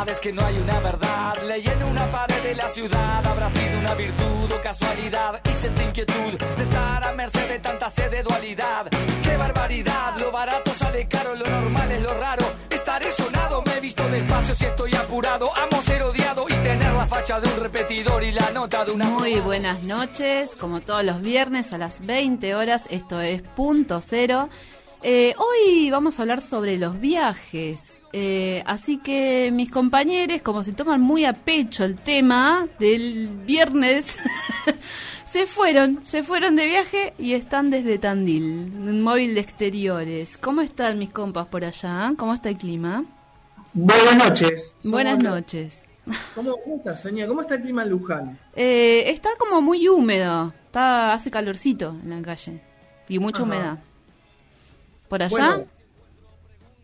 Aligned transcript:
Verdad 0.00 0.14
es 0.14 0.20
que 0.20 0.32
no 0.32 0.44
hay 0.44 0.56
una 0.56 0.80
verdad. 0.80 1.42
Leí 1.46 1.66
en 1.66 1.82
una 1.82 2.10
pared 2.10 2.42
de 2.42 2.54
la 2.54 2.72
ciudad. 2.72 3.26
Habrá 3.26 3.50
sido 3.50 3.78
una 3.78 3.94
virtud 3.94 4.52
o 4.52 4.62
casualidad. 4.62 5.40
Y 5.50 5.54
sentí 5.54 5.82
inquietud 5.82 6.38
de 6.56 6.62
estar 6.62 7.06
a 7.06 7.12
merced 7.12 7.48
de 7.48 7.58
tanta 7.58 7.90
sed 7.90 8.10
de 8.10 8.22
dualidad. 8.22 8.88
¡Qué 9.22 9.36
barbaridad! 9.36 10.18
Lo 10.18 10.32
barato 10.32 10.72
sale 10.72 11.06
caro, 11.06 11.34
lo 11.34 11.44
normal 11.44 11.92
es 11.92 12.02
lo 12.02 12.14
raro. 12.14 12.46
Estaré 12.70 13.12
sonado, 13.12 13.62
me 13.66 13.76
he 13.76 13.80
visto 13.80 14.08
despacio 14.08 14.54
si 14.54 14.64
estoy 14.64 14.94
apurado. 14.94 15.50
Amo 15.56 15.82
ser 15.82 16.02
odiado 16.02 16.46
y 16.48 16.54
tener 16.54 16.92
la 16.94 17.06
facha 17.06 17.38
de 17.38 17.48
un 17.48 17.60
repetidor 17.60 18.24
y 18.24 18.32
la 18.32 18.50
nota 18.52 18.84
de 18.86 18.92
una. 18.92 19.04
Muy 19.04 19.40
buenas 19.40 19.82
noches, 19.82 20.52
como 20.58 20.80
todos 20.80 21.04
los 21.04 21.20
viernes 21.20 21.74
a 21.74 21.78
las 21.78 22.04
20 22.04 22.54
horas, 22.54 22.86
esto 22.88 23.20
es 23.20 23.42
Punto 23.42 24.00
Cero. 24.00 24.48
Eh, 25.02 25.34
hoy 25.36 25.90
vamos 25.90 26.18
a 26.18 26.22
hablar 26.22 26.40
sobre 26.40 26.78
los 26.78 26.98
viajes. 27.00 27.99
Eh, 28.12 28.62
así 28.66 28.98
que 28.98 29.50
mis 29.52 29.70
compañeros, 29.70 30.42
como 30.42 30.64
se 30.64 30.72
toman 30.72 31.00
muy 31.00 31.24
a 31.24 31.32
pecho 31.32 31.84
el 31.84 31.96
tema 31.96 32.66
del 32.80 33.28
viernes, 33.46 34.16
se 35.26 35.46
fueron, 35.46 36.04
se 36.04 36.22
fueron 36.24 36.56
de 36.56 36.66
viaje 36.66 37.14
y 37.18 37.34
están 37.34 37.70
desde 37.70 37.98
Tandil, 37.98 38.42
un 38.76 39.02
móvil 39.02 39.34
de 39.34 39.40
exteriores. 39.40 40.36
¿Cómo 40.38 40.60
están 40.60 40.98
mis 40.98 41.10
compas 41.12 41.46
por 41.46 41.64
allá? 41.64 42.10
¿Cómo 42.16 42.34
está 42.34 42.48
el 42.48 42.58
clima? 42.58 43.04
Buenas 43.72 44.16
noches. 44.16 44.74
Buenas 44.82 45.18
Somos- 45.18 45.24
noches. 45.30 45.82
¿Cómo, 46.34 46.56
cómo 46.64 46.76
estás, 46.76 47.02
Sonia? 47.02 47.28
¿Cómo 47.28 47.42
está 47.42 47.54
el 47.54 47.62
clima 47.62 47.84
en 47.84 47.90
Luján? 47.90 48.38
Eh, 48.56 49.04
está 49.10 49.28
como 49.38 49.60
muy 49.62 49.86
húmedo, 49.86 50.52
está 50.66 51.12
hace 51.12 51.30
calorcito 51.30 51.94
en 52.02 52.10
la 52.10 52.22
calle 52.22 52.60
y 53.08 53.20
mucha 53.20 53.42
Ajá. 53.42 53.44
humedad. 53.44 53.78
¿Por 55.08 55.22
allá? 55.22 55.36
Bueno, 55.56 55.64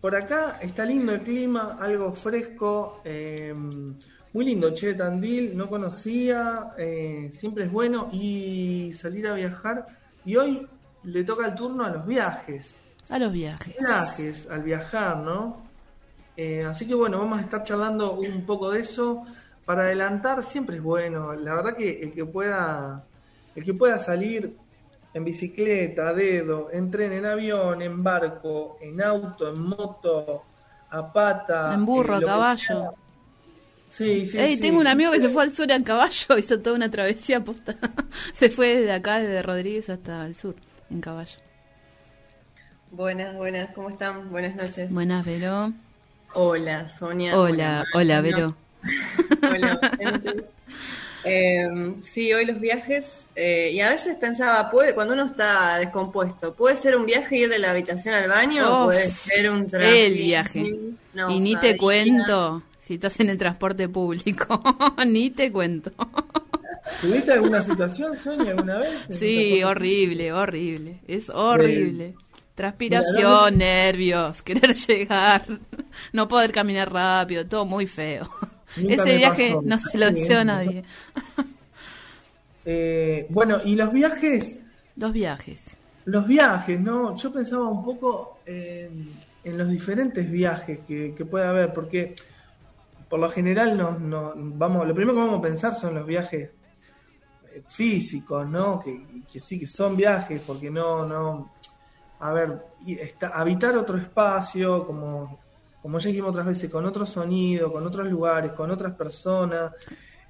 por 0.06 0.14
acá 0.14 0.60
está 0.62 0.84
lindo 0.84 1.10
el 1.14 1.22
clima, 1.22 1.78
algo 1.80 2.12
fresco, 2.12 3.00
eh, 3.04 3.52
muy 4.32 4.44
lindo, 4.44 4.72
che, 4.72 4.94
Tandil, 4.94 5.56
no 5.56 5.68
conocía, 5.68 6.74
eh, 6.78 7.28
siempre 7.32 7.64
es 7.64 7.72
bueno 7.72 8.08
y 8.12 8.92
salir 8.92 9.26
a 9.26 9.34
viajar. 9.34 9.84
Y 10.24 10.36
hoy 10.36 10.64
le 11.02 11.24
toca 11.24 11.48
el 11.48 11.56
turno 11.56 11.84
a 11.84 11.90
los 11.90 12.06
viajes, 12.06 12.72
A 13.08 13.18
los 13.18 13.32
viajes. 13.32 13.74
viajes, 13.80 14.46
al 14.48 14.62
viajar, 14.62 15.16
¿no? 15.16 15.66
Eh, 16.36 16.64
así 16.64 16.86
que 16.86 16.94
bueno, 16.94 17.18
vamos 17.18 17.40
a 17.40 17.42
estar 17.42 17.64
charlando 17.64 18.12
un 18.12 18.46
poco 18.46 18.70
de 18.70 18.82
eso. 18.82 19.24
Para 19.64 19.82
adelantar 19.82 20.44
siempre 20.44 20.76
es 20.76 20.82
bueno. 20.84 21.32
La 21.34 21.52
verdad 21.52 21.74
que 21.74 22.00
el 22.00 22.12
que 22.12 22.24
pueda, 22.24 23.04
el 23.56 23.64
que 23.64 23.74
pueda 23.74 23.98
salir 23.98 24.54
en 25.16 25.24
bicicleta, 25.24 26.10
a 26.10 26.12
dedo, 26.12 26.68
en 26.70 26.90
tren, 26.90 27.10
en 27.10 27.24
avión, 27.24 27.80
en 27.80 28.02
barco, 28.02 28.76
en 28.82 29.00
auto, 29.00 29.48
en 29.48 29.62
moto, 29.62 30.42
a 30.90 31.10
pata, 31.10 31.72
En 31.72 31.86
burro, 31.86 32.18
que 32.18 32.26
caballo. 32.26 32.92
Sí, 33.88 34.26
sí, 34.26 34.38
Ey, 34.38 34.56
sí. 34.56 34.60
tengo 34.60 34.78
un 34.78 34.86
amigo 34.86 35.12
que 35.12 35.20
se 35.20 35.30
fue 35.30 35.44
al 35.44 35.50
sur 35.50 35.70
en 35.70 35.84
caballo, 35.84 36.36
hizo 36.38 36.60
toda 36.60 36.76
una 36.76 36.90
travesía 36.90 37.42
posta. 37.42 37.76
se 38.34 38.50
fue 38.50 38.76
de 38.82 38.92
acá, 38.92 39.18
desde 39.18 39.40
Rodríguez 39.40 39.88
hasta 39.88 40.26
el 40.26 40.34
sur, 40.34 40.54
en 40.90 41.00
caballo. 41.00 41.38
Buenas, 42.90 43.34
buenas, 43.36 43.70
¿cómo 43.74 43.88
están? 43.88 44.30
Buenas 44.30 44.54
noches. 44.54 44.92
Buenas, 44.92 45.24
Vero. 45.24 45.72
Hola, 46.34 46.90
Sonia. 46.90 47.38
Hola, 47.38 47.86
hola, 47.94 48.20
Vero. 48.20 48.54
Hola, 49.42 49.80
gente. 49.98 50.44
Eh, 51.26 51.94
sí, 52.02 52.32
hoy 52.32 52.46
los 52.46 52.60
viajes, 52.60 53.04
eh, 53.34 53.70
y 53.72 53.80
a 53.80 53.90
veces 53.90 54.16
pensaba, 54.16 54.70
puede, 54.70 54.94
cuando 54.94 55.14
uno 55.14 55.24
está 55.24 55.78
descompuesto, 55.78 56.54
¿puede 56.54 56.76
ser 56.76 56.96
un 56.96 57.04
viaje 57.04 57.36
ir 57.36 57.48
de 57.48 57.58
la 57.58 57.72
habitación 57.72 58.14
al 58.14 58.28
baño 58.28 58.82
o 58.82 58.84
puede 58.86 59.10
ser 59.10 59.50
un 59.50 59.66
traje? 59.66 60.06
El 60.06 60.14
viaje. 60.14 60.74
No 61.14 61.30
y 61.30 61.40
ni 61.40 61.56
te 61.56 61.76
cuento 61.76 62.62
si 62.80 62.94
estás 62.94 63.18
en 63.20 63.30
el 63.30 63.38
transporte 63.38 63.88
público. 63.88 64.62
ni 65.06 65.30
te 65.30 65.50
cuento. 65.50 65.90
¿Tuviste 67.00 67.32
alguna 67.32 67.62
situación, 67.62 68.16
Sonia, 68.18 68.52
alguna 68.52 68.78
vez? 68.78 68.92
sí, 69.10 69.62
horrible, 69.62 70.32
horrible. 70.32 71.00
Es 71.08 71.28
horrible. 71.28 72.14
Transpiración, 72.54 73.16
Mira, 73.16 73.28
no 73.28 73.50
nervios, 73.50 74.40
querer 74.42 74.74
llegar, 74.74 75.44
no 76.12 76.26
poder 76.26 76.52
caminar 76.52 76.90
rápido, 76.90 77.44
todo 77.44 77.66
muy 77.66 77.86
feo. 77.86 78.26
Nunca 78.76 78.94
Ese 78.94 79.16
viaje 79.16 79.48
pasó. 79.54 79.62
no 79.64 79.78
se 79.78 79.98
lo 79.98 80.10
deseo 80.10 80.40
a 80.40 80.44
nadie. 80.44 80.84
Eh, 82.64 83.26
bueno, 83.30 83.60
y 83.64 83.76
los 83.76 83.92
viajes, 83.92 84.58
Dos 84.96 85.12
viajes. 85.12 85.64
Los 86.06 86.26
viajes, 86.26 86.80
¿no? 86.80 87.14
Yo 87.16 87.32
pensaba 87.32 87.68
un 87.68 87.84
poco 87.84 88.38
en, 88.46 89.12
en 89.44 89.58
los 89.58 89.68
diferentes 89.68 90.28
viajes 90.30 90.80
que, 90.86 91.14
que 91.14 91.24
puede 91.24 91.46
haber, 91.46 91.72
porque 91.72 92.14
por 93.08 93.20
lo 93.20 93.28
general 93.28 93.76
nos, 93.76 94.00
nos- 94.00 94.32
vamos, 94.36 94.86
lo 94.88 94.94
primero 94.94 95.14
que 95.16 95.24
vamos 95.24 95.38
a 95.38 95.42
pensar 95.42 95.74
son 95.74 95.94
los 95.94 96.06
viajes 96.06 96.50
eh, 97.52 97.62
físicos, 97.68 98.48
¿no? 98.48 98.80
Que, 98.80 99.00
que 99.30 99.38
sí 99.38 99.60
que 99.60 99.66
son 99.66 99.96
viajes, 99.96 100.42
porque 100.46 100.70
no, 100.70 101.06
no, 101.06 101.52
a 102.20 102.32
ver, 102.32 102.64
está- 102.86 103.28
habitar 103.28 103.76
otro 103.76 103.96
espacio, 103.98 104.84
como, 104.84 105.38
como 105.86 106.00
ya 106.00 106.08
dijimos 106.08 106.30
otras 106.30 106.46
veces, 106.46 106.68
con 106.68 106.84
otro 106.84 107.06
sonido, 107.06 107.72
con 107.72 107.86
otros 107.86 108.08
lugares, 108.08 108.50
con 108.50 108.72
otras 108.72 108.94
personas. 108.94 109.70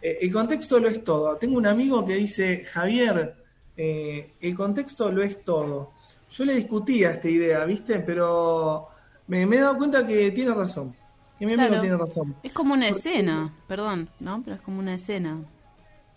Eh, 0.03 0.19
el 0.21 0.31
contexto 0.31 0.79
lo 0.79 0.87
es 0.87 1.03
todo. 1.03 1.35
Tengo 1.39 1.57
un 1.57 1.67
amigo 1.67 2.05
que 2.05 2.13
dice, 2.17 2.63
Javier, 2.63 3.35
eh, 3.75 4.35
el 4.39 4.55
contexto 4.55 5.11
lo 5.11 5.23
es 5.23 5.43
todo. 5.45 5.93
Yo 6.31 6.45
le 6.45 6.57
discutía 6.57 7.13
esta 7.13 7.31
idea, 7.31 7.65
¿viste? 7.65 8.01
Pero 8.01 8.85
me, 9.29 9.47
me 9.47 9.57
he 9.57 9.61
dado 9.61 9.79
cuenta 9.79 10.07
que 10.07 10.31
tiene 10.31 10.53
razón. 10.53 10.95
Que 11.39 11.47
mi 11.47 11.55
amigo 11.55 11.81
tiene 11.81 11.97
razón. 11.97 12.37
Es 12.43 12.53
como 12.53 12.75
una 12.75 12.89
escena, 12.89 13.55
perdón, 13.67 14.11
¿no? 14.21 14.43
Pero 14.45 14.57
es 14.57 14.61
como 14.61 14.79
una 14.79 14.93
escena 14.93 15.43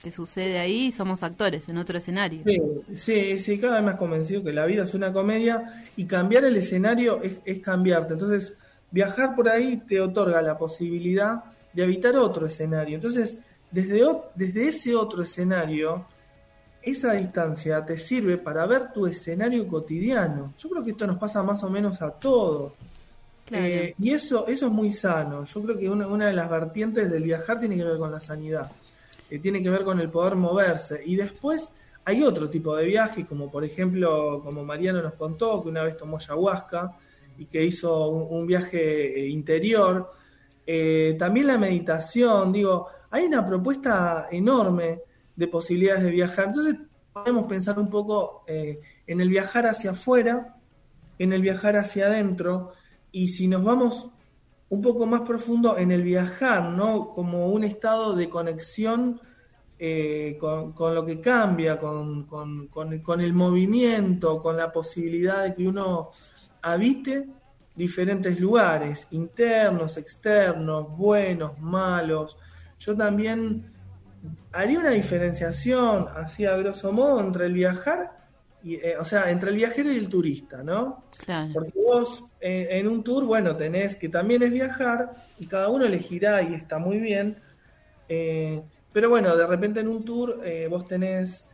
que 0.03 0.11
sucede 0.11 0.59
ahí 0.59 0.87
y 0.87 0.91
somos 0.91 1.23
actores 1.23 1.69
en 1.69 1.77
otro 1.77 1.97
escenario. 1.97 2.41
Sí, 2.43 2.59
sí, 2.93 3.39
sí, 3.39 3.57
cada 3.57 3.75
vez 3.75 3.85
más 3.85 3.95
convencido 3.95 4.43
que 4.43 4.51
la 4.51 4.65
vida 4.65 4.83
es 4.83 4.93
una 4.93 5.13
comedia 5.13 5.85
y 5.95 6.03
cambiar 6.03 6.43
el 6.43 6.57
escenario 6.57 7.23
es, 7.23 7.39
es 7.45 7.59
cambiarte. 7.59 8.15
Entonces, 8.15 8.53
viajar 8.91 9.35
por 9.35 9.47
ahí 9.49 9.77
te 9.87 9.99
otorga 10.01 10.41
la 10.41 10.57
posibilidad 10.57 11.43
de 11.73 11.83
habitar 11.83 12.15
otro 12.15 12.45
escenario. 12.45 12.95
Entonces, 12.95 13.37
desde, 13.71 14.01
desde 14.35 14.67
ese 14.67 14.95
otro 14.95 15.23
escenario, 15.23 16.05
esa 16.81 17.13
distancia 17.13 17.85
te 17.85 17.97
sirve 17.97 18.37
para 18.37 18.65
ver 18.65 18.91
tu 18.91 19.05
escenario 19.05 19.67
cotidiano. 19.67 20.53
Yo 20.57 20.69
creo 20.69 20.83
que 20.83 20.91
esto 20.91 21.05
nos 21.05 21.17
pasa 21.17 21.43
más 21.43 21.63
o 21.63 21.69
menos 21.69 22.01
a 22.01 22.09
todos. 22.11 22.73
Claro. 23.45 23.65
Eh, 23.65 23.95
y 23.99 24.11
eso, 24.11 24.47
eso 24.47 24.67
es 24.67 24.71
muy 24.71 24.89
sano. 24.89 25.43
Yo 25.43 25.61
creo 25.61 25.77
que 25.77 25.89
una, 25.89 26.07
una 26.07 26.27
de 26.27 26.33
las 26.33 26.49
vertientes 26.49 27.09
del 27.09 27.23
viajar 27.23 27.59
tiene 27.59 27.75
que 27.75 27.83
ver 27.83 27.97
con 27.97 28.11
la 28.11 28.19
sanidad, 28.19 28.71
Eh, 29.29 29.37
tiene 29.37 29.61
que 29.61 29.69
ver 29.69 29.83
con 29.83 29.99
el 29.99 30.09
poder 30.09 30.35
moverse. 30.35 31.01
Y 31.05 31.15
después 31.15 31.69
hay 32.03 32.23
otro 32.23 32.49
tipo 32.49 32.75
de 32.75 32.85
viajes, 32.85 33.27
como 33.27 33.51
por 33.51 33.63
ejemplo, 33.63 34.41
como 34.43 34.63
Mariano 34.63 35.01
nos 35.03 35.13
contó, 35.13 35.61
que 35.61 35.69
una 35.69 35.83
vez 35.83 35.95
tomó 35.95 36.17
ayahuasca 36.17 36.95
y 37.39 37.45
que 37.45 37.63
hizo 37.63 38.09
un, 38.09 38.45
viaje 38.45 39.19
eh, 39.21 39.27
interior. 39.29 40.11
Eh, 40.67 41.15
también 41.17 41.47
la 41.47 41.57
meditación, 41.57 42.51
digo, 42.51 42.87
hay 43.09 43.25
una 43.25 43.45
propuesta 43.45 44.27
enorme 44.29 45.01
de 45.35 45.47
posibilidades 45.47 46.03
de 46.03 46.11
viajar. 46.11 46.45
Entonces 46.47 46.75
podemos 47.13 47.45
pensar 47.47 47.79
un 47.79 47.89
poco 47.89 48.43
eh, 48.45 48.79
en 49.07 49.21
el 49.21 49.29
viajar 49.29 49.65
hacia 49.65 49.91
afuera, 49.91 50.55
en 51.17 51.33
el 51.33 51.41
viajar 51.41 51.75
hacia 51.77 52.07
adentro, 52.07 52.73
y 53.11 53.29
si 53.29 53.47
nos 53.47 53.63
vamos 53.63 54.09
un 54.69 54.81
poco 54.81 55.05
más 55.07 55.21
profundo 55.21 55.77
en 55.77 55.91
el 55.91 56.03
viajar, 56.03 56.63
¿no? 56.71 57.09
Como 57.13 57.47
un 57.49 57.63
estado 57.63 58.15
de 58.15 58.29
conexión 58.29 59.19
con, 60.39 60.73
con 60.73 60.93
lo 60.93 61.05
que 61.05 61.21
cambia, 61.21 61.79
con- 61.79 62.25
con- 62.25 62.67
con 63.01 63.21
el 63.21 63.33
movimiento, 63.33 64.41
con 64.41 64.57
la 64.57 64.71
posibilidad 64.71 65.43
de 65.45 65.55
que 65.55 65.65
uno 65.67 66.09
habite 66.61 67.27
diferentes 67.75 68.39
lugares, 68.39 69.07
internos, 69.11 69.97
externos, 69.97 70.97
buenos, 70.97 71.57
malos. 71.59 72.37
Yo 72.79 72.95
también 72.95 73.71
haría 74.51 74.79
una 74.79 74.89
diferenciación, 74.89 76.07
así 76.15 76.45
a 76.45 76.57
grosso 76.57 76.91
modo, 76.91 77.21
entre 77.21 77.45
el 77.45 77.53
viajar, 77.53 78.17
y, 78.61 78.75
eh, 78.75 78.97
o 78.99 79.05
sea, 79.05 79.31
entre 79.31 79.51
el 79.51 79.55
viajero 79.55 79.91
y 79.91 79.97
el 79.97 80.09
turista, 80.09 80.61
¿no? 80.63 81.05
Claro. 81.23 81.51
Porque 81.53 81.71
vos 81.75 82.25
eh, 82.41 82.67
en 82.71 82.87
un 82.87 83.03
tour, 83.03 83.25
bueno, 83.25 83.55
tenés 83.55 83.95
que 83.95 84.09
también 84.09 84.43
es 84.43 84.51
viajar 84.51 85.11
y 85.39 85.45
cada 85.45 85.69
uno 85.69 85.85
elegirá 85.85 86.41
y 86.41 86.55
está 86.55 86.79
muy 86.79 86.99
bien. 86.99 87.37
eh, 88.09 88.61
pero 88.91 89.09
bueno, 89.09 89.37
de 89.37 89.45
repente 89.45 89.79
en 89.79 89.87
un 89.87 90.03
tour 90.03 90.41
eh, 90.43 90.67
vos 90.69 90.85
tenés 90.85 91.45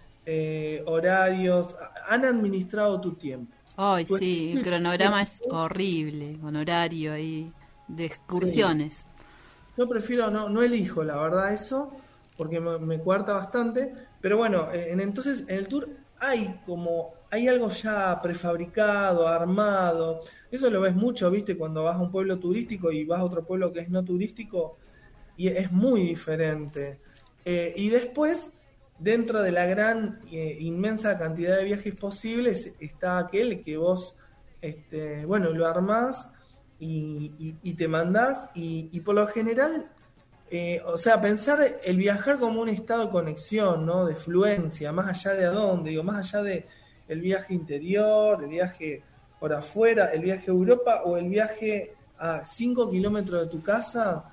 horarios, 0.87 1.75
han 2.07 2.25
administrado 2.25 2.99
tu 2.99 3.13
tiempo. 3.13 3.54
Ay, 3.77 4.05
Pues, 4.05 4.19
sí, 4.21 4.51
el 4.53 4.61
cronograma 4.61 5.21
es 5.21 5.41
horrible, 5.49 6.37
con 6.39 6.55
horario 6.55 7.13
ahí. 7.13 7.53
de 7.87 8.05
excursiones. 8.05 9.07
Yo 9.77 9.87
prefiero, 9.89 10.31
no, 10.31 10.49
no 10.49 10.61
elijo 10.63 11.03
la 11.03 11.17
verdad 11.17 11.53
eso, 11.53 11.91
porque 12.37 12.59
me, 12.59 12.79
me 12.79 12.99
cuarta 12.99 13.33
bastante, 13.33 13.93
pero 14.21 14.37
bueno, 14.37 14.71
eh, 14.71 14.91
en, 14.91 15.01
entonces 15.01 15.41
en 15.47 15.57
el 15.57 15.67
tour 15.67 15.89
hay 16.17 16.61
como, 16.65 17.13
hay 17.29 17.47
algo 17.49 17.69
ya 17.69 18.19
prefabricado, 18.21 19.27
armado, 19.27 20.21
eso 20.49 20.69
lo 20.69 20.81
ves 20.81 20.95
mucho, 20.95 21.29
viste, 21.29 21.57
cuando 21.57 21.83
vas 21.83 21.97
a 21.97 21.99
un 22.01 22.11
pueblo 22.11 22.39
turístico 22.39 22.91
y 22.91 23.05
vas 23.05 23.19
a 23.19 23.25
otro 23.25 23.45
pueblo 23.45 23.71
que 23.73 23.81
es 23.81 23.89
no 23.89 24.03
turístico, 24.03 24.77
y 25.37 25.49
es 25.49 25.71
muy 25.71 26.01
diferente. 26.03 26.99
Eh, 27.45 27.73
y 27.77 27.89
después, 27.89 28.51
dentro 28.97 29.41
de 29.41 29.51
la 29.51 29.65
gran, 29.65 30.21
eh, 30.31 30.57
inmensa 30.59 31.17
cantidad 31.17 31.57
de 31.57 31.65
viajes 31.65 31.95
posibles, 31.95 32.71
está 32.79 33.19
aquel 33.19 33.63
que 33.63 33.77
vos, 33.77 34.15
este, 34.61 35.25
bueno, 35.25 35.49
lo 35.51 35.67
armás 35.67 36.29
y, 36.79 37.73
te 37.77 37.87
mandás, 37.87 38.49
y, 38.53 38.99
por 39.01 39.15
lo 39.15 39.27
general, 39.27 39.89
eh, 40.49 40.81
o 40.85 40.97
sea, 40.97 41.19
pensar 41.19 41.79
el 41.83 41.97
viajar 41.97 42.37
como 42.37 42.61
un 42.61 42.69
estado 42.69 43.05
de 43.05 43.11
conexión, 43.11 43.85
¿no? 43.85 44.05
De 44.05 44.15
fluencia, 44.15 44.91
más 44.91 45.07
allá 45.07 45.35
de 45.35 45.45
a 45.45 45.51
dónde, 45.51 45.91
digo, 45.91 46.03
más 46.03 46.33
allá 46.33 46.43
de 46.43 46.67
el 47.07 47.21
viaje 47.21 47.53
interior, 47.53 48.43
el 48.43 48.49
viaje 48.49 49.03
por 49.39 49.53
afuera, 49.53 50.11
el 50.13 50.21
viaje 50.21 50.45
a 50.47 50.53
Europa 50.53 51.01
o 51.05 51.17
el 51.17 51.29
viaje 51.29 51.93
a 52.17 52.43
5 52.43 52.89
kilómetros 52.89 53.43
de 53.43 53.47
tu 53.47 53.61
casa, 53.61 54.25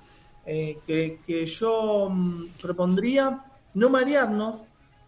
eh, 0.45 0.77
que, 0.85 1.45
yo 1.45 2.09
mm, 2.09 2.47
propondría 2.61 3.43
no 3.73 3.89
marearnos 3.89 4.61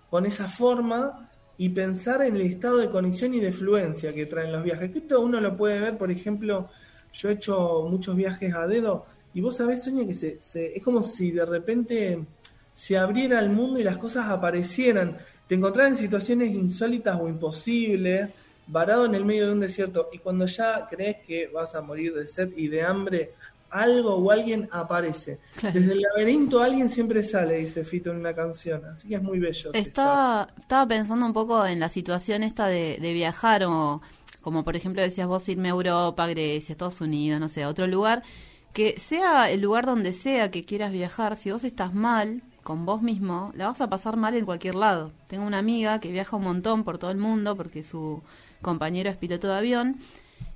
con 0.09 0.25
esa 0.25 0.47
forma 0.47 1.29
y 1.57 1.69
pensar 1.69 2.21
en 2.21 2.35
el 2.35 2.41
estado 2.41 2.77
de 2.77 2.89
conexión 2.89 3.33
y 3.33 3.39
de 3.39 3.51
fluencia 3.51 4.13
que 4.13 4.25
traen 4.25 4.51
los 4.51 4.63
viajes. 4.63 4.91
Que 4.91 4.99
esto 4.99 5.21
uno 5.21 5.39
lo 5.39 5.55
puede 5.55 5.79
ver, 5.79 5.97
por 5.97 6.11
ejemplo, 6.11 6.69
yo 7.13 7.29
he 7.29 7.33
hecho 7.33 7.87
muchos 7.89 8.15
viajes 8.15 8.53
a 8.53 8.67
dedo 8.67 9.05
y 9.33 9.41
vos 9.41 9.57
sabés, 9.57 9.83
Sonia, 9.83 10.07
que 10.07 10.13
se, 10.13 10.39
es 10.53 10.81
como 10.81 11.01
si 11.01 11.31
de 11.31 11.45
repente 11.45 12.23
se 12.73 12.97
abriera 12.97 13.39
el 13.39 13.49
mundo 13.49 13.79
y 13.79 13.83
las 13.83 13.97
cosas 13.97 14.29
aparecieran. 14.29 15.17
Te 15.47 15.55
encontrás 15.55 15.89
en 15.89 15.97
situaciones 15.97 16.53
insólitas 16.53 17.19
o 17.19 17.27
imposibles, 17.27 18.29
varado 18.67 19.05
en 19.05 19.13
el 19.13 19.25
medio 19.25 19.47
de 19.47 19.51
un 19.51 19.59
desierto, 19.59 20.09
y 20.13 20.19
cuando 20.19 20.45
ya 20.45 20.87
crees 20.89 21.17
que 21.27 21.47
vas 21.47 21.75
a 21.75 21.81
morir 21.81 22.13
de 22.13 22.25
sed 22.25 22.51
y 22.55 22.69
de 22.69 22.81
hambre, 22.81 23.33
algo 23.75 24.15
o 24.15 24.31
alguien 24.31 24.69
aparece. 24.71 25.39
Desde 25.61 25.91
el 25.91 26.01
laberinto 26.01 26.61
alguien 26.61 26.89
siempre 26.89 27.21
sale, 27.23 27.57
dice 27.57 27.83
Fito 27.83 28.11
en 28.11 28.17
una 28.17 28.33
canción, 28.33 28.83
así 28.85 29.07
que 29.07 29.15
es 29.15 29.21
muy 29.21 29.39
bello. 29.39 29.71
Estaba, 29.73 30.47
estaba 30.59 30.87
pensando 30.87 31.25
un 31.25 31.33
poco 31.33 31.65
en 31.65 31.79
la 31.79 31.89
situación 31.89 32.43
esta 32.43 32.67
de, 32.67 32.97
de 33.01 33.13
viajar 33.13 33.63
o 33.65 34.01
como 34.41 34.63
por 34.63 34.75
ejemplo 34.75 35.01
decías 35.01 35.27
vos 35.27 35.49
irme 35.49 35.69
a 35.69 35.71
Europa, 35.71 36.27
Grecia, 36.27 36.73
Estados 36.73 37.01
Unidos, 37.01 37.39
no 37.39 37.49
sé, 37.49 37.63
a 37.63 37.69
otro 37.69 37.87
lugar, 37.87 38.21
que 38.73 38.99
sea 38.99 39.49
el 39.49 39.61
lugar 39.61 39.85
donde 39.85 40.13
sea 40.13 40.51
que 40.51 40.65
quieras 40.65 40.91
viajar, 40.91 41.35
si 41.35 41.49
vos 41.49 41.63
estás 41.63 41.93
mal 41.93 42.43
con 42.61 42.85
vos 42.85 43.01
mismo, 43.01 43.51
la 43.55 43.67
vas 43.67 43.81
a 43.81 43.89
pasar 43.89 44.17
mal 44.17 44.35
en 44.35 44.45
cualquier 44.45 44.75
lado. 44.75 45.11
Tengo 45.27 45.45
una 45.45 45.59
amiga 45.59 45.99
que 45.99 46.11
viaja 46.11 46.35
un 46.35 46.43
montón 46.43 46.83
por 46.83 46.97
todo 46.97 47.11
el 47.11 47.17
mundo 47.17 47.55
porque 47.55 47.83
su 47.83 48.21
compañero 48.61 49.09
es 49.09 49.17
piloto 49.17 49.47
de 49.47 49.53
avión 49.55 49.97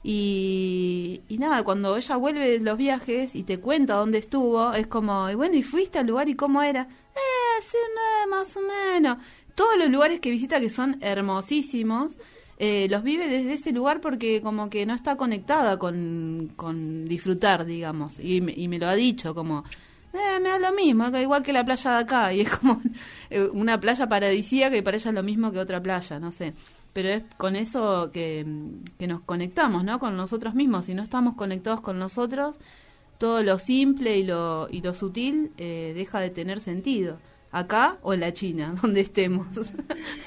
y, 0.04 0.99
y 1.28 1.38
nada, 1.38 1.64
cuando 1.64 1.98
ella 1.98 2.16
vuelve 2.16 2.52
de 2.52 2.60
los 2.60 2.78
viajes 2.78 3.36
y 3.36 3.44
te 3.44 3.60
cuenta 3.60 3.96
dónde 3.96 4.18
estuvo, 4.18 4.74
es 4.74 4.88
como, 4.88 5.30
y 5.30 5.36
bueno, 5.36 5.56
¿y 5.56 5.64
fuiste 5.64 6.00
al 6.00 6.08
lugar 6.08 6.30
y 6.30 6.36
cómo 6.36 6.62
era? 6.62 6.84
Eh, 6.84 7.62
sí, 7.62 7.78
más 8.30 8.56
o 8.56 8.62
menos. 8.62 9.18
Todos 9.56 9.78
los 9.78 9.90
lugares 9.90 10.20
que 10.20 10.32
visita 10.32 10.60
que 10.60 10.70
son 10.70 10.98
hermosísimos 11.02 12.18
eh, 12.62 12.88
los 12.90 13.04
vive 13.04 13.30
desde 13.30 13.54
ese 13.54 13.72
lugar 13.72 14.02
porque 14.02 14.42
como 14.42 14.70
que 14.70 14.86
no 14.86 14.94
está 14.94 15.16
conectada 15.16 15.80
con, 15.80 16.52
con 16.58 17.08
disfrutar, 17.08 17.66
digamos. 17.66 18.20
Y, 18.20 18.42
me 18.42 18.78
lo 18.78 18.88
ha 18.90 18.96
dicho 18.96 19.34
como, 19.34 19.64
eh, 20.14 20.40
me 20.42 20.50
da 20.50 20.60
lo 20.60 20.74
mismo, 20.74 21.08
igual 21.18 21.42
que 21.42 21.54
la 21.54 21.64
playa 21.64 21.92
de 21.92 21.98
acá. 22.00 22.34
Y 22.34 22.42
es 22.42 22.50
como 22.50 22.82
eh, 23.30 23.48
una 23.54 23.80
playa 23.80 24.10
paradisíaca 24.10 24.76
y 24.76 24.82
para 24.82 24.98
ella 24.98 25.10
es 25.10 25.16
lo 25.16 25.24
mismo 25.24 25.54
que 25.54 25.60
otra 25.60 25.82
playa, 25.82 26.20
no 26.20 26.34
sé. 26.34 26.54
Pero 26.94 27.10
es 27.10 27.24
con 27.38 27.56
eso 27.56 28.12
que, 28.12 28.46
que 28.98 29.08
nos 29.08 29.22
conectamos, 29.22 29.84
¿no? 29.84 30.00
Con 30.00 30.18
nosotros 30.18 30.56
mismos. 30.56 30.86
Si 30.86 30.94
no 30.94 31.04
estamos 31.04 31.36
conectados 31.36 31.82
con 31.82 32.00
nosotros, 32.00 32.58
todo 33.20 33.44
lo 33.44 33.60
simple 33.60 34.18
y 34.18 34.24
lo, 34.24 34.68
y 34.72 34.82
lo 34.82 34.94
sutil 34.94 35.52
eh, 35.58 35.94
deja 35.96 36.20
de 36.20 36.30
tener 36.30 36.62
sentido 36.62 37.20
acá 37.52 37.98
o 38.02 38.14
en 38.14 38.22
la 38.22 38.34
China, 38.34 38.74
donde 38.82 39.02
estemos. 39.02 39.48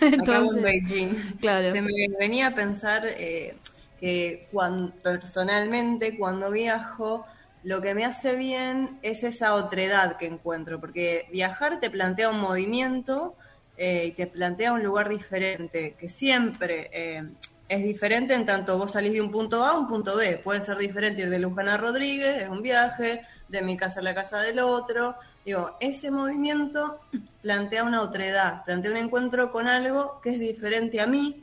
Entonces, 0.01 0.21
acá 0.21 0.39
en 0.39 0.63
Beijing. 0.63 1.15
Claro. 1.41 1.73
Se 1.73 1.83
me 1.83 1.93
venía 2.19 2.49
a 2.49 2.55
pensar 2.55 3.05
eh, 3.07 3.57
que 4.01 4.47
cuando, 4.53 4.93
personalmente 4.97 6.19
cuando 6.19 6.51
viajo, 6.51 7.25
lo 7.65 7.81
que 7.81 7.95
me 7.95 8.05
hace 8.05 8.37
bien 8.37 8.99
es 9.03 9.25
esa 9.25 9.55
otredad 9.55 10.17
que 10.17 10.27
encuentro, 10.27 10.81
porque 10.81 11.27
viajar 11.33 11.81
te 11.81 11.91
plantea 11.91 12.29
un 12.29 12.41
movimiento 12.41 13.37
eh, 13.83 14.07
y 14.07 14.13
te 14.13 14.27
plantea 14.27 14.73
un 14.73 14.83
lugar 14.83 15.09
diferente, 15.09 15.97
que 15.99 16.09
siempre 16.09 16.89
eh, 16.93 17.23
es 17.69 17.83
diferente 17.83 18.35
en 18.35 18.47
tanto 18.47 18.79
vos 18.79 18.93
salís 18.93 19.13
de 19.13 19.21
un 19.21 19.33
punto 19.33 19.65
A 19.65 19.71
a 19.71 19.79
un 19.79 19.89
punto 19.89 20.17
B. 20.17 20.39
Puede 20.39 20.61
ser 20.61 20.79
diferente 20.79 21.23
ir 21.23 21.31
de 21.31 21.39
Luján 21.41 21.69
a 21.69 21.77
Rodríguez, 21.77 22.43
es 22.43 22.49
un 22.49 22.63
viaje, 22.63 23.23
de 23.49 23.63
mi 23.63 23.77
casa 23.77 23.99
a 23.99 24.03
la 24.05 24.15
casa 24.15 24.41
del 24.41 24.61
otro, 24.61 25.17
Digo, 25.45 25.77
ese 25.81 26.13
movimiento 26.13 27.01
plantea 27.43 27.83
una 27.83 28.03
otredad, 28.03 28.65
plantea 28.65 28.93
un 28.93 28.97
encuentro 28.97 29.51
con 29.51 29.67
algo 29.67 30.21
que 30.23 30.31
es 30.31 30.39
diferente 30.39 31.01
a 31.01 31.07
mí, 31.09 31.43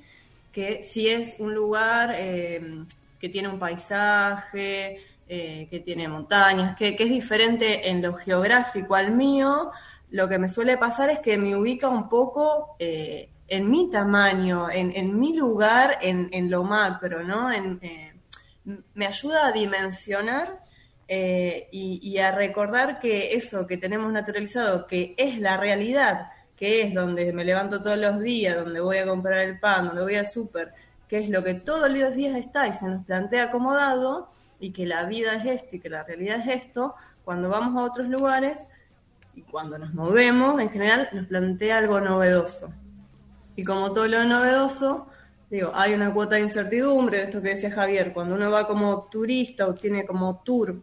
que 0.54 0.84
si 0.84 1.10
es 1.10 1.36
un 1.40 1.54
lugar 1.54 2.16
eh, 2.18 2.86
que 3.20 3.28
tiene 3.28 3.50
un 3.50 3.60
paisaje, 3.60 5.02
eh, 5.28 5.68
que 5.70 5.80
tiene 5.82 6.08
montañas, 6.08 6.78
que, 6.78 6.96
es 6.98 7.10
diferente 7.10 7.90
en 7.90 8.02
lo 8.02 8.14
geográfico 8.14 8.96
al 8.96 9.12
mío, 9.12 9.72
lo 10.12 10.28
que 10.28 10.40
me 10.40 10.50
suele 10.50 10.78
pasar 10.78 11.10
es 11.10 11.20
que 11.20 11.38
me 11.38 11.56
ubica 11.56 11.88
un 11.90 12.10
poco 12.10 12.76
eh, 12.80 13.30
en 13.48 13.70
mi 13.70 13.90
tamaño, 13.90 14.70
en, 14.70 15.20
mi 15.20 15.36
lugar, 15.36 15.98
en, 16.02 16.30
en, 16.32 16.52
lo 16.52 16.64
macro, 16.64 17.24
¿no? 17.24 17.50
me 18.94 19.08
ayuda 19.08 19.48
a 19.48 19.52
dimensionar 19.52 20.60
eh, 21.08 21.68
y, 21.72 22.18
a 22.20 22.32
recordar 22.32 23.00
que 23.00 23.34
eso 23.34 23.66
que 23.66 23.78
tenemos 23.78 24.12
naturalizado, 24.12 24.86
que 24.86 25.16
es 25.18 25.40
la 25.40 25.58
realidad, 25.58 26.30
que 26.56 26.84
es 26.84 26.94
donde 26.94 27.34
me 27.34 27.44
levanto 27.44 27.82
todos 27.82 27.98
los 27.98 28.20
días, 28.20 28.56
donde 28.56 28.80
voy 28.80 28.98
a 28.98 29.08
comprar 29.08 29.40
el 29.40 29.60
pan, 29.60 29.88
donde 29.88 30.04
voy 30.04 30.16
a 30.18 30.24
súper, 30.24 30.72
que 31.08 31.18
es 31.18 31.30
lo 31.30 31.44
que 31.44 31.56
todos 31.56 31.90
los 31.90 32.14
días 32.14 32.36
está 32.36 32.68
y 32.68 32.74
se 32.74 32.88
nos 32.88 33.06
plantea 33.06 33.46
acomodado, 33.46 34.30
y 34.60 34.72
que 34.72 34.86
la 34.86 35.06
vida 35.06 35.34
es 35.36 35.46
esto 35.46 35.78
y 35.78 35.80
que 35.80 35.90
la 35.90 36.04
realidad 36.04 36.42
es 36.42 36.66
esto, 36.66 36.94
cuando 37.24 37.50
vamos 37.50 37.76
a 37.76 37.86
otros 37.86 38.08
lugares 38.08 38.62
y 39.36 39.42
cuando 39.44 39.78
nos 39.78 39.94
movemos, 39.94 40.62
en 40.62 40.70
general 40.70 41.10
nos 41.14 41.28
plantea 41.28 41.78
algo 41.78 42.00
novedoso. 42.02 42.70
Y 43.56 43.64
como 43.64 43.92
todo 43.92 44.08
lo 44.08 44.24
novedoso, 44.24 45.08
digo, 45.50 45.72
hay 45.74 45.94
una 45.94 46.14
cuota 46.14 46.36
de 46.36 46.42
incertidumbre, 46.42 47.24
esto 47.24 47.42
que 47.42 47.50
decía 47.50 47.72
Javier, 47.72 48.14
cuando 48.14 48.36
uno 48.36 48.52
va 48.52 48.68
como 48.68 49.04
turista 49.04 49.68
o 49.68 49.74
tiene 49.74 50.06
como 50.06 50.42
tour 50.44 50.82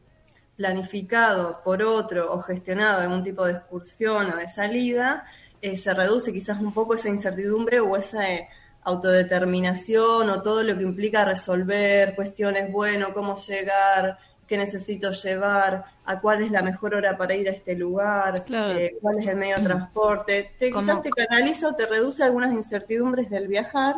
planificado 0.56 1.60
por 1.62 1.82
otro 1.82 2.32
o 2.32 2.40
gestionado 2.40 3.08
un 3.10 3.22
tipo 3.22 3.44
de 3.44 3.52
excursión 3.52 4.32
o 4.32 4.36
de 4.36 4.48
salida, 4.48 5.26
eh, 5.60 5.76
se 5.76 5.92
reduce 5.92 6.32
quizás 6.32 6.60
un 6.60 6.72
poco 6.72 6.94
esa 6.94 7.08
incertidumbre 7.08 7.80
o 7.80 7.96
esa 7.96 8.30
eh, 8.30 8.48
autodeterminación 8.82 10.30
o 10.30 10.42
todo 10.42 10.62
lo 10.62 10.76
que 10.76 10.84
implica 10.84 11.24
resolver 11.24 12.14
cuestiones, 12.14 12.72
bueno, 12.72 13.12
cómo 13.12 13.36
llegar, 13.36 14.18
qué 14.46 14.56
necesito 14.56 15.10
llevar, 15.10 15.84
a 16.04 16.20
cuál 16.20 16.42
es 16.42 16.50
la 16.50 16.62
mejor 16.62 16.94
hora 16.94 17.16
para 17.16 17.34
ir 17.34 17.48
a 17.48 17.52
este 17.52 17.74
lugar, 17.74 18.44
eh, 18.48 18.96
cuál 19.00 19.18
es 19.18 19.26
el 19.26 19.36
medio 19.36 19.56
de 19.56 19.62
transporte. 19.62 20.52
Te, 20.58 20.70
quizás 20.70 21.02
te 21.02 21.10
canaliza 21.10 21.68
o 21.68 21.74
te 21.74 21.86
reduce 21.86 22.22
algunas 22.22 22.52
incertidumbres 22.52 23.28
del 23.28 23.48
viajar 23.48 23.96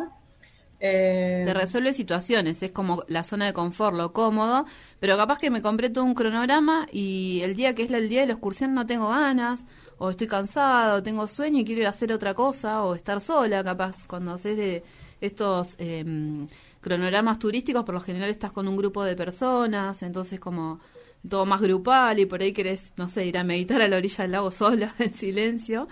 eh, 0.81 1.43
Te 1.45 1.53
resuelve 1.53 1.93
situaciones, 1.93 2.63
es 2.63 2.71
como 2.71 3.03
la 3.07 3.23
zona 3.25 3.45
de 3.45 3.53
confort, 3.53 3.97
lo 3.97 4.13
cómodo, 4.13 4.65
pero 4.99 5.17
capaz 5.17 5.37
que 5.37 5.49
me 5.49 5.61
compré 5.61 5.89
todo 5.89 6.05
un 6.05 6.13
cronograma 6.13 6.87
y 6.91 7.41
el 7.43 7.55
día 7.55 7.75
que 7.75 7.83
es 7.83 7.91
el 7.91 8.07
día 8.07 8.21
de 8.21 8.27
la 8.27 8.33
excursión 8.33 8.73
no 8.73 8.85
tengo 8.85 9.09
ganas, 9.09 9.65
o 9.97 10.09
estoy 10.09 10.27
cansado, 10.27 10.97
o 10.97 11.03
tengo 11.03 11.27
sueño 11.27 11.59
y 11.59 11.65
quiero 11.65 11.81
ir 11.81 11.87
a 11.87 11.89
hacer 11.89 12.13
otra 12.13 12.33
cosa, 12.33 12.83
o 12.83 12.95
estar 12.95 13.19
sola, 13.19 13.61
capaz, 13.63 14.07
cuando 14.07 14.31
haces 14.31 14.55
de 14.55 14.83
estos 15.19 15.75
em, 15.79 16.47
cronogramas 16.81 17.39
turísticos, 17.39 17.83
por 17.83 17.95
lo 17.95 18.01
general 18.01 18.29
estás 18.29 18.51
con 18.51 18.67
un 18.67 18.77
grupo 18.77 19.03
de 19.03 19.15
personas, 19.15 20.01
entonces 20.01 20.39
como 20.39 20.79
todo 21.27 21.45
más 21.45 21.61
grupal 21.61 22.19
y 22.19 22.25
por 22.25 22.41
ahí 22.41 22.53
querés, 22.53 22.93
no 22.95 23.09
sé, 23.09 23.25
ir 23.25 23.37
a 23.37 23.43
meditar 23.43 23.81
a 23.81 23.87
la 23.87 23.97
orilla 23.97 24.23
del 24.23 24.31
lago 24.31 24.51
sola, 24.51 24.95
en 24.99 25.13
silencio. 25.13 25.87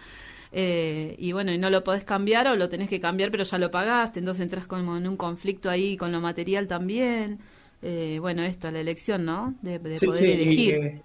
Eh, 0.51 1.15
y 1.19 1.33
bueno, 1.33 1.51
y 1.51 1.57
no 1.57 1.69
lo 1.69 1.83
podés 1.83 2.05
cambiar 2.05 2.47
o 2.47 2.55
lo 2.55 2.69
tenés 2.69 2.87
que 2.87 3.01
cambiar 3.01 3.31
pero 3.31 3.43
ya 3.43 3.57
lo 3.57 3.69
pagaste, 3.69 4.19
entonces 4.19 4.43
entras 4.43 4.65
como 4.65 4.95
en 4.95 5.05
un 5.05 5.17
conflicto 5.17 5.69
ahí 5.69 5.97
con 5.97 6.11
lo 6.11 6.21
material 6.21 6.67
también. 6.67 7.39
Eh, 7.81 8.17
bueno, 8.21 8.41
esto, 8.43 8.71
la 8.71 8.79
elección, 8.79 9.25
¿no? 9.25 9.55
De, 9.61 9.79
poder 9.79 10.25
elegir. 10.25 11.03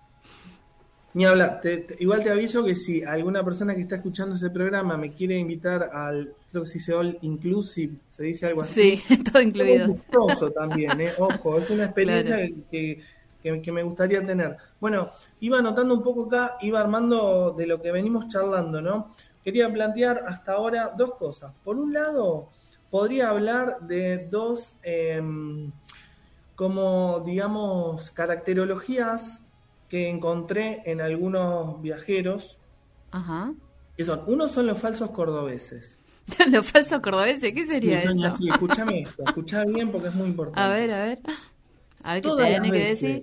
Ni 1.14 1.24
hablar, 1.24 1.60
igual 1.98 2.22
te 2.22 2.30
aviso 2.30 2.64
que 2.64 2.74
si 2.74 3.02
alguna 3.02 3.44
persona 3.44 3.74
que 3.74 3.82
está 3.82 3.96
escuchando 3.96 4.34
ese 4.34 4.50
programa 4.50 4.96
me 4.96 5.12
quiere 5.12 5.38
invitar 5.38 5.90
al, 5.92 6.32
creo 6.50 6.62
que 6.62 6.68
se 6.68 6.74
dice 6.74 6.94
All 6.94 7.18
Inclusive, 7.22 7.94
se 8.10 8.24
dice 8.24 8.46
algo 8.46 8.62
así. 8.62 8.96
Sí, 8.96 9.22
todo 9.32 9.42
incluido. 9.42 9.84
Es 9.84 9.88
gustoso 9.88 10.50
también, 10.50 11.00
¿eh? 11.00 11.12
ojo, 11.18 11.58
es 11.58 11.68
una 11.70 11.84
experiencia 11.84 12.38
que 12.70 13.00
que, 13.42 13.72
me 13.72 13.82
gustaría 13.82 14.24
tener. 14.24 14.56
Bueno, 14.80 15.10
iba 15.40 15.58
anotando 15.58 15.94
un 15.94 16.02
poco 16.02 16.26
acá, 16.26 16.56
iba 16.60 16.80
armando 16.80 17.52
de 17.56 17.66
lo 17.66 17.80
que 17.80 17.90
venimos 17.90 18.28
charlando, 18.28 18.80
¿no? 18.80 19.08
Quería 19.42 19.70
plantear 19.72 20.24
hasta 20.28 20.52
ahora 20.52 20.92
dos 20.96 21.14
cosas. 21.14 21.52
Por 21.64 21.76
un 21.76 21.92
lado, 21.92 22.50
podría 22.90 23.30
hablar 23.30 23.80
de 23.80 24.28
dos, 24.30 24.74
em, 24.82 25.72
como 26.54 27.22
digamos, 27.26 28.12
caracterologías 28.12 29.42
que 29.92 30.08
encontré 30.08 30.80
en 30.86 31.02
algunos 31.02 31.82
viajeros. 31.82 32.58
Ajá. 33.10 33.52
Que 33.94 34.06
son, 34.06 34.22
uno 34.26 34.48
son 34.48 34.66
los 34.66 34.78
falsos 34.78 35.10
cordobeses. 35.10 35.98
los 36.50 36.64
falsos 36.66 37.00
cordobeses, 37.00 37.52
¿qué 37.52 37.66
sería 37.66 37.98
eso? 37.98 38.10
Sí, 38.38 38.48
escúchame 38.48 39.02
esto, 39.02 39.22
escucha 39.26 39.66
bien 39.66 39.92
porque 39.92 40.08
es 40.08 40.14
muy 40.14 40.28
importante. 40.28 40.58
A 40.62 40.68
ver, 40.68 40.90
a 40.94 41.04
ver. 41.04 41.20
A 42.04 42.14
ver 42.14 42.22
qué 42.22 42.30
te 42.62 42.70
que 42.70 42.88
decir. 42.88 43.18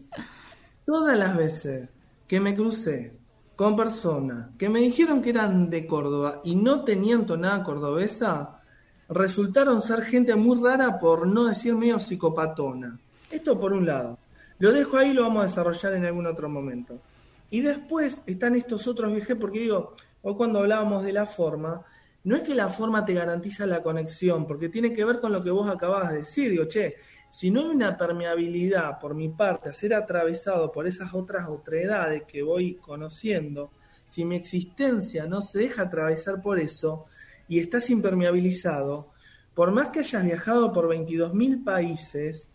Todas 0.86 1.18
las 1.18 1.36
veces 1.36 1.90
que 2.28 2.40
me 2.40 2.54
crucé 2.54 3.18
con 3.56 3.76
personas 3.76 4.50
que 4.56 4.70
me 4.70 4.78
dijeron 4.78 5.24
que 5.24 5.32
eran 5.32 5.72
de 5.72 5.88
Córdoba 5.88 6.40
y 6.44 6.54
no 6.54 6.84
tenían 6.84 7.26
tonada 7.26 7.64
cordobesa, 7.64 8.62
resultaron 9.10 9.82
ser 9.82 10.04
gente 10.04 10.36
muy 10.36 10.62
rara 10.62 11.00
por 11.00 11.26
no 11.26 11.46
decir 11.46 11.74
medio 11.74 12.00
psicopatona. 12.00 13.00
Esto 13.32 13.60
por 13.60 13.74
un 13.74 13.88
lado. 13.88 14.20
Lo 14.60 14.74
dejo 14.74 14.98
ahí 14.98 15.12
y 15.12 15.13
lo 15.13 15.24
vamos 15.24 15.44
a 15.44 15.48
desarrollar 15.48 15.94
en 15.94 16.06
algún 16.06 16.28
otro 16.28 16.50
momento. 16.50 17.01
Y 17.50 17.62
después 17.62 18.22
están 18.25 18.56
estos 18.56 18.88
otros 18.88 19.12
viajes, 19.13 19.38
porque 19.39 19.60
digo, 19.60 19.94
hoy 20.22 20.36
cuando 20.36 20.60
hablábamos 20.60 21.04
de 21.04 21.13
la 21.13 21.25
forma, 21.25 21.86
no 22.25 22.36
es 22.36 22.44
que 22.44 22.54
la 22.54 22.68
forma 22.68 23.06
te 23.06 23.13
garantiza 23.13 23.66
la 23.66 23.82
conexión, 23.82 24.46
porque 24.46 24.68
tiene 24.68 24.92
que 24.92 25.06
ver 25.06 25.22
con 25.22 25.32
lo 25.32 25.42
que 25.42 25.50
vos 25.50 25.70
acabas 25.70 26.12
de 26.12 26.18
decir. 26.20 26.51
Digo, 26.51 26.66
che, 26.66 26.96
si 27.30 27.51
no 27.51 27.62
hay 27.62 27.68
una 27.68 27.96
permeabilidad 27.96 29.00
por 29.00 29.16
mi 29.16 29.30
parte 29.30 29.70
a 29.70 29.74
ser 29.74 29.94
atravesado 29.94 30.72
por 30.72 30.88
esas 30.88 31.13
otras 31.13 31.48
otredades 31.48 32.24
que 32.24 32.44
voy 32.44 32.75
conociendo, 32.75 33.72
si 34.10 34.25
mi 34.25 34.36
existencia 34.36 35.25
no 35.25 35.39
se 35.39 35.60
deja 35.60 35.84
atravesar 35.84 36.42
por 36.42 36.60
eso 36.60 37.06
y 37.48 37.60
estás 37.60 37.89
impermeabilizado, 37.89 39.12
por 39.54 39.72
más 39.72 39.89
que 39.89 40.00
hayas 40.00 40.25
viajado 40.25 40.74
por 40.74 40.89
22.000 40.89 41.63
países, 41.63 42.49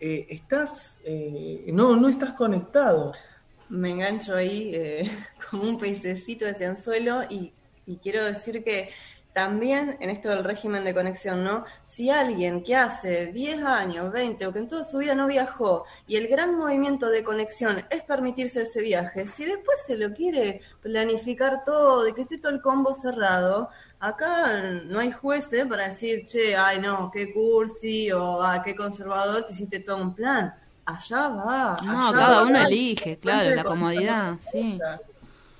eh, 0.00 0.26
estás, 0.30 0.98
eh, 1.04 1.64
no, 1.72 1.96
no 1.96 2.08
estás 2.08 2.32
conectado. 2.32 3.12
Me 3.68 3.90
engancho 3.90 4.36
ahí 4.36 4.70
eh, 4.74 5.10
como 5.50 5.64
un 5.64 5.78
pececito 5.78 6.44
de 6.44 6.66
anzuelo 6.66 7.22
y, 7.28 7.52
y 7.86 7.96
quiero 7.96 8.24
decir 8.24 8.62
que 8.62 8.90
también 9.34 9.96
en 10.00 10.10
esto 10.10 10.28
del 10.30 10.44
régimen 10.44 10.84
de 10.84 10.94
conexión, 10.94 11.42
¿no? 11.42 11.64
Si 11.84 12.08
alguien 12.08 12.62
que 12.62 12.76
hace 12.76 13.26
10 13.26 13.64
años, 13.64 14.12
20 14.12 14.46
o 14.46 14.52
que 14.52 14.60
en 14.60 14.68
toda 14.68 14.84
su 14.84 14.98
vida 14.98 15.16
no 15.16 15.26
viajó 15.26 15.84
y 16.06 16.16
el 16.16 16.28
gran 16.28 16.56
movimiento 16.56 17.10
de 17.10 17.24
conexión 17.24 17.84
es 17.90 18.02
permitirse 18.04 18.62
ese 18.62 18.80
viaje, 18.80 19.26
si 19.26 19.44
después 19.44 19.78
se 19.86 19.96
lo 19.96 20.14
quiere 20.14 20.60
planificar 20.80 21.64
todo, 21.64 22.04
de 22.04 22.14
que 22.14 22.22
esté 22.22 22.38
todo 22.38 22.52
el 22.52 22.62
combo 22.62 22.94
cerrado, 22.94 23.70
acá 24.00 24.62
no 24.86 24.98
hay 24.98 25.12
jueces 25.12 25.66
para 25.66 25.88
decir, 25.88 26.24
che, 26.26 26.56
ay 26.56 26.80
no, 26.80 27.10
qué 27.12 27.32
cursi 27.32 28.10
o 28.12 28.42
ah, 28.42 28.62
qué 28.62 28.74
conservador, 28.74 29.44
te 29.44 29.52
hiciste 29.52 29.80
todo 29.80 29.98
un 29.98 30.14
plan. 30.14 30.54
Allá 30.84 31.28
va. 31.28 31.78
No, 31.82 32.12
cada 32.12 32.42
uno 32.42 32.66
elige, 32.66 33.18
claro, 33.18 33.54
la 33.54 33.64
comodidad, 33.64 34.36
sí. 34.52 34.78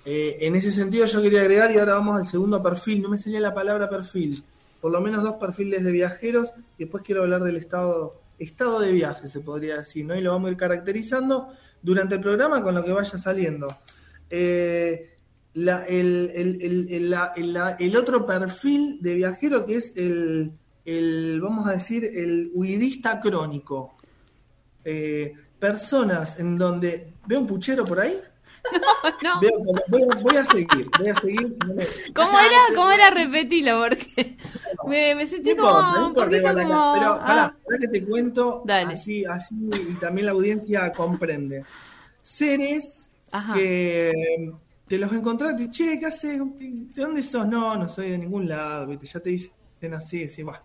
Eh, 0.04 0.36
en 0.40 0.54
ese 0.54 0.70
sentido 0.70 1.06
yo 1.06 1.22
quería 1.22 1.40
agregar, 1.40 1.70
y 1.72 1.78
ahora 1.78 1.94
vamos 1.94 2.18
al 2.18 2.26
segundo 2.26 2.62
perfil, 2.62 3.00
no 3.00 3.08
me 3.08 3.16
salía 3.16 3.40
la 3.40 3.54
palabra 3.54 3.88
perfil, 3.88 4.44
por 4.80 4.92
lo 4.92 5.00
menos 5.00 5.22
dos 5.22 5.36
perfiles 5.36 5.82
de 5.82 5.90
viajeros, 5.90 6.50
y 6.76 6.84
después 6.84 7.02
quiero 7.02 7.22
hablar 7.22 7.42
del 7.42 7.56
estado, 7.56 8.20
estado 8.38 8.80
de 8.80 8.92
viaje, 8.92 9.28
se 9.28 9.40
podría 9.40 9.78
decir, 9.78 10.04
¿no? 10.04 10.14
Y 10.14 10.20
lo 10.20 10.32
vamos 10.32 10.48
a 10.48 10.50
ir 10.50 10.58
caracterizando 10.58 11.48
durante 11.80 12.16
el 12.16 12.20
programa 12.20 12.62
con 12.62 12.74
lo 12.74 12.84
que 12.84 12.92
vaya 12.92 13.16
saliendo. 13.16 13.68
Eh, 14.28 15.13
el, 15.54 17.14
otro 17.96 18.24
perfil 18.24 18.98
de 19.00 19.14
viajero 19.14 19.64
que 19.64 19.76
es 19.76 19.92
el, 19.94 20.52
el 20.84 21.40
vamos 21.40 21.66
a 21.68 21.72
decir, 21.72 22.04
el 22.04 22.50
huidista 22.52 23.20
crónico. 23.20 23.96
Eh, 24.84 25.32
personas 25.58 26.38
en 26.38 26.58
donde... 26.58 27.14
¿Veo 27.26 27.40
un 27.40 27.46
puchero 27.46 27.84
por 27.84 28.00
ahí? 28.00 28.20
No, 29.22 29.40
Voy, 29.88 30.36
a 30.36 30.44
seguir, 30.44 30.88
voy 30.98 31.08
a 31.08 31.14
seguir. 31.16 31.56
¿Cómo 32.14 32.38
era? 32.38 32.58
¿Cómo 32.74 32.90
era? 32.90 33.10
Repetilo, 33.10 33.80
porque 33.80 34.36
me, 34.86 35.26
sentí 35.26 35.54
como 35.54 36.06
un 36.08 36.14
poquito 36.14 36.52
como... 36.54 36.94
Pero, 36.94 37.18
ah. 37.20 37.54
para 37.64 37.78
que 37.78 37.88
te 37.88 38.04
cuento, 38.04 38.64
así, 38.68 39.24
así 39.24 39.54
y 39.72 39.94
también 39.94 40.26
la 40.26 40.32
audiencia 40.32 40.92
comprende. 40.92 41.64
Seres 42.22 43.08
que 43.54 44.12
te 44.86 44.98
los 44.98 45.12
encontraste, 45.12 45.70
che, 45.70 45.98
¿qué 45.98 46.06
haces? 46.06 46.38
¿De 46.38 47.02
dónde 47.02 47.22
sos? 47.22 47.46
No, 47.46 47.76
no 47.76 47.88
soy 47.88 48.10
de 48.10 48.18
ningún 48.18 48.48
lado, 48.48 48.86
¿viste? 48.86 49.06
ya 49.06 49.20
te 49.20 49.30
dicen 49.30 49.94
así, 49.94 50.24
así, 50.24 50.42
va. 50.42 50.62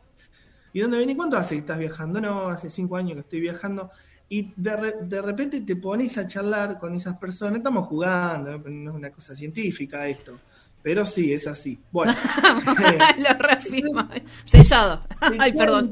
¿Y 0.74 0.82
dónde 0.82 0.98
venís? 0.98 1.16
¿Cuánto 1.16 1.38
hace 1.38 1.56
que 1.56 1.62
estás 1.62 1.80
viajando? 1.80 2.22
No, 2.22 2.50
hace 2.50 2.70
cinco 2.70 2.96
años 2.96 3.14
que 3.14 3.22
estoy 3.22 3.40
viajando 3.40 3.90
y 4.32 4.54
de, 4.56 4.94
de, 5.02 5.22
repente 5.24 5.62
te 5.62 5.76
pones 5.76 6.16
a 6.20 6.28
charlar 6.28 6.78
con 6.78 6.94
esas 6.94 7.18
personas, 7.18 7.58
estamos 7.58 7.88
jugando, 7.88 8.60
no 8.60 8.92
es 8.92 8.96
una 8.96 9.10
cosa 9.10 9.36
científica 9.36 10.08
esto, 10.08 10.40
pero 10.84 11.04
sí, 11.04 11.34
es 11.34 11.48
así. 11.48 11.80
Bueno, 11.92 12.14
lo 13.18 13.40
reafirmo, 13.40 14.08
sellado. 14.46 15.02
Ay, 15.40 15.52
perdón. 15.54 15.92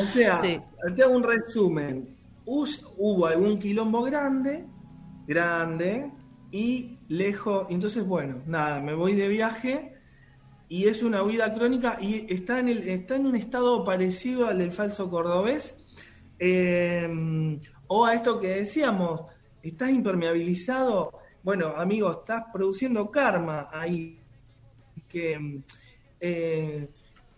o 0.00 0.06
sea, 0.06 0.40
te 0.40 1.02
hago 1.02 1.14
un 1.14 1.22
resumen. 1.22 2.16
Hubo 2.44 3.26
algún 3.26 3.58
quilombo 3.58 4.02
grande, 4.02 4.64
grande, 5.26 6.10
y 6.52 6.98
lejos, 7.08 7.66
entonces 7.70 8.06
bueno, 8.06 8.42
nada, 8.46 8.80
me 8.80 8.94
voy 8.94 9.14
de 9.14 9.26
viaje 9.26 9.94
y 10.68 10.86
es 10.86 11.02
una 11.02 11.24
huida 11.24 11.52
crónica 11.52 11.98
y 12.00 12.32
está 12.32 12.60
en, 12.60 12.68
el, 12.68 12.88
está 12.88 13.16
en 13.16 13.26
un 13.26 13.34
estado 13.34 13.84
parecido 13.84 14.46
al 14.46 14.58
del 14.58 14.70
falso 14.70 15.10
cordobés, 15.10 15.74
Em, 16.44 17.60
o 17.86 18.04
a 18.04 18.14
esto 18.14 18.40
que 18.40 18.48
decíamos, 18.48 19.22
estás 19.62 19.90
impermeabilizado, 19.90 21.20
bueno, 21.44 21.68
amigo, 21.76 22.10
estás 22.10 22.46
produciendo 22.52 23.12
karma 23.12 23.68
ahí. 23.72 24.18
Que, 25.08 25.62
eh, 26.18 26.88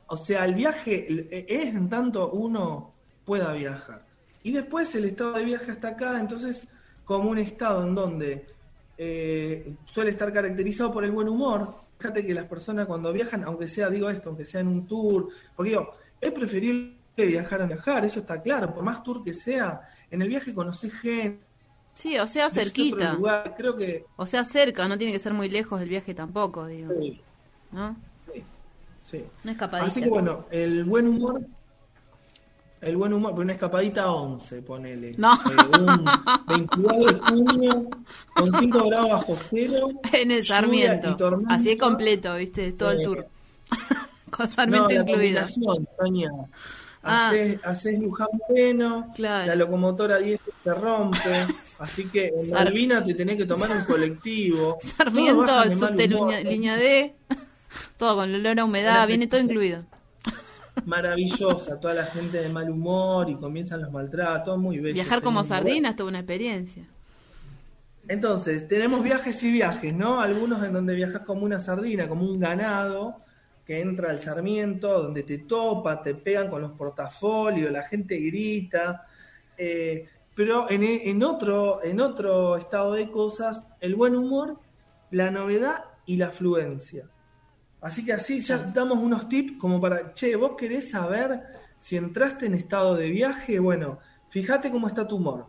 o 0.07 0.17
sea, 0.17 0.47
el 0.47 0.55
viaje 0.55 1.07
es 1.31 1.75
en 1.75 1.91
tanto 1.91 2.31
uno 2.31 2.95
pueda 3.27 3.53
viajar. 3.53 4.07
Y 4.43 4.53
después 4.53 4.95
el 4.95 5.05
estado 5.05 5.35
de 5.35 5.45
viaje 5.45 5.73
hasta 5.73 5.89
acá, 5.89 6.19
entonces, 6.19 6.67
como 7.05 7.29
un 7.29 7.39
estado 7.39 7.87
en 7.87 7.95
donde 7.95 8.47
eh, 8.97 9.75
suele 9.87 10.11
estar 10.11 10.33
caracterizado 10.33 10.93
por 10.93 11.05
el 11.05 11.11
buen 11.11 11.29
humor. 11.29 11.83
Fíjate 11.99 12.27
que 12.27 12.35
las 12.35 12.47
personas 12.47 12.87
cuando 12.87 13.13
viajan, 13.13 13.45
aunque 13.45 13.69
sea, 13.69 13.89
digo 13.89 14.11
esto, 14.11 14.29
aunque 14.29 14.45
sea 14.45 14.61
en 14.61 14.69
un 14.69 14.87
tour, 14.87 15.29
porque 15.57 15.71
digo, 15.71 15.93
es 16.21 16.33
preferible 16.33 16.97
viajar 17.17 17.63
a 17.63 17.67
viajar, 17.67 18.05
eso 18.05 18.21
está 18.21 18.43
claro, 18.43 18.75
por 18.75 18.83
más 18.83 19.03
tour 19.03 19.23
que 19.23 19.33
sea, 19.33 19.81
en 20.11 20.23
el 20.23 20.29
viaje 20.29 20.53
conoces 20.53 20.93
gente. 20.95 21.45
Sí, 21.95 22.19
o 22.19 22.27
sea, 22.27 22.51
cerquita. 22.51 23.17
creo 23.57 23.77
que... 23.77 24.05
O 24.17 24.27
sea, 24.27 24.43
cerca, 24.43 24.89
no 24.89 24.99
tiene 24.99 25.13
que 25.13 25.21
ser 25.21 25.33
muy 25.33 25.49
lejos 25.49 25.79
del 25.79 25.89
viaje 25.89 26.13
tampoco, 26.13 26.67
digo. 26.67 26.93
Sí. 27.01 27.21
¿No? 27.71 27.97
Sí. 29.03 29.25
Una 29.45 29.53
escapadita. 29.53 29.87
Así 29.87 30.03
que 30.03 30.09
bueno, 30.09 30.47
el 30.51 30.85
buen 30.85 31.07
humor 31.07 31.47
el 32.85 32.97
buen 32.97 33.13
humor, 33.13 33.33
pero 33.33 33.43
una 33.43 33.53
escapadita 33.53 34.11
11, 34.11 34.63
ponele. 34.63 35.15
No. 35.17 35.35
Eh, 35.35 35.79
un 35.81 36.05
22 36.47 37.07
de 37.07 37.19
junio, 37.21 37.89
con 38.35 38.53
5 38.53 38.89
grados 38.89 39.11
bajo 39.11 39.37
cero. 39.51 39.89
En 40.13 40.31
el 40.31 40.45
Sarmiento. 40.45 41.17
Así 41.49 41.71
es 41.71 41.79
completo, 41.79 42.37
¿viste? 42.37 42.73
Todo 42.73 42.93
el 42.93 43.03
tour. 43.03 43.27
con 44.31 44.49
Sarmiento 44.49 44.89
no, 44.89 45.01
incluido. 45.01 45.41
Ah. 47.07 47.33
Haces, 47.65 47.99
Luján 47.99 48.29
Bueno, 48.49 49.13
la 49.19 49.55
locomotora 49.55 50.19
10 50.19 50.45
se 50.65 50.75
rompe, 50.75 51.19
así 51.79 52.07
que 52.07 52.33
en 52.35 52.51
Malvina 52.51 53.05
te 53.05 53.13
tenés 53.13 53.37
que 53.37 53.45
tomar 53.45 53.71
un 53.71 53.85
colectivo. 53.85 54.79
Sarmiento, 54.97 55.63
el 55.65 55.79
subte 55.79 56.09
línea 56.09 56.77
D, 56.77 57.15
todo 57.99 58.17
con 58.17 58.35
olor 58.35 58.59
a 58.59 58.65
humedad, 58.65 59.07
viene 59.07 59.27
todo 59.27 59.41
incluido. 59.41 59.85
Maravillosa, 60.85 61.79
toda 61.79 61.95
la 61.95 62.07
gente 62.07 62.39
de 62.39 62.49
mal 62.49 62.69
humor 62.69 63.31
y 63.31 63.37
comienzan 63.37 63.83
los 63.83 63.93
maltratos, 63.93 64.59
muy 64.59 64.79
bello. 64.79 64.95
Viajar 64.95 65.23
como 65.23 65.45
sardina 65.45 65.91
es 65.91 65.97
toda 65.97 66.09
una 66.11 66.19
experiencia. 66.21 66.87
Entonces, 68.07 68.69
tenemos 68.69 69.03
viajes 69.03 69.43
y 69.43 69.51
viajes, 69.51 69.95
¿no? 69.95 70.21
Algunos 70.21 70.63
en 70.63 70.73
donde 70.73 70.95
viajas 70.95 71.23
como 71.23 71.45
una 71.45 71.61
sardina, 71.61 72.07
como 72.09 72.25
un 72.25 72.39
ganado, 72.39 73.23
que 73.65 73.81
entra 73.81 74.11
al 74.11 74.19
Sarmiento, 74.19 75.03
donde 75.03 75.23
te 75.23 75.39
topa, 75.39 76.03
te 76.03 76.15
pegan 76.15 76.51
con 76.51 76.61
los 76.61 76.73
portafolios, 76.73 77.71
la 77.71 77.85
gente 77.85 78.19
grita. 78.19 79.07
Eh, 79.57 80.07
pero 80.35 80.71
en, 80.71 80.83
en, 80.83 81.23
otro, 81.23 81.83
en 81.83 82.01
otro 82.01 82.57
estado 82.57 82.93
de 82.93 83.11
cosas, 83.11 83.67
el 83.81 83.95
buen 83.95 84.17
humor, 84.17 84.59
la 85.11 85.31
novedad 85.31 85.85
y 86.05 86.17
la 86.17 86.27
afluencia. 86.27 87.09
Así 87.85 88.03
que 88.03 88.15
así 88.15 88.41
ya 88.41 88.57
damos 88.57 88.99
unos 88.99 89.29
tips 89.29 89.59
como 89.59 89.79
para, 89.79 90.15
che, 90.15 90.37
vos 90.37 90.53
querés 90.57 90.91
saber 90.91 91.43
si 91.79 91.99
entraste 91.99 92.47
en 92.47 92.55
estado 92.55 92.97
de 92.97 93.11
viaje, 93.11 93.59
bueno, 93.59 93.99
fíjate 94.31 94.71
cómo 94.71 94.89
está 94.89 95.07
tu 95.07 95.17
humor. 95.17 95.49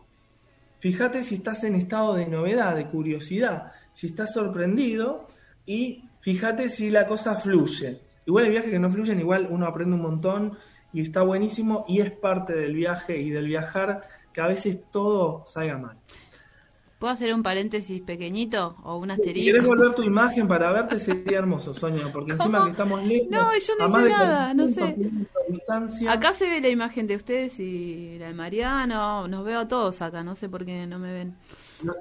Fíjate 0.80 1.24
si 1.24 1.36
estás 1.36 1.64
en 1.64 1.76
estado 1.76 2.14
de 2.16 2.28
novedad, 2.28 2.76
de 2.76 2.88
curiosidad, 2.88 3.72
si 3.94 4.08
estás 4.08 4.34
sorprendido 4.34 5.28
y 5.66 6.10
fíjate 6.20 6.68
si 6.68 6.90
la 6.90 7.08
cosa 7.08 7.36
fluye. 7.38 8.02
Igual 8.26 8.44
hay 8.44 8.52
viajes 8.52 8.72
que 8.72 8.80
no 8.80 8.90
fluyen, 8.90 9.22
igual 9.22 9.48
uno 9.50 9.66
aprende 9.66 9.96
un 9.96 10.02
montón 10.02 10.58
y 10.92 11.00
está 11.00 11.22
buenísimo 11.22 11.86
y 11.88 12.02
es 12.02 12.12
parte 12.12 12.54
del 12.54 12.76
viaje 12.76 13.18
y 13.18 13.30
del 13.30 13.48
viajar 13.48 14.02
que 14.34 14.42
a 14.42 14.48
veces 14.48 14.80
todo 14.92 15.46
salga 15.48 15.78
mal. 15.78 15.98
¿Puedo 17.06 17.14
hacer 17.14 17.36
un 17.36 17.44
paréntesis 17.44 18.02
pequeñito 18.02 18.78
o 18.82 18.98
un 18.98 19.12
asterisco? 19.12 19.46
Si 19.46 19.52
querés 19.52 19.68
volver 19.68 19.94
tu 19.94 20.02
imagen 20.02 20.48
para 20.48 20.72
verte 20.72 21.00
sería 21.00 21.38
hermoso, 21.38 21.72
Sonia, 21.72 22.12
porque 22.12 22.32
encima 22.32 22.64
que 22.64 22.72
estamos 22.72 23.06
lejos. 23.06 23.28
No, 23.30 23.52
yo 23.54 23.74
no 23.78 24.00
sé 24.00 24.10
nada, 24.10 24.54
no 24.56 24.68
sé. 24.68 24.98
Acá 26.10 26.34
se 26.34 26.50
ve 26.50 26.62
la 26.62 26.70
imagen 26.70 27.06
de 27.06 27.16
ustedes 27.16 27.60
y 27.60 28.18
la 28.18 28.30
de 28.30 28.34
Mariano, 28.34 29.28
nos 29.28 29.46
veo 29.46 29.60
a 29.60 29.68
todos 29.68 30.02
acá, 30.02 30.24
no 30.24 30.34
sé 30.34 30.50
por 30.50 30.66
qué 30.66 30.88
no 30.88 30.98
me 30.98 31.14
ven. 31.14 31.36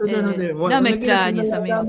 Eh, 0.06 0.52
no, 0.54 0.80
me 0.80 0.90
extrañes, 0.90 1.52
amigo. 1.52 1.84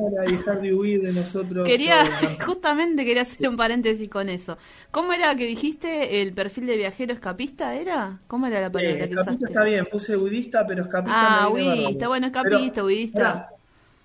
quería, 1.63 2.03
justamente 2.45 3.05
quería 3.05 3.21
hacer 3.21 3.47
un 3.47 3.55
paréntesis 3.55 4.09
con 4.09 4.29
eso. 4.29 4.57
¿Cómo 4.91 5.13
era 5.13 5.35
que 5.35 5.45
dijiste 5.45 6.21
el 6.21 6.33
perfil 6.33 6.65
de 6.65 6.77
viajero 6.77 7.13
escapista? 7.13 7.75
¿Era? 7.75 8.19
¿Cómo 8.27 8.47
era 8.47 8.59
la 8.59 8.71
palabra 8.71 9.05
eh, 9.05 9.09
que 9.09 9.15
usaste? 9.15 9.45
está 9.45 9.63
bien, 9.63 9.87
puse 9.91 10.15
budista, 10.15 10.65
pero 10.65 10.83
escapista. 10.83 11.43
Ah, 11.43 11.47
budista, 11.47 12.07
bueno, 12.07 12.27
escapista, 12.27 12.81
budista. 12.81 13.49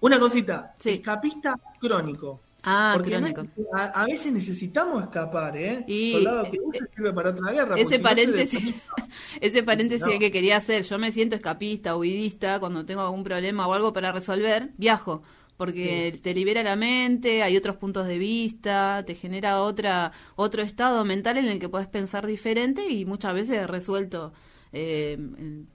una 0.01 0.19
cosita, 0.19 0.75
escapista 0.85 1.55
crónico. 1.81 2.41
Ah, 2.63 2.93
Porque 2.97 3.15
a, 3.15 4.05
veces 4.05 4.33
necesitamos 4.33 5.03
escapar, 5.03 5.57
¿eh? 5.57 5.85
Y 5.87 6.13
Soldado 6.13 6.45
que 6.51 6.59
usa 6.63 6.87
sirve 6.95 7.13
para 7.13 7.31
otra 7.31 7.53
guerra. 7.53 7.75
Ese 7.77 7.99
paréntesis, 7.99 8.75
ese 9.41 9.63
paréntesis 9.63 10.19
que 10.19 10.31
quería 10.31 10.59
hacer. 10.59 10.83
Yo 10.85 10.99
me 10.99 11.11
siento 11.13 11.37
escapista, 11.37 11.97
huidista, 11.97 12.61
cuando 12.61 12.85
tengo 12.85 13.01
algún 13.01 13.25
problema 13.25 13.67
o 13.67 13.73
algo 13.73 13.93
para 13.93 14.13
resolver, 14.13 14.71
viajo. 14.77 15.23
Porque 15.57 16.19
te 16.23 16.33
libera 16.33 16.63
la 16.63 16.75
mente, 16.75 17.43
hay 17.43 17.55
otros 17.55 17.77
puntos 17.77 18.07
de 18.07 18.17
vista, 18.17 19.05
te 19.07 19.15
genera 19.15 19.61
otra 19.61 20.11
otro 20.35 20.63
estado 20.63 21.05
mental 21.05 21.37
en 21.37 21.45
el 21.47 21.59
que 21.59 21.69
puedes 21.69 21.87
pensar 21.87 22.27
diferente 22.27 22.89
y 22.89 23.05
muchas 23.05 23.35
veces 23.35 23.57
he 23.57 23.67
resuelto 23.67 24.33
eh, 24.73 25.19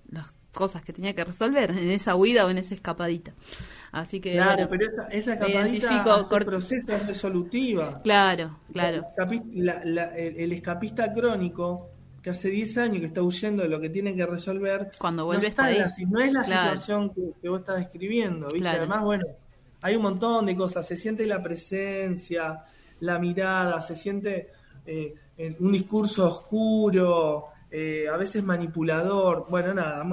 las 0.09 0.33
cosas 0.53 0.81
que 0.81 0.91
tenía 0.91 1.13
que 1.13 1.23
resolver 1.23 1.69
en 1.69 1.91
esa 1.91 2.15
huida 2.15 2.47
o 2.47 2.49
en 2.49 2.57
esa 2.57 2.73
escapadita. 2.73 3.35
Así 3.95 4.19
que, 4.19 4.33
claro, 4.33 4.67
pero 4.69 4.87
esa, 4.87 5.07
esa 5.07 5.33
hace 5.35 6.45
proceso 6.45 6.91
resolutiva. 7.07 8.01
Claro, 8.01 8.59
claro. 8.73 9.05
el, 9.55 10.51
escapista 10.51 11.13
crónico 11.13 11.91
que 12.21 12.31
hace 12.31 12.49
10 12.49 12.77
años 12.77 12.99
que 12.99 13.05
está 13.05 13.21
huyendo 13.21 13.63
de 13.63 13.69
lo 13.69 13.79
que 13.79 13.89
tiene 13.89 14.13
que 14.13 14.25
resolver, 14.25 14.91
cuando 14.99 15.23
vuelve 15.23 15.43
no, 15.43 15.47
está 15.47 15.69
La, 15.69 15.89
no 16.09 16.19
es 16.19 16.33
la 16.33 16.43
situación 16.43 17.09
que, 17.09 17.47
vos 17.47 17.61
estás 17.61 17.77
describiendo, 17.77 18.49
¿viste? 18.51 18.67
Además, 18.67 19.01
bueno, 19.01 19.27
hay 19.81 19.95
un 19.95 20.01
montón 20.01 20.45
de 20.45 20.57
cosas, 20.57 20.85
se 20.85 20.97
siente 20.97 21.25
la 21.25 21.41
presencia, 21.41 22.65
la 22.99 23.17
mirada, 23.17 23.79
se 23.81 23.95
siente 23.95 24.49
eh, 24.85 25.15
un 25.61 25.71
discurso 25.71 26.27
oscuro, 26.27 27.45
eh, 27.71 28.09
a 28.13 28.17
veces 28.17 28.43
manipulador, 28.43 29.45
bueno, 29.49 29.73
nada, 29.73 30.05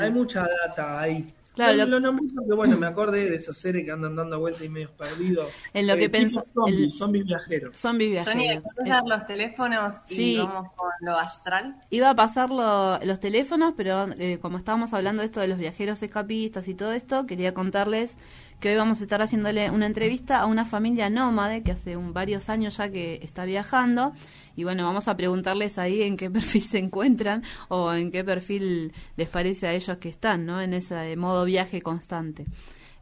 hay 0.00 0.10
mucha 0.10 0.48
data 0.64 0.98
ahí. 1.02 1.26
Claro, 1.56 1.86
lo, 1.86 1.98
lo 2.00 2.12
porque, 2.14 2.54
bueno, 2.54 2.76
me 2.76 2.86
acordé 2.86 3.30
de 3.30 3.36
esos 3.36 3.56
seres 3.56 3.82
que 3.86 3.90
andan 3.90 4.14
dando 4.14 4.38
vueltas 4.38 4.62
y 4.62 4.68
medio 4.68 4.90
perdidos. 4.90 5.48
En 5.72 5.86
lo 5.86 5.96
que 5.96 6.04
eh, 6.04 6.30
Zombies, 6.52 6.98
zombies 6.98 7.24
viajeros. 7.24 7.74
Zombies 7.74 8.10
viajeros. 8.10 8.62
Sonia, 8.76 8.94
dar 8.94 9.04
los 9.06 9.26
teléfonos 9.26 9.94
y 10.10 10.36
vamos 10.36 10.70
con 10.76 10.90
lo 11.00 11.16
astral? 11.16 11.76
Iba 11.88 12.10
a 12.10 12.14
pasar 12.14 12.50
los 12.50 13.20
teléfonos, 13.20 13.72
pero 13.74 14.06
eh, 14.18 14.38
como 14.38 14.58
estábamos 14.58 14.92
hablando 14.92 15.22
de 15.22 15.26
esto 15.26 15.40
de 15.40 15.48
los 15.48 15.56
viajeros 15.56 16.02
escapistas 16.02 16.68
y 16.68 16.74
todo 16.74 16.92
esto, 16.92 17.24
quería 17.24 17.54
contarles 17.54 18.16
que 18.60 18.70
hoy 18.70 18.76
vamos 18.76 19.00
a 19.00 19.02
estar 19.02 19.20
haciéndole 19.20 19.70
una 19.70 19.86
entrevista 19.86 20.40
a 20.40 20.46
una 20.46 20.64
familia 20.64 21.10
nómade 21.10 21.62
que 21.62 21.72
hace 21.72 21.96
un, 21.96 22.12
varios 22.12 22.48
años 22.48 22.76
ya 22.78 22.90
que 22.90 23.20
está 23.22 23.44
viajando. 23.44 24.12
Y 24.56 24.64
bueno, 24.64 24.84
vamos 24.84 25.08
a 25.08 25.16
preguntarles 25.16 25.78
ahí 25.78 26.02
en 26.02 26.16
qué 26.16 26.30
perfil 26.36 26.62
se 26.62 26.78
encuentran 26.78 27.42
o 27.68 27.92
en 27.92 28.10
qué 28.10 28.24
perfil 28.24 28.92
les 29.16 29.28
parece 29.28 29.66
a 29.66 29.72
ellos 29.72 29.98
que 29.98 30.08
están, 30.08 30.46
¿no? 30.46 30.60
En 30.62 30.72
ese 30.74 31.16
modo 31.16 31.44
viaje 31.44 31.82
constante. 31.82 32.46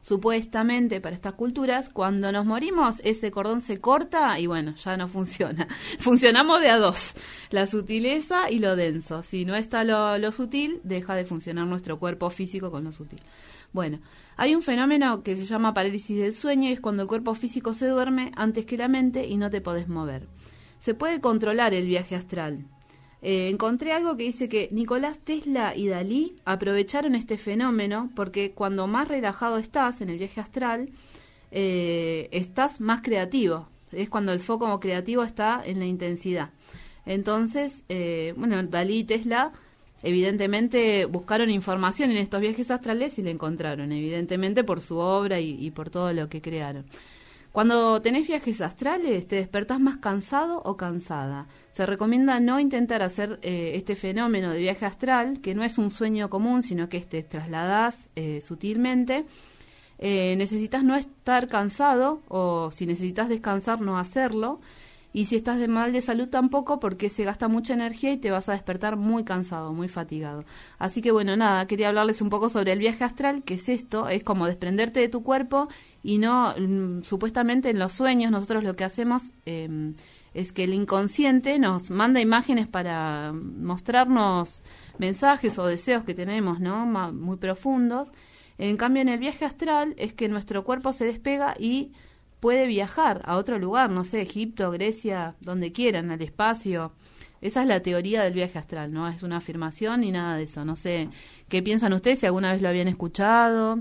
Supuestamente 0.00 1.00
para 1.00 1.14
estas 1.14 1.34
culturas, 1.34 1.88
cuando 1.88 2.32
nos 2.32 2.44
morimos, 2.46 3.00
ese 3.04 3.30
cordón 3.30 3.60
se 3.60 3.80
corta 3.80 4.38
y 4.40 4.46
bueno, 4.46 4.74
ya 4.76 4.96
no 4.96 5.08
funciona. 5.08 5.68
Funcionamos 5.98 6.60
de 6.62 6.70
a 6.70 6.78
dos, 6.78 7.14
la 7.50 7.66
sutileza 7.66 8.50
y 8.50 8.58
lo 8.58 8.76
denso. 8.76 9.22
Si 9.22 9.44
no 9.44 9.54
está 9.54 9.84
lo, 9.84 10.18
lo 10.18 10.32
sutil, 10.32 10.80
deja 10.82 11.14
de 11.14 11.26
funcionar 11.26 11.66
nuestro 11.66 11.98
cuerpo 11.98 12.30
físico 12.30 12.70
con 12.70 12.84
lo 12.84 12.92
sutil. 12.92 13.20
Bueno, 13.72 14.00
hay 14.36 14.54
un 14.54 14.62
fenómeno 14.62 15.22
que 15.22 15.36
se 15.36 15.44
llama 15.44 15.74
parálisis 15.74 16.18
del 16.18 16.32
sueño 16.32 16.68
y 16.70 16.72
es 16.72 16.80
cuando 16.80 17.02
el 17.02 17.08
cuerpo 17.08 17.34
físico 17.34 17.74
se 17.74 17.88
duerme 17.88 18.30
antes 18.36 18.64
que 18.64 18.78
la 18.78 18.88
mente 18.88 19.26
y 19.26 19.36
no 19.36 19.50
te 19.50 19.60
podés 19.60 19.88
mover. 19.88 20.28
Se 20.78 20.94
puede 20.94 21.20
controlar 21.20 21.72
el 21.74 21.86
viaje 21.86 22.14
astral, 22.14 22.66
eh, 23.26 23.48
encontré 23.48 23.94
algo 23.94 24.18
que 24.18 24.24
dice 24.24 24.50
que 24.50 24.68
Nicolás 24.70 25.18
Tesla 25.18 25.74
y 25.74 25.88
Dalí 25.88 26.36
aprovecharon 26.44 27.14
este 27.14 27.38
fenómeno 27.38 28.10
porque 28.14 28.50
cuando 28.50 28.86
más 28.86 29.08
relajado 29.08 29.56
estás 29.56 30.02
en 30.02 30.10
el 30.10 30.18
viaje 30.18 30.42
astral, 30.42 30.90
eh, 31.50 32.28
estás 32.32 32.82
más 32.82 33.00
creativo. 33.00 33.66
Es 33.92 34.10
cuando 34.10 34.34
el 34.34 34.40
foco 34.40 34.78
creativo 34.78 35.22
está 35.22 35.62
en 35.64 35.78
la 35.78 35.86
intensidad. 35.86 36.50
Entonces, 37.06 37.82
eh, 37.88 38.34
bueno, 38.36 38.62
Dalí 38.64 38.98
y 38.98 39.04
Tesla 39.04 39.52
evidentemente 40.02 41.06
buscaron 41.06 41.48
información 41.48 42.10
en 42.10 42.18
estos 42.18 42.42
viajes 42.42 42.70
astrales 42.70 43.18
y 43.18 43.22
la 43.22 43.30
encontraron, 43.30 43.90
evidentemente 43.90 44.64
por 44.64 44.82
su 44.82 44.98
obra 44.98 45.40
y 45.40 45.70
por 45.70 45.88
todo 45.88 46.12
lo 46.12 46.28
que 46.28 46.42
crearon. 46.42 46.84
Cuando 47.54 48.02
tenés 48.02 48.26
viajes 48.26 48.60
astrales, 48.60 49.28
te 49.28 49.36
despertás 49.36 49.78
más 49.78 49.98
cansado 49.98 50.60
o 50.64 50.76
cansada. 50.76 51.46
Se 51.70 51.86
recomienda 51.86 52.40
no 52.40 52.58
intentar 52.58 53.00
hacer 53.00 53.38
eh, 53.42 53.74
este 53.76 53.94
fenómeno 53.94 54.50
de 54.50 54.58
viaje 54.58 54.84
astral, 54.86 55.40
que 55.40 55.54
no 55.54 55.62
es 55.62 55.78
un 55.78 55.92
sueño 55.92 56.28
común, 56.28 56.64
sino 56.64 56.88
que 56.88 56.98
te 57.02 57.22
trasladás 57.22 58.10
eh, 58.16 58.40
sutilmente. 58.44 59.24
Eh, 60.00 60.34
necesitas 60.36 60.82
no 60.82 60.96
estar 60.96 61.46
cansado 61.46 62.22
o 62.26 62.72
si 62.72 62.86
necesitas 62.86 63.28
descansar, 63.28 63.80
no 63.80 64.00
hacerlo. 64.00 64.60
Y 65.16 65.26
si 65.26 65.36
estás 65.36 65.60
de 65.60 65.68
mal 65.68 65.92
de 65.92 66.02
salud 66.02 66.28
tampoco 66.28 66.80
porque 66.80 67.08
se 67.08 67.22
gasta 67.22 67.46
mucha 67.46 67.72
energía 67.72 68.10
y 68.10 68.16
te 68.16 68.32
vas 68.32 68.48
a 68.48 68.52
despertar 68.52 68.96
muy 68.96 69.22
cansado, 69.22 69.72
muy 69.72 69.86
fatigado. 69.86 70.44
Así 70.76 71.02
que 71.02 71.12
bueno, 71.12 71.36
nada, 71.36 71.68
quería 71.68 71.88
hablarles 71.88 72.20
un 72.20 72.30
poco 72.30 72.48
sobre 72.48 72.72
el 72.72 72.80
viaje 72.80 73.04
astral, 73.04 73.44
que 73.44 73.54
es 73.54 73.68
esto, 73.68 74.08
es 74.08 74.24
como 74.24 74.48
desprenderte 74.48 74.98
de 74.98 75.08
tu 75.08 75.22
cuerpo 75.22 75.68
y 76.02 76.18
no, 76.18 76.52
mm, 76.58 77.04
supuestamente 77.04 77.70
en 77.70 77.78
los 77.78 77.92
sueños 77.92 78.32
nosotros 78.32 78.64
lo 78.64 78.74
que 78.74 78.82
hacemos 78.82 79.30
em, 79.46 79.94
es 80.34 80.52
que 80.52 80.64
el 80.64 80.74
inconsciente 80.74 81.60
nos 81.60 81.90
manda 81.90 82.20
imágenes 82.20 82.66
para 82.66 83.32
mostrarnos 83.32 84.62
mensajes 84.98 85.60
o 85.60 85.66
deseos 85.66 86.02
que 86.02 86.14
tenemos, 86.14 86.58
¿no? 86.58 86.86
Muy 87.12 87.36
profundos. 87.36 88.10
En 88.58 88.76
cambio, 88.76 89.02
en 89.02 89.10
el 89.10 89.20
viaje 89.20 89.44
astral 89.44 89.94
es 89.96 90.12
que 90.12 90.28
nuestro 90.28 90.64
cuerpo 90.64 90.92
se 90.92 91.04
despega 91.04 91.54
y 91.56 91.92
puede 92.44 92.66
viajar 92.66 93.22
a 93.24 93.38
otro 93.38 93.58
lugar, 93.58 93.88
no 93.88 94.04
sé, 94.04 94.20
Egipto, 94.20 94.70
Grecia, 94.70 95.34
donde 95.40 95.72
quieran, 95.72 96.10
al 96.10 96.20
espacio. 96.20 96.92
Esa 97.40 97.62
es 97.62 97.66
la 97.66 97.80
teoría 97.80 98.22
del 98.22 98.34
viaje 98.34 98.58
astral, 98.58 98.92
no 98.92 99.08
es 99.08 99.22
una 99.22 99.38
afirmación 99.38 100.02
ni 100.02 100.10
nada 100.12 100.36
de 100.36 100.42
eso. 100.42 100.62
No 100.62 100.76
sé 100.76 101.08
qué 101.48 101.62
piensan 101.62 101.94
ustedes, 101.94 102.18
si 102.18 102.26
alguna 102.26 102.52
vez 102.52 102.60
lo 102.60 102.68
habían 102.68 102.86
escuchado. 102.86 103.78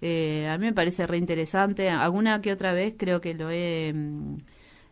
Eh, 0.00 0.48
a 0.48 0.56
mí 0.58 0.66
me 0.66 0.72
parece 0.72 1.08
reinteresante. 1.08 1.90
Alguna 1.90 2.40
que 2.40 2.52
otra 2.52 2.72
vez 2.72 2.94
creo 2.96 3.20
que 3.20 3.34
lo 3.34 3.50
he, 3.50 3.92
mm, 3.92 4.36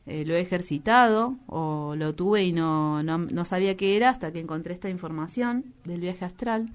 eh, 0.07 0.25
lo 0.27 0.35
he 0.35 0.41
ejercitado 0.41 1.37
o 1.47 1.95
lo 1.95 2.17
tuve 2.17 2.43
y 2.43 2.51
no, 2.51 3.05
no, 3.05 3.19
no, 3.19 3.45
sabía 3.45 3.77
qué 3.77 3.97
era 3.97 4.11
hasta 4.11 4.33
que 4.33 4.41
encontré 4.41 4.75
esta 4.75 4.91
información 4.91 5.67
del 5.85 6.01
viaje 6.01 6.25
astral. 6.25 6.71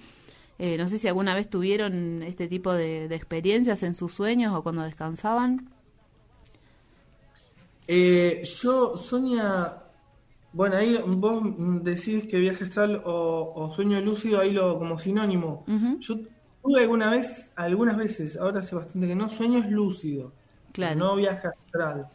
Eh, 0.60 0.78
no 0.78 0.88
sé 0.88 0.98
si 0.98 1.10
alguna 1.10 1.36
vez 1.36 1.50
tuvieron 1.50 2.24
este 2.24 2.48
tipo 2.48 2.72
de 2.72 3.14
experiencias 3.14 3.84
en 3.84 3.96
sus 3.96 4.14
sueños 4.14 4.56
o 4.56 4.64
cuando 4.64 4.84
descansaban. 4.84 5.77
Yo, 7.88 8.98
Sonia, 8.98 9.84
bueno, 10.54 10.76
ahí 10.78 10.98
vos 11.06 11.44
decís 11.84 12.26
que 12.28 12.38
viaje 12.38 12.66
astral 12.66 13.02
o, 13.06 13.72
sueño 13.76 14.00
lúcido, 14.02 14.42
ahí 14.42 14.52
lo 14.52 14.78
como 14.78 14.98
sinónimo. 14.98 15.66
Yo 16.00 16.16
tuve 16.64 16.82
alguna 16.82 17.10
vez, 17.10 17.52
algunas 17.56 17.98
veces, 17.98 18.38
ahora 18.38 18.60
hace 18.62 18.76
bastante 18.76 19.08
que 19.08 19.16
no, 19.16 19.30
sueño 19.30 19.60
es 19.60 19.70
lúcido. 19.70 20.34
Claro. 20.72 20.96
No 20.96 21.16
viaje 21.16 21.48
astral. 21.48 22.08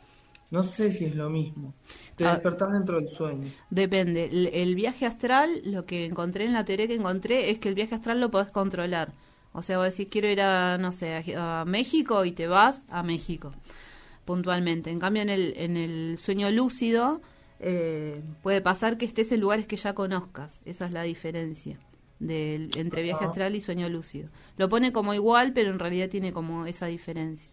No 0.52 0.62
sé 0.62 0.92
si 0.92 1.06
es 1.06 1.14
lo 1.14 1.30
mismo. 1.30 1.72
Te 2.14 2.26
ah. 2.26 2.32
despertás 2.32 2.72
dentro 2.72 2.96
del 2.96 3.08
sueño. 3.08 3.50
Depende. 3.70 4.50
El, 4.52 4.74
viaje 4.74 5.06
astral, 5.06 5.62
lo 5.64 5.86
que 5.86 6.04
encontré 6.04 6.44
en 6.44 6.52
la 6.52 6.64
teoría 6.66 6.86
que 6.86 6.94
encontré, 6.94 7.50
es 7.50 7.58
que 7.58 7.70
el 7.70 7.74
viaje 7.74 7.94
astral 7.94 8.20
lo 8.20 8.30
podés 8.30 8.52
controlar. 8.52 9.14
O 9.54 9.62
sea, 9.62 9.78
vos 9.78 9.86
decís, 9.86 10.08
quiero 10.10 10.28
ir 10.28 10.42
a, 10.42 10.76
no 10.76 10.92
sé, 10.92 11.34
a, 11.36 11.64
México 11.66 12.26
y 12.26 12.32
te 12.32 12.48
vas 12.48 12.84
a 12.90 13.02
México, 13.02 13.52
puntualmente. 14.24 14.90
En 14.90 14.98
cambio, 14.98 15.22
en 15.22 15.28
el, 15.28 15.54
en 15.56 15.76
el 15.76 16.18
sueño 16.18 16.50
lúcido, 16.50 17.20
eh, 17.60 18.22
puede 18.42 18.60
pasar 18.60 18.98
que 18.98 19.04
estés 19.04 19.30
en 19.32 19.40
lugares 19.40 19.66
que 19.66 19.76
ya 19.76 19.94
conozcas. 19.94 20.60
Esa 20.64 20.86
es 20.86 20.92
la 20.92 21.02
diferencia 21.02 21.78
del, 22.18 22.70
entre 22.76 23.02
viaje 23.02 23.24
astral 23.24 23.54
y 23.54 23.60
sueño 23.60 23.88
lúcido. 23.88 24.28
Lo 24.56 24.68
pone 24.68 24.92
como 24.92 25.14
igual, 25.14 25.52
pero 25.52 25.70
en 25.70 25.78
realidad 25.78 26.08
tiene 26.08 26.32
como 26.32 26.66
esa 26.66 26.86
diferencia. 26.86 27.50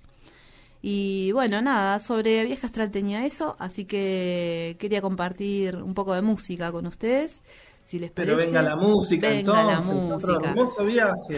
Y 0.82 1.32
bueno, 1.34 1.62
nada, 1.62 2.00
sobre 2.00 2.46
viaje 2.46 2.66
astral 2.66 2.90
tenía 2.90 3.26
eso, 3.26 3.56
así 3.60 3.86
que 3.86 4.78
quería 4.80 5.02
compartir 5.02 5.76
un 5.76 5.94
poco 5.94 6.14
de 6.14 6.22
música 6.22 6.72
con 6.72 6.88
ustedes. 6.88 7.42
Si 7.86 8.00
les 8.00 8.12
Pero 8.12 8.38
venga 8.38 8.62
la 8.62 8.76
música, 8.76 9.30
venga 9.30 9.64
la 9.64 9.82
música. 9.82 10.56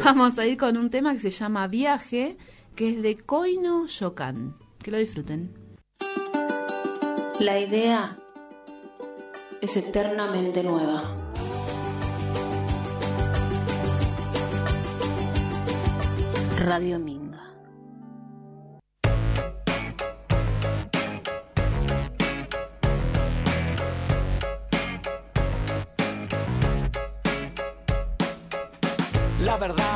Vamos 0.03 0.37
a 0.37 0.45
ir 0.45 0.57
con 0.57 0.77
un 0.77 0.89
tema 0.89 1.13
que 1.13 1.19
se 1.19 1.31
llama 1.31 1.67
Viaje, 1.67 2.37
que 2.75 2.89
es 2.89 3.01
de 3.01 3.17
Koino 3.17 3.87
Yokan. 3.87 4.55
Que 4.83 4.89
lo 4.89 4.97
disfruten. 4.97 5.53
La 7.39 7.59
idea 7.59 8.17
es 9.61 9.77
eternamente 9.77 10.63
nueva. 10.63 11.15
Radio 16.57 16.97
Minga. 16.97 17.20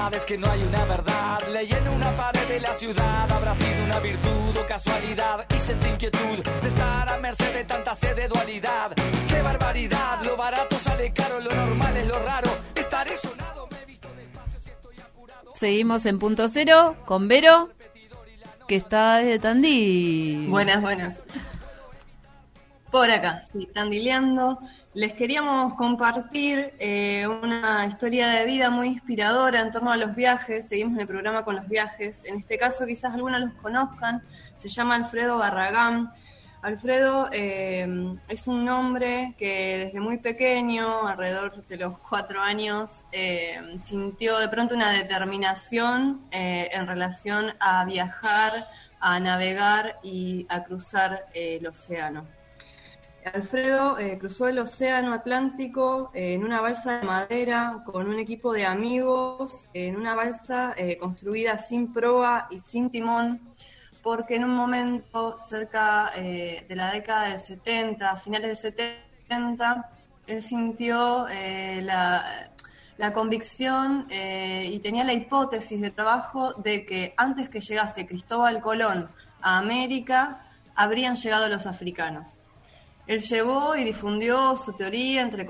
Verdad 0.05 0.19
es 0.19 0.25
que 0.25 0.37
no 0.37 0.51
hay 0.51 0.61
una 0.61 0.85
verdad. 0.85 1.39
Leí 1.51 1.71
en 1.71 1.87
una 1.87 2.11
pared 2.15 2.47
de 2.47 2.59
la 2.59 2.75
ciudad. 2.75 3.31
Habrá 3.31 3.55
sido 3.55 3.83
una 3.85 3.99
virtud 3.99 4.57
o 4.57 4.67
casualidad. 4.67 5.45
Y 5.55 5.59
sentí 5.59 5.87
inquietud 5.87 6.43
de 6.61 6.67
estar 6.67 7.09
a 7.11 7.17
merced 7.17 7.53
de 7.53 7.63
tanta 7.63 7.95
sed 7.95 8.15
de 8.15 8.27
dualidad. 8.27 8.91
¡Qué 9.27 9.41
barbaridad! 9.41 10.23
Lo 10.23 10.37
barato 10.37 10.77
sale 10.77 11.11
caro, 11.11 11.39
lo 11.39 11.49
normal 11.49 11.97
es 11.97 12.07
lo 12.07 12.19
raro. 12.19 12.49
Estaré 12.75 13.17
sonado, 13.17 13.67
me 13.71 13.81
he 13.81 13.85
visto 13.85 14.07
despacio 14.15 14.59
si 14.59 14.69
estoy 14.69 14.95
apurado. 14.99 15.53
Seguimos 15.55 16.05
en 16.05 16.19
punto 16.19 16.49
cero 16.49 16.95
con 17.05 17.27
Vero, 17.27 17.71
que 18.67 18.75
está 18.75 19.17
desde 19.17 19.39
Tandí. 19.39 20.45
Buenas, 20.47 20.81
buenas. 20.81 21.17
Por 22.91 23.09
acá, 23.09 23.41
sí, 23.51 23.67
tandileando. 23.73 24.59
Les 24.95 25.11
queríamos 25.11 25.73
compartir 25.73 26.73
eh, 26.79 27.27
una 27.27 27.85
historia 27.85 28.29
de 28.29 28.45
vida 28.45 28.69
muy 28.69 28.87
inspiradora 28.87 29.59
en 29.59 29.69
torno 29.69 29.91
a 29.91 29.97
los 29.97 30.15
viajes. 30.15 30.69
Seguimos 30.69 30.93
en 30.93 31.01
el 31.01 31.07
programa 31.07 31.43
con 31.43 31.57
los 31.57 31.67
viajes. 31.67 32.23
En 32.23 32.37
este 32.37 32.57
caso, 32.57 32.85
quizás 32.85 33.13
algunos 33.13 33.41
los 33.41 33.51
conozcan. 33.55 34.23
Se 34.55 34.69
llama 34.69 34.95
Alfredo 34.95 35.37
Barragán. 35.37 36.13
Alfredo 36.61 37.27
eh, 37.33 38.15
es 38.29 38.47
un 38.47 38.69
hombre 38.69 39.35
que 39.37 39.83
desde 39.83 39.99
muy 39.99 40.17
pequeño, 40.17 41.05
alrededor 41.05 41.67
de 41.67 41.75
los 41.75 41.97
cuatro 41.99 42.41
años, 42.41 43.03
eh, 43.11 43.59
sintió 43.81 44.37
de 44.39 44.47
pronto 44.47 44.75
una 44.75 44.91
determinación 44.91 46.21
en 46.31 46.87
relación 46.87 47.53
a 47.59 47.83
viajar, 47.83 48.69
a 49.01 49.19
navegar 49.19 49.99
y 50.03 50.45
a 50.47 50.63
cruzar 50.63 51.25
el 51.33 51.67
océano. 51.67 52.25
Alfredo 53.33 53.97
eh, 53.97 54.17
cruzó 54.19 54.47
el 54.47 54.59
Océano 54.59 55.11
Atlántico 55.11 56.11
en 56.13 56.43
una 56.43 56.61
balsa 56.61 56.99
de 56.99 57.05
madera 57.05 57.81
con 57.83 58.07
un 58.07 58.19
equipo 58.19 58.53
de 58.53 58.65
amigos, 58.65 59.67
en 59.73 59.95
una 59.95 60.13
balsa 60.13 60.73
eh, 60.77 60.97
construida 60.97 61.57
sin 61.57 61.91
proa 61.91 62.47
y 62.51 62.59
sin 62.59 62.91
timón, 62.91 63.41
porque 64.03 64.35
en 64.35 64.43
un 64.43 64.51
momento 64.55 65.37
cerca 65.39 66.11
eh, 66.15 66.65
de 66.69 66.75
la 66.75 66.91
década 66.91 67.29
del 67.29 67.39
70, 67.39 68.11
a 68.11 68.15
finales 68.15 68.47
del 68.61 68.73
70, 68.73 69.89
él 70.27 70.43
sintió 70.43 71.25
la, 71.27 72.51
la, 72.97 73.13
convicción 73.13 74.07
y 74.09 74.79
tenía 74.79 75.03
la 75.03 75.13
hipótesis 75.13 75.81
de 75.81 75.91
trabajo 75.91 76.53
de 76.53 76.85
que 76.85 77.13
antes 77.17 77.49
que 77.49 77.59
llegase 77.59 78.05
Cristóbal 78.05 78.61
Colón 78.61 79.09
a 79.41 79.57
América, 79.57 80.47
habrían 80.75 81.15
llegado 81.15 81.47
los 81.47 81.65
africanos. 81.65 82.39
Él 83.07 83.19
llevó 83.19 83.75
y 83.75 83.83
difundió 83.83 84.55
su 84.57 84.73
teoría 84.73 85.21
entre 85.21 85.47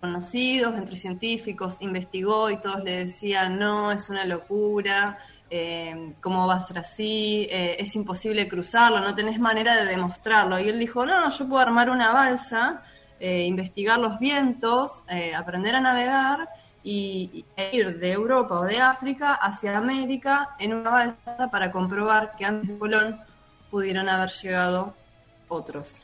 conocidos, 0.00 0.76
entre 0.76 0.96
científicos, 0.96 1.76
investigó 1.80 2.50
y 2.50 2.60
todos 2.60 2.84
le 2.84 3.04
decían, 3.06 3.58
no, 3.58 3.90
es 3.90 4.10
una 4.10 4.24
locura, 4.24 5.18
eh, 5.50 6.12
¿cómo 6.20 6.46
va 6.46 6.56
a 6.56 6.60
ser 6.60 6.78
así? 6.78 7.46
Eh, 7.50 7.76
es 7.78 7.94
imposible 7.96 8.48
cruzarlo, 8.48 9.00
no 9.00 9.14
tenés 9.14 9.38
manera 9.38 9.76
de 9.76 9.86
demostrarlo. 9.86 10.58
Y 10.60 10.68
él 10.68 10.78
dijo, 10.78 11.06
no, 11.06 11.20
no, 11.20 11.30
yo 11.30 11.48
puedo 11.48 11.60
armar 11.60 11.90
una 11.90 12.12
balsa, 12.12 12.82
eh, 13.18 13.44
investigar 13.44 13.98
los 13.98 14.18
vientos, 14.18 15.02
aprender 15.36 15.76
a 15.76 15.80
navegar 15.80 16.48
y, 16.82 17.44
e 17.56 17.70
ir 17.76 17.98
de 17.98 18.12
Europa 18.12 18.60
o 18.60 18.64
de 18.64 18.80
África 18.80 19.34
hacia 19.34 19.78
América 19.78 20.54
en 20.58 20.74
una 20.74 20.90
balsa 20.90 21.50
para 21.50 21.72
comprobar 21.72 22.36
que 22.36 22.44
antes 22.44 22.68
de 22.68 22.78
Colón 22.78 23.20
pudieron 23.70 24.08
haber 24.08 24.30
llegado 24.30 24.94
otros. 25.48 25.96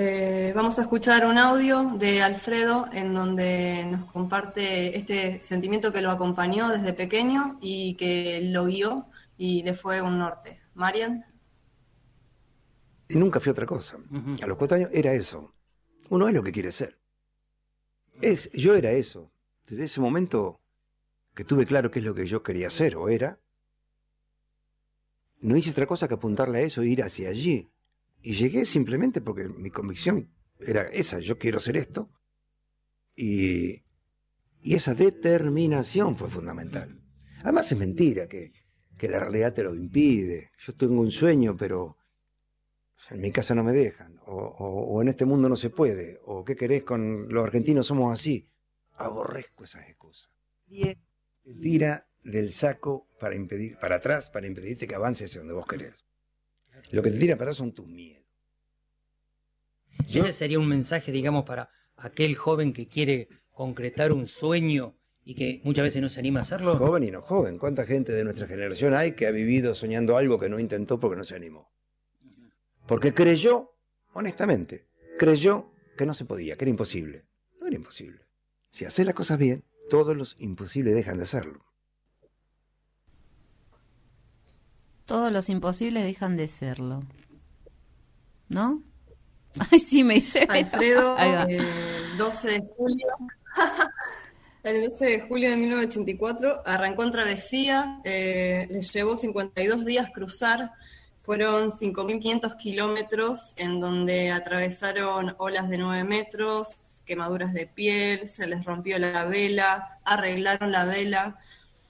Eh, 0.00 0.52
vamos 0.54 0.78
a 0.78 0.82
escuchar 0.82 1.26
un 1.26 1.38
audio 1.38 1.90
de 1.98 2.22
Alfredo 2.22 2.86
en 2.92 3.14
donde 3.14 3.84
nos 3.84 4.04
comparte 4.12 4.96
este 4.96 5.42
sentimiento 5.42 5.92
que 5.92 6.00
lo 6.00 6.12
acompañó 6.12 6.68
desde 6.68 6.92
pequeño 6.92 7.58
y 7.60 7.96
que 7.96 8.40
lo 8.42 8.66
guió 8.66 9.06
y 9.36 9.64
le 9.64 9.74
fue 9.74 10.00
un 10.00 10.20
norte. 10.20 10.60
Marian. 10.74 11.26
Y 13.08 13.16
nunca 13.16 13.40
fui 13.40 13.50
otra 13.50 13.66
cosa. 13.66 13.96
A 14.40 14.46
los 14.46 14.56
cuatro 14.56 14.76
años 14.76 14.90
era 14.92 15.14
eso. 15.14 15.52
Uno 16.10 16.28
es 16.28 16.34
lo 16.34 16.44
que 16.44 16.52
quiere 16.52 16.70
ser. 16.70 16.96
Es, 18.22 18.48
yo 18.52 18.76
era 18.76 18.92
eso. 18.92 19.32
Desde 19.66 19.82
ese 19.82 20.00
momento 20.00 20.60
que 21.34 21.42
tuve 21.42 21.66
claro 21.66 21.90
qué 21.90 21.98
es 21.98 22.04
lo 22.04 22.14
que 22.14 22.24
yo 22.24 22.44
quería 22.44 22.70
ser 22.70 22.94
o 22.94 23.08
era, 23.08 23.40
no 25.40 25.56
hice 25.56 25.70
otra 25.70 25.86
cosa 25.86 26.06
que 26.06 26.14
apuntarle 26.14 26.58
a 26.58 26.62
eso 26.62 26.82
e 26.82 26.86
ir 26.86 27.02
hacia 27.02 27.30
allí. 27.30 27.68
Y 28.28 28.34
llegué 28.34 28.66
simplemente 28.66 29.22
porque 29.22 29.48
mi 29.48 29.70
convicción 29.70 30.28
era 30.60 30.82
esa, 30.82 31.18
yo 31.18 31.38
quiero 31.38 31.60
ser 31.60 31.78
esto. 31.78 32.10
Y, 33.16 33.82
y 34.60 34.74
esa 34.74 34.92
determinación 34.92 36.14
fue 36.14 36.28
fundamental. 36.28 37.00
Además 37.42 37.72
es 37.72 37.78
mentira 37.78 38.28
que, 38.28 38.52
que 38.98 39.08
la 39.08 39.20
realidad 39.20 39.54
te 39.54 39.62
lo 39.62 39.74
impide. 39.74 40.50
Yo 40.58 40.74
tengo 40.74 41.00
un 41.00 41.10
sueño, 41.10 41.56
pero 41.56 41.96
en 43.08 43.22
mi 43.22 43.32
casa 43.32 43.54
no 43.54 43.64
me 43.64 43.72
dejan, 43.72 44.20
o, 44.26 44.34
o, 44.34 45.00
en 45.00 45.08
este 45.08 45.24
mundo 45.24 45.48
no 45.48 45.56
se 45.56 45.70
puede, 45.70 46.20
o 46.26 46.44
qué 46.44 46.54
querés 46.54 46.82
con 46.82 47.32
los 47.32 47.42
argentinos 47.42 47.86
somos 47.86 48.12
así. 48.12 48.46
Aborrezco 48.96 49.64
esas 49.64 49.88
excusas. 49.88 50.30
Tira 51.62 52.06
del 52.24 52.52
saco 52.52 53.08
para 53.18 53.34
impedir, 53.34 53.78
para 53.78 53.96
atrás, 53.96 54.28
para 54.28 54.46
impedirte 54.46 54.86
que 54.86 54.94
avances 54.94 55.30
hacia 55.30 55.40
donde 55.40 55.54
vos 55.54 55.66
querés. 55.66 56.07
Lo 56.90 57.02
que 57.02 57.10
te 57.10 57.18
tira 57.18 57.36
para 57.36 57.50
atrás 57.50 57.56
son 57.58 57.72
tus 57.72 57.86
miedos. 57.86 58.24
ese 60.08 60.32
sería 60.32 60.58
un 60.58 60.68
mensaje, 60.68 61.12
digamos, 61.12 61.44
para 61.44 61.70
aquel 61.96 62.34
joven 62.34 62.72
que 62.72 62.88
quiere 62.88 63.28
concretar 63.52 64.12
un 64.12 64.28
sueño 64.28 64.94
y 65.24 65.34
que 65.34 65.60
muchas 65.64 65.84
veces 65.84 66.00
no 66.00 66.08
se 66.08 66.20
anima 66.20 66.40
a 66.40 66.42
hacerlo. 66.42 66.76
Joven 66.78 67.04
y 67.04 67.10
no 67.10 67.20
joven. 67.20 67.58
¿Cuánta 67.58 67.84
gente 67.84 68.12
de 68.12 68.24
nuestra 68.24 68.46
generación 68.46 68.94
hay 68.94 69.12
que 69.12 69.26
ha 69.26 69.30
vivido 69.30 69.74
soñando 69.74 70.16
algo 70.16 70.38
que 70.38 70.48
no 70.48 70.58
intentó 70.58 70.98
porque 70.98 71.16
no 71.16 71.24
se 71.24 71.34
animó? 71.34 71.70
Porque 72.86 73.12
creyó, 73.12 73.72
honestamente, 74.14 74.86
creyó 75.18 75.70
que 75.98 76.06
no 76.06 76.14
se 76.14 76.24
podía, 76.24 76.56
que 76.56 76.64
era 76.64 76.70
imposible. 76.70 77.26
No 77.60 77.66
era 77.66 77.76
imposible. 77.76 78.22
Si 78.70 78.86
hace 78.86 79.04
las 79.04 79.14
cosas 79.14 79.38
bien, 79.38 79.64
todos 79.90 80.16
los 80.16 80.36
imposibles 80.38 80.94
dejan 80.94 81.18
de 81.18 81.24
hacerlo. 81.24 81.67
Todos 85.08 85.32
los 85.32 85.48
imposibles 85.48 86.04
dejan 86.04 86.36
de 86.36 86.48
serlo. 86.48 87.02
¿No? 88.50 88.82
Ay, 89.70 89.78
sí, 89.78 90.04
me 90.04 90.16
dice. 90.16 90.46
Alfredo, 90.46 91.16
el 91.48 91.64
12 92.18 92.48
de 92.50 92.62
julio. 92.76 93.06
el 94.64 94.84
12 94.84 95.04
de 95.06 95.20
julio 95.22 95.48
de 95.48 95.56
1984 95.56 96.62
arrancó 96.66 97.04
en 97.04 97.10
travesía, 97.10 98.00
eh, 98.04 98.68
les 98.70 98.92
llevó 98.92 99.16
52 99.16 99.86
días 99.86 100.10
cruzar, 100.12 100.72
fueron 101.22 101.70
5.500 101.70 102.58
kilómetros 102.58 103.54
en 103.56 103.80
donde 103.80 104.30
atravesaron 104.30 105.34
olas 105.38 105.70
de 105.70 105.78
9 105.78 106.04
metros, 106.04 106.76
quemaduras 107.06 107.54
de 107.54 107.66
piel, 107.66 108.28
se 108.28 108.46
les 108.46 108.62
rompió 108.62 108.98
la 108.98 109.24
vela, 109.24 110.00
arreglaron 110.04 110.70
la 110.70 110.84
vela 110.84 111.38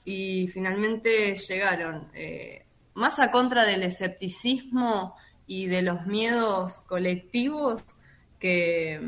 y 0.04 0.46
finalmente 0.46 1.34
llegaron. 1.34 2.06
Eh, 2.14 2.62
más 2.98 3.20
a 3.20 3.30
contra 3.30 3.64
del 3.64 3.84
escepticismo 3.84 5.14
y 5.46 5.66
de 5.66 5.82
los 5.82 6.04
miedos 6.06 6.80
colectivos 6.82 7.82
que, 8.40 9.00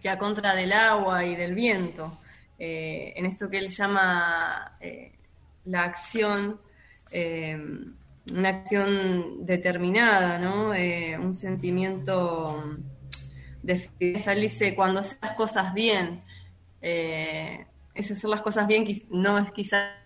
que 0.00 0.08
a 0.08 0.18
contra 0.18 0.54
del 0.54 0.72
agua 0.72 1.24
y 1.24 1.36
del 1.36 1.54
viento. 1.54 2.18
Eh, 2.58 3.12
en 3.16 3.26
esto 3.26 3.50
que 3.50 3.58
él 3.58 3.68
llama 3.68 4.76
eh, 4.80 5.12
la 5.66 5.84
acción, 5.84 6.60
eh, 7.10 7.58
una 8.26 8.48
acción 8.48 9.44
determinada, 9.44 10.38
¿no? 10.38 10.70
un 11.22 11.34
sentimiento 11.34 12.78
de 13.62 14.18
salirse 14.18 14.74
cuando 14.74 15.00
hace 15.00 15.18
las 15.20 15.34
cosas 15.34 15.74
bien. 15.74 16.22
es 16.80 18.10
hacer 18.10 18.30
las 18.30 18.40
cosas 18.40 18.66
bien, 18.66 18.86
no 19.10 19.38
es 19.38 19.52
quizás 19.52 20.03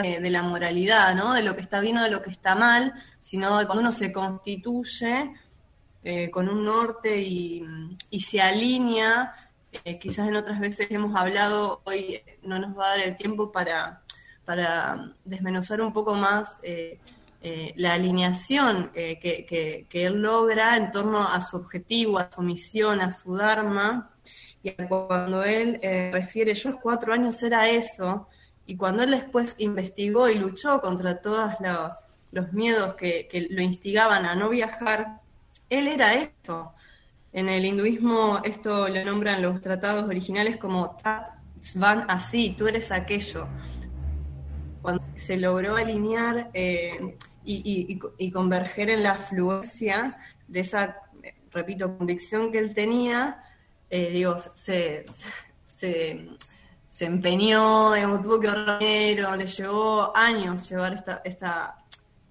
de, 0.00 0.30
la 0.30 0.42
moralidad, 0.42 1.14
¿no? 1.14 1.34
De 1.34 1.42
lo 1.42 1.54
que 1.54 1.60
está 1.60 1.80
bien 1.80 1.98
o 1.98 2.02
de 2.02 2.10
lo 2.10 2.22
que 2.22 2.30
está 2.30 2.54
mal, 2.54 2.94
sino 3.20 3.58
de 3.58 3.66
cuando 3.66 3.82
uno 3.82 3.92
se 3.92 4.12
constituye 4.12 5.32
eh, 6.04 6.30
con 6.30 6.48
un 6.48 6.64
norte 6.64 7.20
y, 7.20 7.64
se 8.20 8.40
alinea. 8.40 9.34
Eh, 9.84 9.98
quizás 9.98 10.28
en 10.28 10.36
otras 10.36 10.60
veces 10.60 10.90
hemos 10.90 11.14
hablado, 11.14 11.82
hoy 11.84 12.20
no 12.42 12.58
nos 12.58 12.76
va 12.76 12.86
a 12.86 12.90
dar 12.90 13.00
el 13.00 13.16
tiempo 13.16 13.52
para, 13.52 14.02
para 14.44 15.12
desmenuzar 15.24 15.80
un 15.80 15.92
poco 15.92 16.14
más 16.14 16.58
eh, 16.62 16.98
la 17.76 17.94
alineación 17.94 18.92
que, 18.92 19.86
que, 19.88 20.06
él 20.06 20.22
logra 20.22 20.76
en 20.76 20.90
torno 20.90 21.26
a 21.26 21.40
su 21.40 21.56
objetivo, 21.56 22.18
a 22.18 22.30
su 22.30 22.40
misión, 22.42 23.00
a 23.00 23.12
su 23.12 23.34
dharma. 23.36 24.10
Y 24.62 24.70
cuando 24.72 25.42
él 25.42 25.78
refiere, 26.12 26.54
yo 26.54 26.70
a 26.70 26.80
cuatro 26.80 27.12
años 27.12 27.42
era 27.42 27.68
eso, 27.68 28.28
y 28.66 28.76
cuando 28.76 29.02
él 29.02 29.10
después 29.10 29.54
investigó 29.58 30.28
y 30.28 30.36
luchó 30.36 30.80
contra 30.80 31.20
todos 31.20 31.54
los, 32.30 32.52
miedos 32.52 32.94
que, 32.94 33.28
lo 33.50 33.60
instigaban 33.60 34.24
a 34.24 34.34
no 34.34 34.48
viajar, 34.48 35.20
él 35.68 35.88
era 35.88 36.14
esto. 36.14 36.72
En 37.32 37.48
el 37.48 37.64
hinduismo 37.64 38.40
esto 38.44 38.88
lo 38.88 39.04
nombran 39.04 39.42
los 39.42 39.60
tratados 39.60 40.04
originales 40.04 40.58
como 40.58 40.96
Tat 40.96 41.30
Svan 41.62 42.04
así, 42.08 42.54
tú 42.56 42.68
eres 42.68 42.90
aquello. 42.90 43.46
Cuando 44.80 45.04
se 45.16 45.36
logró 45.36 45.76
alinear 45.76 46.50
eh, 46.54 47.16
y, 47.44 48.30
converger 48.30 48.90
en 48.90 49.02
la 49.02 49.14
fluencia 49.16 50.18
de 50.48 50.60
esa, 50.60 50.96
repito, 51.50 51.96
convicción 51.96 52.50
que 52.52 52.58
él 52.58 52.74
tenía, 52.74 53.42
eh, 53.90 54.24
se, 54.54 55.06
se 55.64 56.28
se 57.02 57.06
empeñó, 57.06 57.94
digamos, 57.94 58.22
tuvo 58.22 58.38
que 58.38 58.46
ahorrar 58.46 58.80
le 58.80 59.46
llevó 59.46 60.16
años 60.16 60.70
llevar 60.70 60.92
esta, 60.92 61.20
esta 61.24 61.76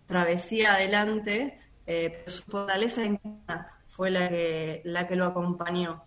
travesía 0.05 0.75
adelante, 0.75 1.59
eh, 1.85 2.09
pero 2.09 2.31
su 2.31 2.43
fortaleza 2.43 3.03
interna 3.03 3.67
fue 3.87 4.11
la 4.11 4.29
que, 4.29 4.81
la 4.85 5.05
que 5.09 5.17
lo 5.17 5.25
acompañó. 5.25 6.05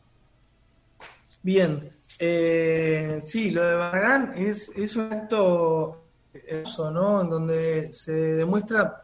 Bien, 1.43 1.93
eh, 2.19 3.21
sí, 3.27 3.51
lo 3.51 3.67
de 3.67 3.75
Barragán 3.75 4.33
es, 4.35 4.97
un 4.97 5.13
acto 5.13 6.07
eso, 6.33 6.91
¿no? 6.91 7.21
En 7.21 7.29
donde 7.29 7.93
se 7.93 8.13
demuestra, 8.13 8.97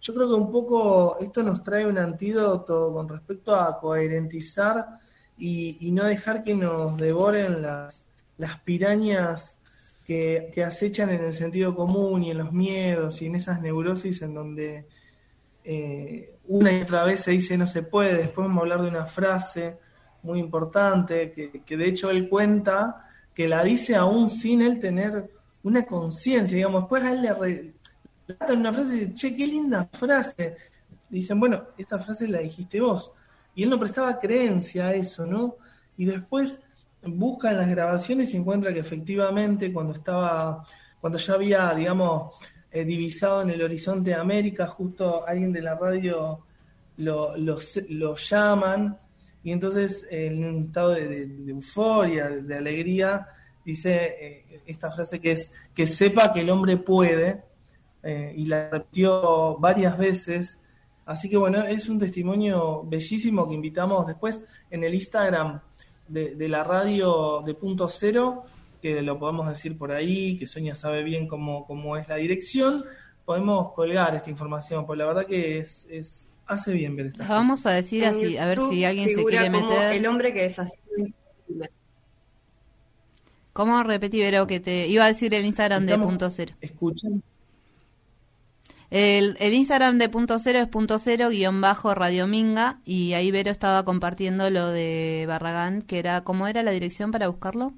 yo 0.00 0.14
creo 0.14 0.28
que 0.28 0.34
un 0.34 0.52
poco 0.52 1.18
esto 1.18 1.42
nos 1.42 1.64
trae 1.64 1.84
un 1.84 1.98
antídoto 1.98 2.92
con 2.92 3.08
respecto 3.08 3.52
a 3.56 3.80
coherentizar 3.80 4.86
y, 5.36 5.88
y 5.88 5.90
no 5.90 6.04
dejar 6.04 6.44
que 6.44 6.54
nos 6.54 6.96
devoren 6.98 7.62
las 7.62 8.04
las 8.38 8.60
pirañas 8.60 9.58
que, 10.04 10.64
acechan 10.66 11.10
en 11.10 11.22
el 11.22 11.34
sentido 11.34 11.74
común 11.74 12.24
y 12.24 12.30
en 12.30 12.38
los 12.38 12.52
miedos 12.52 13.20
y 13.20 13.26
en 13.26 13.34
esas 13.34 13.60
neurosis 13.60 14.22
en 14.22 14.32
donde 14.32 14.86
eh, 15.62 16.34
una 16.46 16.72
y 16.72 16.80
otra 16.80 17.04
vez 17.04 17.20
se 17.20 17.32
dice 17.32 17.58
no 17.58 17.66
se 17.66 17.82
puede, 17.82 18.16
después 18.16 18.46
vamos 18.46 18.58
a 18.58 18.62
hablar 18.62 18.82
de 18.82 18.88
una 18.88 19.04
frase 19.04 19.76
muy 20.22 20.40
importante 20.40 21.32
que, 21.32 21.76
de 21.76 21.86
hecho 21.86 22.10
él 22.10 22.28
cuenta 22.28 23.04
que 23.34 23.48
la 23.48 23.62
dice 23.62 23.96
aún 23.96 24.30
sin 24.30 24.62
él 24.62 24.80
tener 24.80 25.30
una 25.62 25.84
conciencia, 25.84 26.56
digamos, 26.56 26.82
después 26.82 27.02
a 27.02 27.12
él 27.12 27.22
le 27.22 27.34
re, 27.34 27.74
una 28.50 28.72
frase 28.72 28.94
y 28.94 28.98
dice, 29.00 29.14
che, 29.14 29.36
qué 29.36 29.46
linda 29.46 29.88
frase. 29.92 30.56
Dicen, 31.08 31.38
bueno, 31.38 31.68
esta 31.76 31.98
frase 31.98 32.28
la 32.28 32.38
dijiste 32.38 32.80
vos. 32.80 33.10
Y 33.54 33.62
él 33.62 33.70
no 33.70 33.78
prestaba 33.78 34.18
creencia 34.18 34.86
a 34.86 34.94
eso, 34.94 35.26
¿no? 35.26 35.56
Y 35.96 36.04
después 36.04 36.60
busca 37.02 37.50
en 37.50 37.58
las 37.58 37.68
grabaciones 37.68 38.32
y 38.32 38.36
encuentra 38.36 38.72
que 38.72 38.80
efectivamente 38.80 39.72
cuando 39.72 39.92
estaba, 39.92 40.64
cuando 41.00 41.18
ya 41.18 41.34
había, 41.34 41.74
digamos, 41.74 42.34
eh, 42.70 42.84
divisado 42.84 43.42
en 43.42 43.50
el 43.50 43.62
horizonte 43.62 44.14
América, 44.14 44.66
justo 44.66 45.26
alguien 45.26 45.52
de 45.52 45.62
la 45.62 45.74
radio 45.74 46.44
lo, 46.98 47.36
lo, 47.36 48.14
llaman 48.16 48.98
y 49.42 49.52
entonces 49.52 50.06
en 50.10 50.44
un 50.44 50.64
estado 50.64 50.90
de, 50.90 51.22
euforia, 51.46 52.28
de, 52.28 52.56
alegría, 52.56 53.26
dice 53.64 54.16
eh, 54.20 54.62
esta 54.66 54.90
frase 54.90 55.20
que 55.20 55.32
es 55.32 55.52
que 55.74 55.86
sepa 55.86 56.32
que 56.32 56.40
el 56.40 56.50
hombre 56.50 56.76
puede 56.76 57.42
eh, 58.02 58.34
y 58.36 58.46
la 58.46 58.68
repitió 58.68 59.56
varias 59.58 59.96
veces. 59.96 60.58
Así 61.06 61.30
que 61.30 61.36
bueno, 61.36 61.62
es 61.62 61.88
un 61.88 61.98
testimonio 61.98 62.82
bellísimo 62.84 63.48
que 63.48 63.54
invitamos 63.54 64.06
después 64.06 64.44
en 64.70 64.84
el 64.84 64.94
Instagram 64.94 65.60
de, 66.08 66.48
la 66.48 66.64
radio 66.64 67.42
de 67.44 67.54
punto 67.54 67.88
cero, 67.88 68.44
que 68.80 69.02
lo 69.02 69.18
podemos 69.18 69.48
decir 69.48 69.76
por 69.76 69.92
ahí, 69.92 70.38
que 70.38 70.46
Sonia 70.46 70.74
sabe 70.74 71.02
bien 71.02 71.26
cómo, 71.26 71.66
cómo 71.66 71.96
es 71.96 72.08
la 72.08 72.16
dirección, 72.16 72.84
podemos 73.24 73.72
colgar 73.72 74.14
esta 74.14 74.30
información, 74.30 74.86
porque 74.86 74.98
la 74.98 75.06
verdad 75.06 75.26
que 75.26 75.58
es, 75.58 75.86
es 75.90 76.28
hace 76.46 76.72
bien 76.72 76.96
ver 76.96 77.06
esta 77.06 77.26
Vamos 77.26 77.66
a 77.66 77.70
decir 77.70 78.06
así, 78.06 78.38
a 78.38 78.46
ver 78.46 78.58
si 78.70 78.84
alguien 78.84 79.14
se 79.14 79.24
quiere 79.24 79.50
meter. 79.50 79.92
El 79.92 80.06
hombre 80.06 80.32
que 80.32 80.46
es 80.46 80.58
así. 80.58 80.74
¿Cómo 83.52 83.82
repetí, 83.82 84.20
Vero, 84.20 84.46
que 84.46 84.60
te 84.60 84.86
iba 84.86 85.04
a 85.04 85.08
decir 85.08 85.34
el 85.34 85.44
Instagram 85.44 85.84
de 85.84 85.98
punto 85.98 86.30
cero? 86.30 86.54
Escuchen. 86.60 87.22
El, 88.90 89.36
Instagram 89.40 89.98
de 89.98 90.08
punto 90.08 90.38
cero 90.38 90.60
es 90.60 90.66
punto 90.66 90.98
cero 90.98 91.28
guion 91.28 91.60
bajo 91.60 91.94
Radio 91.94 92.26
Minga 92.26 92.80
y 92.86 93.12
ahí 93.12 93.30
Vero 93.30 93.50
estaba 93.50 93.84
compartiendo 93.84 94.48
lo 94.48 94.68
de 94.68 95.26
Barragán, 95.28 95.82
que 95.82 95.98
era, 95.98 96.24
¿cómo 96.24 96.46
era 96.46 96.62
la 96.62 96.70
dirección 96.70 97.10
para 97.10 97.28
buscarlo? 97.28 97.74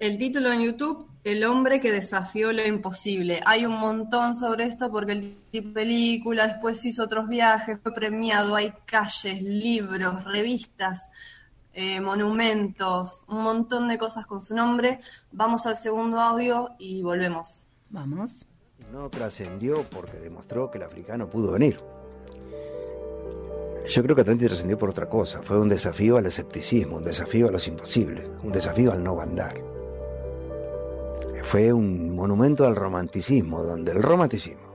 El 0.00 0.18
título 0.18 0.52
en 0.52 0.62
YouTube, 0.62 1.06
El 1.22 1.44
hombre 1.44 1.78
que 1.80 1.92
desafió 1.92 2.52
lo 2.52 2.66
imposible. 2.66 3.40
Hay 3.46 3.66
un 3.66 3.78
montón 3.78 4.34
sobre 4.34 4.64
esto 4.64 4.90
porque 4.90 5.36
el 5.52 5.72
película, 5.72 6.48
después 6.48 6.84
hizo 6.84 7.04
otros 7.04 7.28
viajes, 7.28 7.78
fue 7.80 7.94
premiado, 7.94 8.56
hay 8.56 8.72
calles, 8.84 9.42
libros, 9.42 10.24
revistas, 10.24 11.08
eh, 11.72 12.00
monumentos, 12.00 13.22
un 13.28 13.42
montón 13.42 13.86
de 13.86 13.96
cosas 13.96 14.26
con 14.26 14.42
su 14.42 14.56
nombre. 14.56 15.00
Vamos 15.30 15.66
al 15.66 15.76
segundo 15.76 16.20
audio 16.20 16.70
y 16.78 17.02
volvemos. 17.02 17.64
Vamos 17.90 18.47
no 18.92 19.10
trascendió 19.10 19.84
porque 19.90 20.18
demostró 20.18 20.70
que 20.70 20.78
el 20.78 20.84
africano 20.84 21.28
pudo 21.28 21.52
venir. 21.52 21.78
Yo 23.86 24.02
creo 24.02 24.14
que 24.14 24.22
Atlantis 24.22 24.48
trascendió 24.48 24.78
por 24.78 24.90
otra 24.90 25.08
cosa. 25.08 25.42
Fue 25.42 25.58
un 25.58 25.68
desafío 25.68 26.16
al 26.16 26.26
escepticismo, 26.26 26.96
un 26.96 27.02
desafío 27.02 27.48
a 27.48 27.50
los 27.50 27.66
imposibles, 27.68 28.30
un 28.42 28.52
desafío 28.52 28.92
al 28.92 29.02
no 29.02 29.16
bandar. 29.16 29.62
Fue 31.42 31.72
un 31.72 32.14
monumento 32.14 32.66
al 32.66 32.76
romanticismo, 32.76 33.62
donde 33.62 33.92
el 33.92 34.02
romanticismo, 34.02 34.68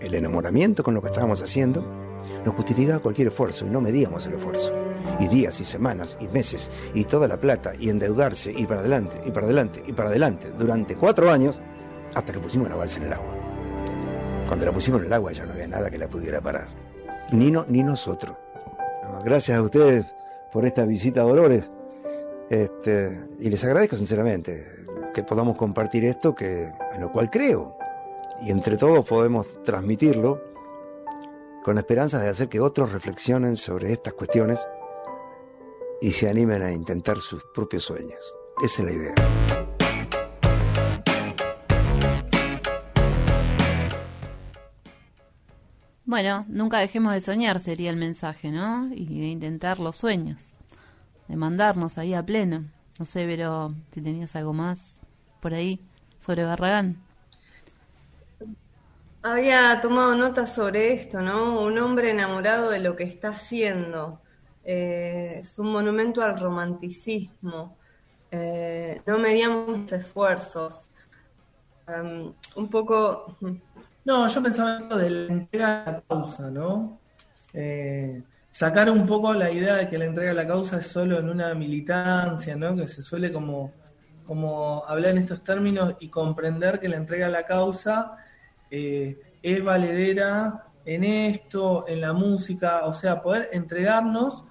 el 0.00 0.14
enamoramiento 0.14 0.82
con 0.82 0.94
lo 0.94 1.00
que 1.00 1.08
estábamos 1.08 1.42
haciendo, 1.42 1.82
nos 2.44 2.54
justificaba 2.54 3.00
cualquier 3.00 3.28
esfuerzo 3.28 3.66
y 3.66 3.70
no 3.70 3.80
medíamos 3.80 4.26
el 4.26 4.34
esfuerzo. 4.34 4.72
Y 5.20 5.28
días 5.28 5.60
y 5.60 5.64
semanas 5.64 6.16
y 6.20 6.28
meses 6.28 6.70
y 6.94 7.04
toda 7.04 7.28
la 7.28 7.38
plata 7.38 7.72
y 7.78 7.88
endeudarse 7.88 8.52
y 8.52 8.66
para 8.66 8.80
adelante 8.80 9.20
y 9.24 9.30
para 9.30 9.46
adelante 9.46 9.82
y 9.86 9.92
para 9.92 10.08
adelante 10.08 10.50
durante 10.58 10.96
cuatro 10.96 11.30
años 11.30 11.62
hasta 12.14 12.32
que 12.32 12.40
pusimos 12.40 12.68
la 12.68 12.76
balsa 12.76 12.98
en 12.98 13.06
el 13.06 13.12
agua. 13.12 13.34
Cuando 14.46 14.66
la 14.66 14.72
pusimos 14.72 15.00
en 15.00 15.06
el 15.06 15.12
agua 15.12 15.32
ya 15.32 15.46
no 15.46 15.52
había 15.52 15.66
nada 15.66 15.90
que 15.90 15.98
la 15.98 16.08
pudiera 16.08 16.40
parar. 16.40 16.68
Ni, 17.32 17.50
no, 17.50 17.64
ni 17.68 17.82
nosotros. 17.82 18.36
Gracias 19.24 19.58
a 19.58 19.62
ustedes 19.62 20.06
por 20.52 20.66
esta 20.66 20.84
visita, 20.84 21.22
Dolores. 21.22 21.70
Este, 22.50 23.18
y 23.40 23.48
les 23.48 23.64
agradezco 23.64 23.96
sinceramente 23.96 24.64
que 25.14 25.22
podamos 25.22 25.56
compartir 25.56 26.04
esto 26.04 26.34
que, 26.34 26.70
en 26.92 27.00
lo 27.00 27.10
cual 27.10 27.30
creo. 27.30 27.76
Y 28.42 28.50
entre 28.50 28.76
todos 28.76 29.06
podemos 29.06 29.46
transmitirlo 29.64 30.40
con 31.64 31.76
la 31.76 31.80
esperanza 31.80 32.20
de 32.20 32.28
hacer 32.28 32.48
que 32.48 32.60
otros 32.60 32.92
reflexionen 32.92 33.56
sobre 33.56 33.92
estas 33.92 34.12
cuestiones 34.12 34.66
y 36.00 36.10
se 36.10 36.28
animen 36.28 36.62
a 36.62 36.70
intentar 36.70 37.16
sus 37.16 37.42
propios 37.54 37.84
sueños. 37.84 38.34
Esa 38.62 38.82
es 38.82 38.88
la 38.88 38.92
idea. 38.92 39.73
Bueno, 46.14 46.44
nunca 46.46 46.78
dejemos 46.78 47.12
de 47.12 47.20
soñar 47.20 47.58
sería 47.58 47.90
el 47.90 47.96
mensaje, 47.96 48.52
¿no? 48.52 48.86
Y 48.94 49.04
de 49.04 49.26
intentar 49.26 49.80
los 49.80 49.96
sueños, 49.96 50.54
de 51.26 51.34
mandarnos 51.34 51.98
ahí 51.98 52.14
a 52.14 52.24
pleno. 52.24 52.66
No 53.00 53.04
sé, 53.04 53.26
pero 53.26 53.74
si 53.90 54.00
tenías 54.00 54.36
algo 54.36 54.52
más 54.52 55.00
por 55.40 55.54
ahí 55.54 55.80
sobre 56.18 56.44
Barragán. 56.44 57.02
Había 59.24 59.80
tomado 59.80 60.14
nota 60.14 60.46
sobre 60.46 60.92
esto, 60.94 61.20
¿no? 61.20 61.60
Un 61.60 61.76
hombre 61.80 62.12
enamorado 62.12 62.70
de 62.70 62.78
lo 62.78 62.94
que 62.94 63.02
está 63.02 63.30
haciendo. 63.30 64.20
Eh, 64.62 65.38
es 65.40 65.58
un 65.58 65.72
monumento 65.72 66.22
al 66.22 66.38
romanticismo. 66.38 67.76
Eh, 68.30 69.02
no 69.04 69.18
medíamos 69.18 69.90
esfuerzos. 69.90 70.88
Um, 71.88 72.32
un 72.54 72.70
poco 72.70 73.36
no, 74.04 74.28
yo 74.28 74.42
pensaba 74.42 74.78
esto 74.78 74.98
de 74.98 75.10
la 75.10 75.32
entrega 75.32 75.82
a 75.84 75.92
la 75.92 76.02
causa, 76.02 76.50
¿no? 76.50 77.00
Eh, 77.52 78.22
sacar 78.50 78.90
un 78.90 79.06
poco 79.06 79.32
la 79.32 79.50
idea 79.50 79.76
de 79.76 79.88
que 79.88 79.96
la 79.96 80.04
entrega 80.04 80.32
a 80.32 80.34
la 80.34 80.46
causa 80.46 80.78
es 80.78 80.86
solo 80.86 81.18
en 81.18 81.28
una 81.28 81.54
militancia, 81.54 82.54
¿no? 82.54 82.76
Que 82.76 82.86
se 82.86 83.02
suele 83.02 83.32
como, 83.32 83.72
como 84.26 84.84
hablar 84.86 85.12
en 85.12 85.18
estos 85.18 85.42
términos 85.42 85.96
y 86.00 86.08
comprender 86.08 86.80
que 86.80 86.88
la 86.88 86.96
entrega 86.96 87.28
a 87.28 87.30
la 87.30 87.46
causa 87.46 88.16
eh, 88.70 89.18
es 89.42 89.64
valedera 89.64 90.66
en 90.84 91.04
esto, 91.04 91.86
en 91.88 92.02
la 92.02 92.12
música, 92.12 92.84
o 92.84 92.92
sea, 92.92 93.22
poder 93.22 93.48
entregarnos 93.52 94.44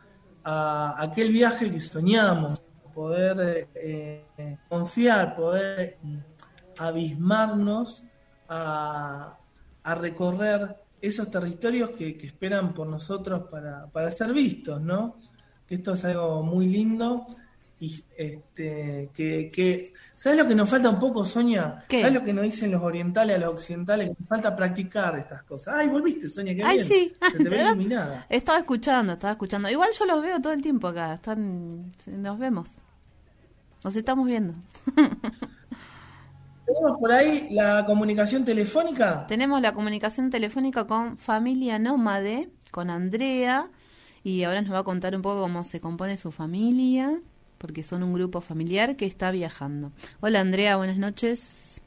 a 0.44 0.96
aquel 0.98 1.32
viaje 1.32 1.72
que 1.72 1.80
soñamos, 1.80 2.60
poder 2.94 3.70
eh, 3.76 4.26
confiar, 4.68 5.36
poder 5.36 5.98
abismarnos 6.78 8.04
a, 8.50 9.38
a 9.84 9.96
recorrer 9.96 10.76
esos 11.02 11.30
territorios 11.30 11.92
que, 11.92 12.18
esperan 12.22 12.74
por 12.74 12.88
nosotros 12.88 13.44
para, 13.52 13.88
para, 13.88 14.10
ser 14.12 14.32
vistos, 14.32 14.82
¿no? 14.82 15.18
Que 15.68 15.76
esto 15.76 15.94
es 15.94 16.06
algo 16.06 16.44
muy 16.44 16.68
lindo 16.68 17.28
y 17.80 18.02
este 18.16 19.10
que, 19.14 19.52
que 19.52 19.94
¿sabes 20.16 20.40
lo 20.40 20.48
que 20.48 20.56
nos 20.56 20.70
falta 20.70 20.90
un 20.90 21.00
poco, 21.00 21.26
Sonia? 21.26 21.84
¿Sabes 21.90 22.14
lo 22.14 22.24
que 22.24 22.34
nos 22.34 22.46
dicen 22.46 22.72
los 22.72 22.82
orientales 22.82 23.36
a 23.36 23.40
los 23.40 23.56
occidentales? 23.56 24.08
Que 24.10 24.16
nos 24.18 24.30
falta 24.30 24.56
practicar 24.56 25.20
estas 25.20 25.44
cosas. 25.44 25.76
Ay, 25.78 25.90
volviste, 25.90 26.30
Sonia, 26.30 26.56
qué 26.56 26.64
Ay, 26.64 26.86
sí. 26.86 27.14
Se 27.32 27.38
te 27.38 27.50
ve 27.50 27.62
iluminada. 27.68 28.26
Estaba 28.30 28.60
escuchando, 28.60 29.14
estaba 29.14 29.34
escuchando. 29.34 29.70
Igual 29.70 29.90
yo 30.00 30.06
los 30.06 30.22
veo 30.22 30.40
todo 30.40 30.54
el 30.54 30.62
tiempo 30.62 30.88
acá, 30.88 31.16
están 31.16 31.92
nos 32.08 32.40
vemos. 32.40 32.72
Nos 33.84 33.96
estamos 33.98 34.26
viendo. 34.26 34.54
¿Tenemos 36.74 37.00
por 37.00 37.12
ahí 37.12 37.48
la 37.52 37.86
comunicación 37.86 38.46
telefónica? 38.46 39.28
Tenemos 39.28 39.62
la 39.62 39.74
comunicación 39.74 40.30
telefónica 40.32 40.88
con 40.88 41.18
Familia 41.18 41.78
Nómade, 41.78 42.50
con 42.72 42.90
Andrea, 42.90 43.68
y 44.24 44.44
ahora 44.44 44.62
nos 44.62 44.74
va 44.74 44.80
a 44.80 44.84
contar 44.84 45.16
un 45.16 45.22
poco 45.22 45.42
cómo 45.42 45.64
se 45.64 45.80
compone 45.80 46.18
su 46.18 46.32
familia, 46.32 47.20
porque 47.60 47.84
son 47.84 48.02
un 48.02 48.14
grupo 48.14 48.42
familiar 48.42 48.96
que 48.96 49.06
está 49.06 49.30
viajando. 49.30 49.92
Hola 50.20 50.40
Andrea, 50.40 50.78
buenas 50.78 50.98
noches. 50.98 51.82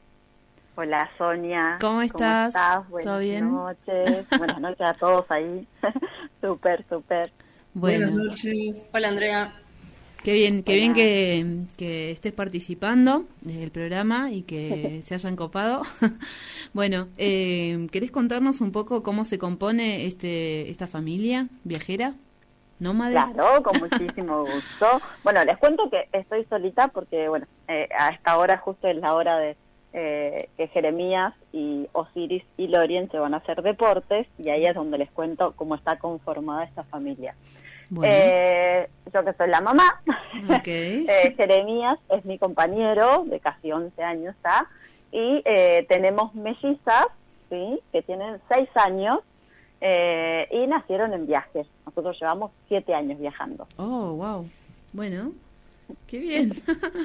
Hola 0.75 1.09
Sonia. 1.17 1.77
¿Cómo 1.81 2.01
estás? 2.01 2.53
Buenas 2.89 3.05
¿Todo 3.05 3.19
bien? 3.19 3.51
noches. 3.51 4.25
buenas 4.37 4.61
noches 4.61 4.87
a 4.87 4.93
todos 4.93 5.25
ahí. 5.29 5.67
súper, 6.41 6.85
súper. 6.87 7.31
Buenas 7.73 8.11
noches. 8.11 8.75
Hola 8.93 9.09
Andrea. 9.09 9.53
Qué 10.27 10.33
bien, 10.33 10.61
qué 10.61 10.75
bien 10.75 10.93
que, 11.77 12.11
estés 12.11 12.33
participando 12.33 13.23
del 13.39 13.71
programa 13.71 14.29
y 14.29 14.41
que 14.41 15.01
se 15.05 15.13
hayan 15.13 15.37
copado. 15.37 15.83
bueno, 16.73 17.07
eh, 17.17 17.87
¿querés 17.93 18.11
contarnos 18.11 18.59
un 18.59 18.73
poco 18.73 19.03
cómo 19.03 19.23
se 19.23 19.39
compone 19.39 20.05
este 20.05 20.69
esta 20.69 20.85
familia 20.85 21.47
viajera? 21.63 22.13
¿Nómade? 22.77 23.13
Claro, 23.13 23.63
con 23.63 23.79
muchísimo 23.89 24.41
gusto. 24.41 24.99
Bueno, 25.23 25.45
les 25.45 25.57
cuento 25.59 25.89
que 25.89 26.09
estoy 26.11 26.43
solita 26.49 26.89
porque, 26.89 27.29
bueno, 27.29 27.45
eh, 27.69 27.87
a 27.97 28.09
esta 28.09 28.37
hora 28.37 28.57
justo 28.57 28.89
es 28.89 28.97
la 28.97 29.13
hora 29.13 29.37
de 29.37 29.55
eh, 29.93 30.49
que 30.57 30.67
Jeremías 30.67 31.35
y 31.53 31.87
Osiris 31.93 32.43
y 32.57 32.67
Lorien 32.67 33.09
se 33.11 33.17
van 33.17 33.33
a 33.33 33.37
hacer 33.37 33.61
deportes 33.61 34.27
y 34.37 34.49
ahí 34.49 34.65
es 34.65 34.75
donde 34.75 34.97
les 34.97 35.09
cuento 35.09 35.53
cómo 35.55 35.75
está 35.75 35.97
conformada 35.99 36.65
esta 36.65 36.83
familia. 36.83 37.33
Eh, 38.03 38.89
yo 39.13 39.23
que 39.23 39.33
soy 39.33 39.49
la 39.49 39.61
mamá. 39.61 40.01
eh, 40.65 41.33
Jeremías 41.35 41.99
es 42.09 42.25
mi 42.25 42.37
compañero 42.37 43.25
de 43.25 43.39
casi 43.39 43.71
11 43.71 44.03
años 44.03 44.35
ya. 44.43 44.67
Y 45.11 45.41
eh, 45.45 45.85
tenemos 45.87 46.35
mellizas, 46.35 47.07
¿sí? 47.49 47.79
que 47.91 48.01
tienen 48.01 48.39
6 48.49 48.69
años 48.75 49.19
eh, 49.81 50.47
y 50.51 50.67
nacieron 50.67 51.13
en 51.13 51.27
viajes. 51.27 51.67
Nosotros 51.85 52.17
llevamos 52.19 52.51
7 52.67 52.93
años 52.93 53.19
viajando. 53.19 53.67
Oh, 53.77 54.13
wow. 54.13 54.49
Bueno, 54.93 55.33
qué 56.07 56.19
bien. 56.19 56.51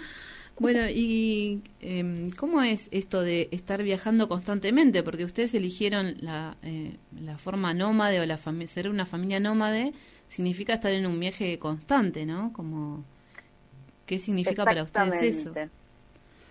bueno, 0.58 0.88
¿y 0.88 1.62
eh, 1.80 2.30
cómo 2.36 2.62
es 2.62 2.88
esto 2.90 3.22
de 3.22 3.48
estar 3.52 3.82
viajando 3.82 4.28
constantemente? 4.28 5.02
Porque 5.02 5.24
ustedes 5.24 5.54
eligieron 5.54 6.14
la, 6.20 6.56
eh, 6.62 6.96
la 7.20 7.38
forma 7.38 7.74
nómade 7.74 8.20
o 8.20 8.26
la 8.26 8.38
ser 8.66 8.88
una 8.88 9.06
familia 9.06 9.40
nómade 9.40 9.92
significa 10.32 10.72
estar 10.74 10.92
en 10.92 11.06
un 11.06 11.20
viaje 11.20 11.58
constante, 11.58 12.24
¿no? 12.24 12.52
Como, 12.54 13.04
¿Qué 14.06 14.18
significa 14.18 14.64
para 14.64 14.82
ustedes 14.82 15.22
eso? 15.22 15.52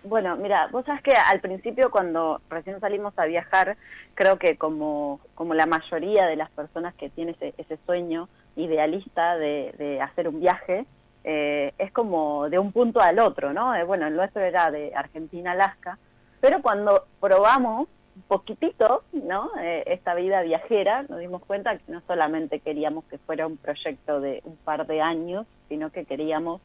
Bueno, 0.04 0.36
mira, 0.36 0.68
vos 0.68 0.84
sabes 0.84 1.02
que 1.02 1.12
al 1.12 1.40
principio 1.40 1.90
cuando 1.90 2.40
recién 2.48 2.80
salimos 2.80 3.16
a 3.18 3.26
viajar, 3.26 3.76
creo 4.14 4.38
que 4.38 4.56
como, 4.56 5.20
como 5.34 5.54
la 5.54 5.66
mayoría 5.66 6.26
de 6.26 6.36
las 6.36 6.50
personas 6.50 6.94
que 6.94 7.10
tienen 7.10 7.36
ese, 7.40 7.78
sueño 7.86 8.28
idealista 8.56 9.36
de, 9.36 10.00
hacer 10.00 10.28
un 10.28 10.40
viaje, 10.40 10.86
eh, 11.24 11.72
es 11.78 11.92
como 11.92 12.48
de 12.48 12.58
un 12.58 12.72
punto 12.72 13.00
al 13.00 13.18
otro, 13.18 13.52
¿no? 13.52 13.74
Eh, 13.74 13.84
bueno, 13.84 14.06
el 14.06 14.16
nuestro 14.16 14.42
era 14.42 14.70
de 14.70 14.92
Argentina 14.94 15.52
Alaska, 15.52 15.98
pero 16.40 16.62
cuando 16.62 17.06
probamos 17.20 17.88
poquitito, 18.28 19.04
¿no? 19.12 19.50
Eh, 19.60 19.84
esta 19.86 20.14
vida 20.14 20.42
viajera, 20.42 21.04
nos 21.04 21.20
dimos 21.20 21.42
cuenta 21.44 21.76
que 21.78 21.92
no 21.92 22.02
solamente 22.06 22.60
queríamos 22.60 23.04
que 23.04 23.18
fuera 23.18 23.46
un 23.46 23.56
proyecto 23.56 24.20
de 24.20 24.40
un 24.44 24.56
par 24.56 24.86
de 24.86 25.00
años, 25.00 25.46
sino 25.68 25.90
que 25.90 26.04
queríamos 26.04 26.60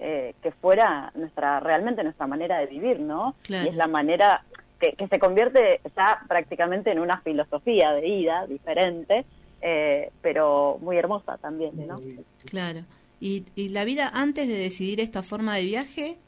eh, 0.00 0.34
que 0.42 0.52
fuera 0.52 1.10
nuestra 1.14 1.60
realmente 1.60 2.04
nuestra 2.04 2.26
manera 2.26 2.58
de 2.58 2.66
vivir, 2.66 3.00
¿no? 3.00 3.34
Y 3.48 3.54
es 3.54 3.74
la 3.74 3.88
manera 3.88 4.44
que, 4.78 4.94
se 5.08 5.18
convierte 5.18 5.80
ya 5.96 6.20
prácticamente 6.28 6.92
en 6.92 7.00
una 7.00 7.20
filosofía 7.20 7.92
de 7.92 8.00
vida 8.02 8.46
diferente, 8.46 9.24
eh, 9.60 10.12
pero 10.22 10.78
muy 10.80 10.96
hermosa 10.96 11.36
también, 11.38 11.72
¿no? 11.86 11.96
Claro. 12.44 12.80
¿Y, 13.20 13.44
¿Y 13.56 13.70
la 13.70 13.84
vida 13.84 14.08
antes 14.14 14.46
de 14.46 14.54
decidir 14.54 15.00
esta 15.00 15.24
forma 15.24 15.56
de 15.56 15.64
viaje, 15.64 16.18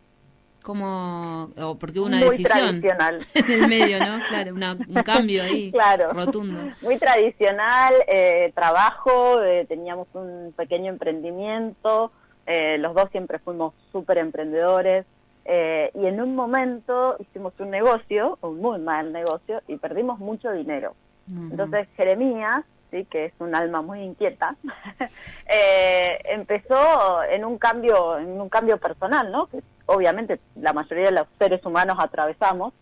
como 0.62 1.50
o 1.58 1.74
porque 1.76 1.98
hubo 1.98 2.06
una 2.06 2.18
muy 2.18 2.36
decisión 2.36 2.80
tradicional. 2.80 3.26
en 3.34 3.50
el 3.50 3.68
medio, 3.68 3.98
¿no? 3.98 4.24
Claro, 4.28 4.54
un 4.54 5.02
cambio 5.02 5.42
ahí 5.42 5.70
claro. 5.72 6.12
rotundo. 6.12 6.60
Muy 6.82 6.98
tradicional, 6.98 7.94
eh, 8.06 8.52
trabajo, 8.54 9.42
eh, 9.42 9.64
teníamos 9.66 10.08
un 10.14 10.52
pequeño 10.56 10.90
emprendimiento, 10.90 12.12
eh, 12.46 12.78
los 12.78 12.94
dos 12.94 13.10
siempre 13.10 13.38
fuimos 13.38 13.74
súper 13.92 14.18
emprendedores 14.18 15.06
y 15.46 16.06
en 16.06 16.20
un 16.20 16.36
momento 16.36 17.16
hicimos 17.18 17.52
un 17.58 17.70
negocio, 17.70 18.38
un 18.40 18.60
muy 18.60 18.78
mal 18.78 19.12
negocio, 19.12 19.60
y 19.66 19.78
perdimos 19.78 20.20
mucho 20.20 20.52
dinero. 20.52 20.94
Entonces 21.26 21.88
Jeremías 21.96 22.64
¿sí? 22.92 23.04
que 23.06 23.24
es 23.24 23.32
un 23.40 23.56
alma 23.56 23.82
muy 23.82 24.00
inquieta, 24.00 24.54
empezó 26.24 27.24
en 27.24 27.44
un 27.44 27.58
cambio, 27.58 28.18
en 28.18 28.40
un 28.40 28.48
cambio 28.48 28.78
personal, 28.78 29.32
¿no? 29.32 29.48
Que 29.48 29.60
obviamente 29.90 30.40
la 30.56 30.72
mayoría 30.72 31.06
de 31.06 31.12
los 31.12 31.26
seres 31.38 31.64
humanos 31.64 31.96
atravesamos, 31.98 32.72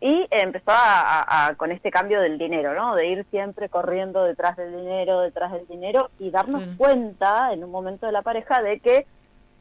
y 0.00 0.26
empezó 0.30 0.72
a, 0.72 1.54
con 1.56 1.72
este 1.72 1.90
cambio 1.90 2.20
del 2.20 2.36
dinero, 2.36 2.74
¿no? 2.74 2.94
De 2.94 3.06
ir 3.06 3.24
siempre 3.30 3.68
corriendo 3.70 4.24
detrás 4.24 4.56
del 4.56 4.76
dinero, 4.76 5.20
detrás 5.20 5.52
del 5.52 5.66
dinero 5.66 6.10
y 6.18 6.30
darnos 6.30 6.62
cuenta 6.76 7.52
en 7.52 7.64
un 7.64 7.70
momento 7.70 8.04
de 8.04 8.12
la 8.12 8.20
pareja 8.20 8.60
de 8.60 8.78
que 8.80 9.06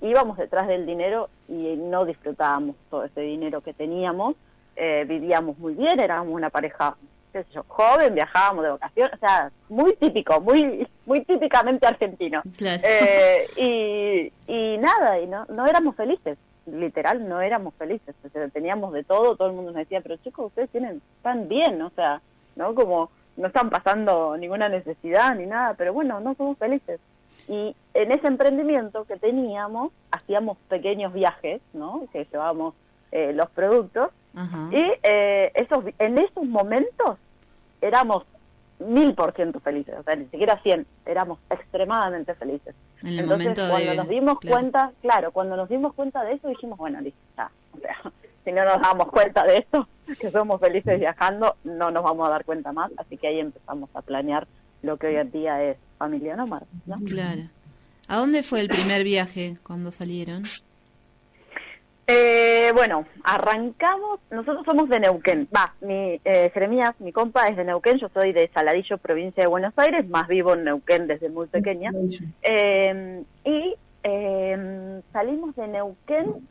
íbamos 0.01 0.37
detrás 0.37 0.67
del 0.67 0.85
dinero 0.85 1.29
y 1.47 1.75
no 1.77 2.03
disfrutábamos 2.03 2.75
todo 2.89 3.05
ese 3.05 3.21
dinero 3.21 3.61
que 3.61 3.73
teníamos, 3.73 4.35
eh, 4.75 5.05
vivíamos 5.07 5.57
muy 5.57 5.73
bien, 5.73 6.01
éramos 6.01 6.33
una 6.33 6.49
pareja, 6.49 6.97
qué 7.31 7.43
sé 7.43 7.49
yo, 7.53 7.63
joven, 7.69 8.13
viajábamos 8.13 8.65
de 8.65 8.69
vacaciones, 8.71 9.13
o 9.13 9.17
sea, 9.17 9.51
muy 9.69 9.95
típico, 9.95 10.41
muy 10.41 10.85
muy 11.05 11.23
típicamente 11.23 11.87
argentino. 11.87 12.41
Eh, 12.59 13.47
y, 13.55 14.53
y 14.53 14.77
nada, 14.79 15.17
y 15.17 15.27
no, 15.27 15.45
no 15.45 15.65
éramos 15.65 15.95
felices 15.95 16.37
literal 16.65 17.27
no 17.27 17.41
éramos 17.41 17.73
felices, 17.75 18.15
teníamos 18.53 18.93
de 18.93 19.03
todo, 19.03 19.35
todo 19.35 19.47
el 19.47 19.53
mundo 19.53 19.71
nos 19.71 19.79
decía, 19.79 20.01
pero 20.01 20.17
chicos, 20.17 20.47
ustedes 20.47 20.69
tienen, 20.69 21.01
están 21.17 21.47
bien, 21.47 21.81
o 21.81 21.89
sea, 21.91 22.21
¿no? 22.55 22.73
Como 22.75 23.09
no 23.37 23.47
están 23.47 23.69
pasando 23.69 24.37
ninguna 24.37 24.69
necesidad 24.69 25.35
ni 25.35 25.45
nada, 25.45 25.73
pero 25.75 25.93
bueno, 25.93 26.19
no 26.19 26.35
somos 26.35 26.57
felices. 26.57 26.99
Y 27.47 27.75
en 27.93 28.11
ese 28.11 28.27
emprendimiento 28.27 29.05
que 29.05 29.17
teníamos, 29.17 29.91
hacíamos 30.11 30.57
pequeños 30.69 31.13
viajes, 31.13 31.61
¿no? 31.73 32.07
Que 32.11 32.25
llevábamos 32.25 32.73
eh, 33.11 33.33
los 33.33 33.49
productos, 33.51 34.09
y 34.71 34.83
eh, 35.03 35.51
esos, 35.55 35.85
en 35.97 36.17
esos 36.17 36.43
momentos 36.43 37.17
éramos 37.79 38.25
mil 38.79 39.13
por 39.13 39.33
ciento 39.33 39.59
felices, 39.59 39.95
o 39.99 40.03
sea, 40.03 40.15
ni 40.15 40.25
siquiera 40.25 40.61
cien, 40.61 40.85
éramos 41.05 41.39
extremadamente 41.49 42.33
felices. 42.35 42.75
Entonces, 43.03 43.53
cuando 43.69 43.95
nos 43.95 44.09
dimos 44.09 44.39
cuenta, 44.39 44.91
claro, 45.01 45.31
cuando 45.31 45.55
nos 45.55 45.69
dimos 45.69 45.93
cuenta 45.93 46.23
de 46.23 46.33
eso, 46.33 46.47
dijimos, 46.47 46.77
bueno, 46.77 46.99
listo, 47.01 47.19
ya, 47.37 47.51
o 47.73 47.79
sea, 47.79 47.95
si 48.43 48.51
no 48.51 48.65
nos 48.65 48.81
damos 48.81 49.07
cuenta 49.09 49.43
de 49.43 49.57
esto, 49.57 49.87
que 50.19 50.31
somos 50.31 50.59
felices 50.59 50.99
viajando, 50.99 51.55
no 51.63 51.91
nos 51.91 52.03
vamos 52.03 52.27
a 52.27 52.31
dar 52.31 52.45
cuenta 52.45 52.71
más, 52.71 52.91
así 52.97 53.17
que 53.17 53.27
ahí 53.27 53.39
empezamos 53.39 53.89
a 53.93 54.01
planear 54.01 54.47
lo 54.81 54.97
que 54.97 55.07
hoy 55.07 55.15
en 55.15 55.31
día 55.31 55.63
es 55.63 55.77
familia 55.97 56.35
nómada, 56.35 56.65
¿no? 56.85 56.95
Claro. 57.07 57.43
¿A 58.07 58.17
dónde 58.17 58.43
fue 58.43 58.61
el 58.61 58.69
primer 58.69 59.03
viaje 59.03 59.57
cuando 59.63 59.89
salieron? 59.89 60.43
Eh, 62.07 62.71
bueno, 62.75 63.05
arrancamos, 63.23 64.19
nosotros 64.29 64.63
somos 64.63 64.87
de 64.89 64.99
Neuquén, 64.99 65.47
va, 65.55 65.73
mi 65.81 66.19
eh, 66.23 66.51
Jeremías, 66.53 66.93
mi 66.99 67.11
compa 67.11 67.47
es 67.47 67.57
de 67.57 67.63
Neuquén, 67.63 67.97
yo 67.97 68.09
soy 68.13 68.31
de 68.31 68.47
Saladillo, 68.53 68.99
provincia 68.99 69.41
de 69.41 69.47
Buenos 69.47 69.73
Aires, 69.77 70.07
más 70.07 70.27
vivo 70.27 70.53
en 70.53 70.65
Neuquén 70.65 71.07
desde 71.07 71.29
muy 71.29 71.47
pequeña, 71.47 71.91
eh, 72.43 73.23
y 73.43 73.75
eh, 74.03 75.01
salimos 75.11 75.55
de 75.55 75.67
Neuquén 75.67 76.47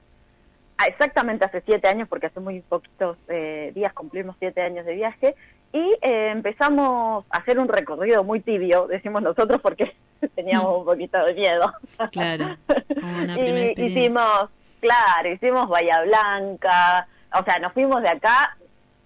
exactamente 0.89 1.45
hace 1.45 1.63
siete 1.65 1.87
años, 1.87 2.09
porque 2.09 2.27
hace 2.27 2.41
muy 2.41 2.61
poquitos 2.61 3.17
eh, 3.29 3.71
días 3.77 3.93
cumplimos 3.93 4.35
siete 4.41 4.61
años 4.61 4.85
de 4.85 4.95
viaje, 4.95 5.37
y 5.73 5.97
eh, 6.03 6.31
empezamos 6.31 7.25
a 7.31 7.39
hacer 7.39 7.61
un 7.61 7.69
recorrido 7.69 8.25
muy 8.25 8.41
tibio, 8.41 8.89
decimos 8.89 9.23
nosotros, 9.23 9.61
porque 9.61 9.95
teníamos 10.35 10.79
un 10.79 10.85
poquito 10.85 11.25
de 11.25 11.35
miedo. 11.35 11.73
Claro, 12.11 12.57
y 13.37 13.81
hicimos 13.85 14.51
Claro, 14.85 15.33
hicimos 15.33 15.67
Bahía 15.69 16.03
Blanca, 16.03 17.09
o 17.33 17.43
sea, 17.43 17.59
nos 17.59 17.73
fuimos 17.73 18.03
de 18.03 18.11
acá 18.11 18.55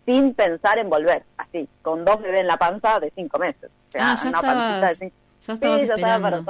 sin 0.05 0.35
pensar 0.35 0.77
en 0.79 0.91
volver, 0.91 1.23
así, 1.37 1.69
con 1.83 2.05
dos 2.05 2.21
bebés 2.21 2.41
en 2.41 2.49
la 2.49 2.57
panza 2.57 2.99
de 2.99 3.13
cinco 3.15 3.39
meses. 3.39 3.71
O 3.89 3.93
sea, 3.93 4.11
ah, 4.11 4.15
ya 4.17 4.29
una 4.29 4.39
estabas, 4.39 4.81
de 4.81 4.95
cinco... 4.97 5.17
ya 5.41 5.53
estabas 5.53 5.81
sí, 5.81 5.89
esperando. 5.89 6.45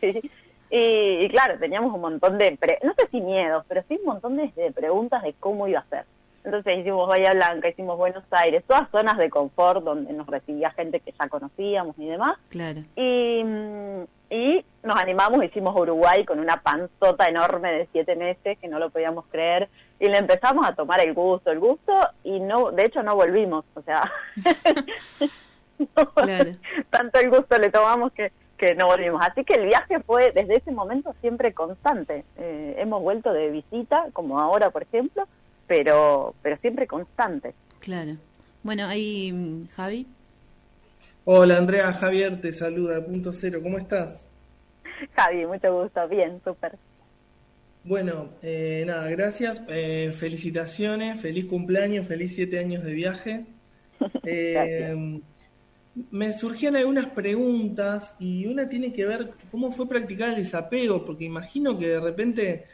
sí. 0.00 0.30
Y, 0.70 1.28
claro, 1.28 1.56
teníamos 1.58 1.94
un 1.94 2.00
montón 2.00 2.36
de, 2.38 2.58
no 2.82 2.94
sé 2.94 3.06
si 3.12 3.20
miedos, 3.20 3.64
pero 3.68 3.84
sí 3.88 3.96
un 4.00 4.06
montón 4.06 4.36
de, 4.36 4.50
de 4.56 4.72
preguntas 4.72 5.22
de 5.22 5.34
cómo 5.34 5.68
iba 5.68 5.80
a 5.80 5.84
ser. 5.84 6.04
Entonces 6.44 6.78
hicimos 6.78 7.06
Bahía 7.06 7.30
Blanca, 7.34 7.68
hicimos 7.68 7.96
Buenos 7.96 8.24
Aires, 8.32 8.64
todas 8.66 8.90
zonas 8.90 9.16
de 9.18 9.30
confort 9.30 9.84
donde 9.84 10.12
nos 10.12 10.26
recibía 10.26 10.70
gente 10.70 10.98
que 10.98 11.12
ya 11.12 11.28
conocíamos 11.28 11.96
y 11.98 12.06
demás. 12.06 12.36
Claro. 12.48 12.80
Y, 12.96 13.44
mm, 13.44 13.81
y 13.81 13.81
nos 14.92 15.02
animamos, 15.02 15.42
hicimos 15.42 15.74
Uruguay 15.74 16.24
con 16.24 16.38
una 16.38 16.58
panzota 16.58 17.26
enorme 17.26 17.72
de 17.72 17.88
siete 17.92 18.14
meses 18.14 18.58
que 18.58 18.68
no 18.68 18.78
lo 18.78 18.90
podíamos 18.90 19.24
creer 19.30 19.68
y 19.98 20.06
le 20.06 20.18
empezamos 20.18 20.66
a 20.66 20.74
tomar 20.74 21.00
el 21.00 21.14
gusto, 21.14 21.50
el 21.50 21.60
gusto 21.60 21.92
y 22.24 22.40
no, 22.40 22.70
de 22.72 22.84
hecho 22.84 23.02
no 23.02 23.14
volvimos, 23.14 23.64
o 23.74 23.82
sea, 23.82 24.10
tanto 26.90 27.20
el 27.20 27.30
gusto 27.30 27.58
le 27.58 27.70
tomamos 27.70 28.12
que, 28.12 28.32
que 28.58 28.74
no 28.74 28.86
volvimos. 28.86 29.24
Así 29.26 29.44
que 29.44 29.54
el 29.54 29.66
viaje 29.66 30.00
fue 30.00 30.30
desde 30.32 30.56
ese 30.56 30.72
momento 30.72 31.14
siempre 31.20 31.54
constante. 31.54 32.24
Eh, 32.36 32.74
hemos 32.78 33.02
vuelto 33.02 33.32
de 33.32 33.50
visita, 33.50 34.06
como 34.12 34.40
ahora 34.40 34.70
por 34.70 34.82
ejemplo, 34.82 35.26
pero, 35.66 36.34
pero 36.42 36.58
siempre 36.58 36.86
constante. 36.86 37.54
Claro. 37.80 38.16
Bueno, 38.62 38.86
ahí 38.86 39.32
mm, 39.32 39.68
Javi. 39.68 40.06
Hola 41.24 41.56
Andrea, 41.56 41.92
Javier 41.94 42.40
te 42.40 42.52
saluda, 42.52 43.02
punto 43.02 43.32
cero, 43.32 43.60
¿cómo 43.62 43.78
estás? 43.78 44.24
Javi, 45.16 45.46
mucho 45.46 45.82
gusto, 45.82 46.08
bien, 46.08 46.40
súper. 46.44 46.76
Bueno, 47.84 48.30
eh, 48.42 48.84
nada, 48.86 49.08
gracias, 49.10 49.60
eh, 49.68 50.12
felicitaciones, 50.14 51.20
feliz 51.20 51.46
cumpleaños, 51.46 52.06
feliz 52.06 52.34
siete 52.34 52.58
años 52.58 52.82
de 52.84 52.92
viaje. 52.92 53.46
Eh, 54.24 55.20
me 56.10 56.32
surgían 56.32 56.74
algunas 56.74 57.06
preguntas 57.10 58.14
y 58.18 58.46
una 58.46 58.68
tiene 58.68 58.92
que 58.92 59.04
ver 59.04 59.30
cómo 59.48 59.70
fue 59.70 59.88
practicar 59.88 60.30
el 60.30 60.36
desapego, 60.36 61.04
porque 61.04 61.24
imagino 61.24 61.78
que 61.78 61.86
de 61.86 62.00
repente 62.00 62.64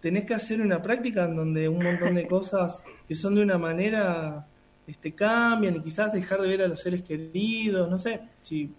tenés 0.00 0.24
que 0.24 0.32
hacer 0.32 0.62
una 0.62 0.80
práctica 0.80 1.24
en 1.24 1.36
donde 1.36 1.68
un 1.68 1.82
montón 1.82 2.14
de 2.14 2.26
cosas 2.26 2.82
que 3.06 3.14
son 3.14 3.34
de 3.34 3.42
una 3.42 3.58
manera 3.58 4.46
este, 4.86 5.12
cambian 5.12 5.76
y 5.76 5.80
quizás 5.80 6.12
dejar 6.12 6.40
de 6.40 6.48
ver 6.48 6.62
a 6.62 6.68
los 6.68 6.80
seres 6.80 7.02
queridos, 7.02 7.90
no 7.90 7.98
sé, 7.98 8.20
si 8.40 8.72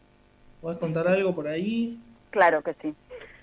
podés 0.62 0.80
contar 0.80 1.08
algo 1.08 1.36
por 1.36 1.48
ahí. 1.48 2.00
Claro 2.30 2.62
que 2.62 2.74
sí. 2.82 2.96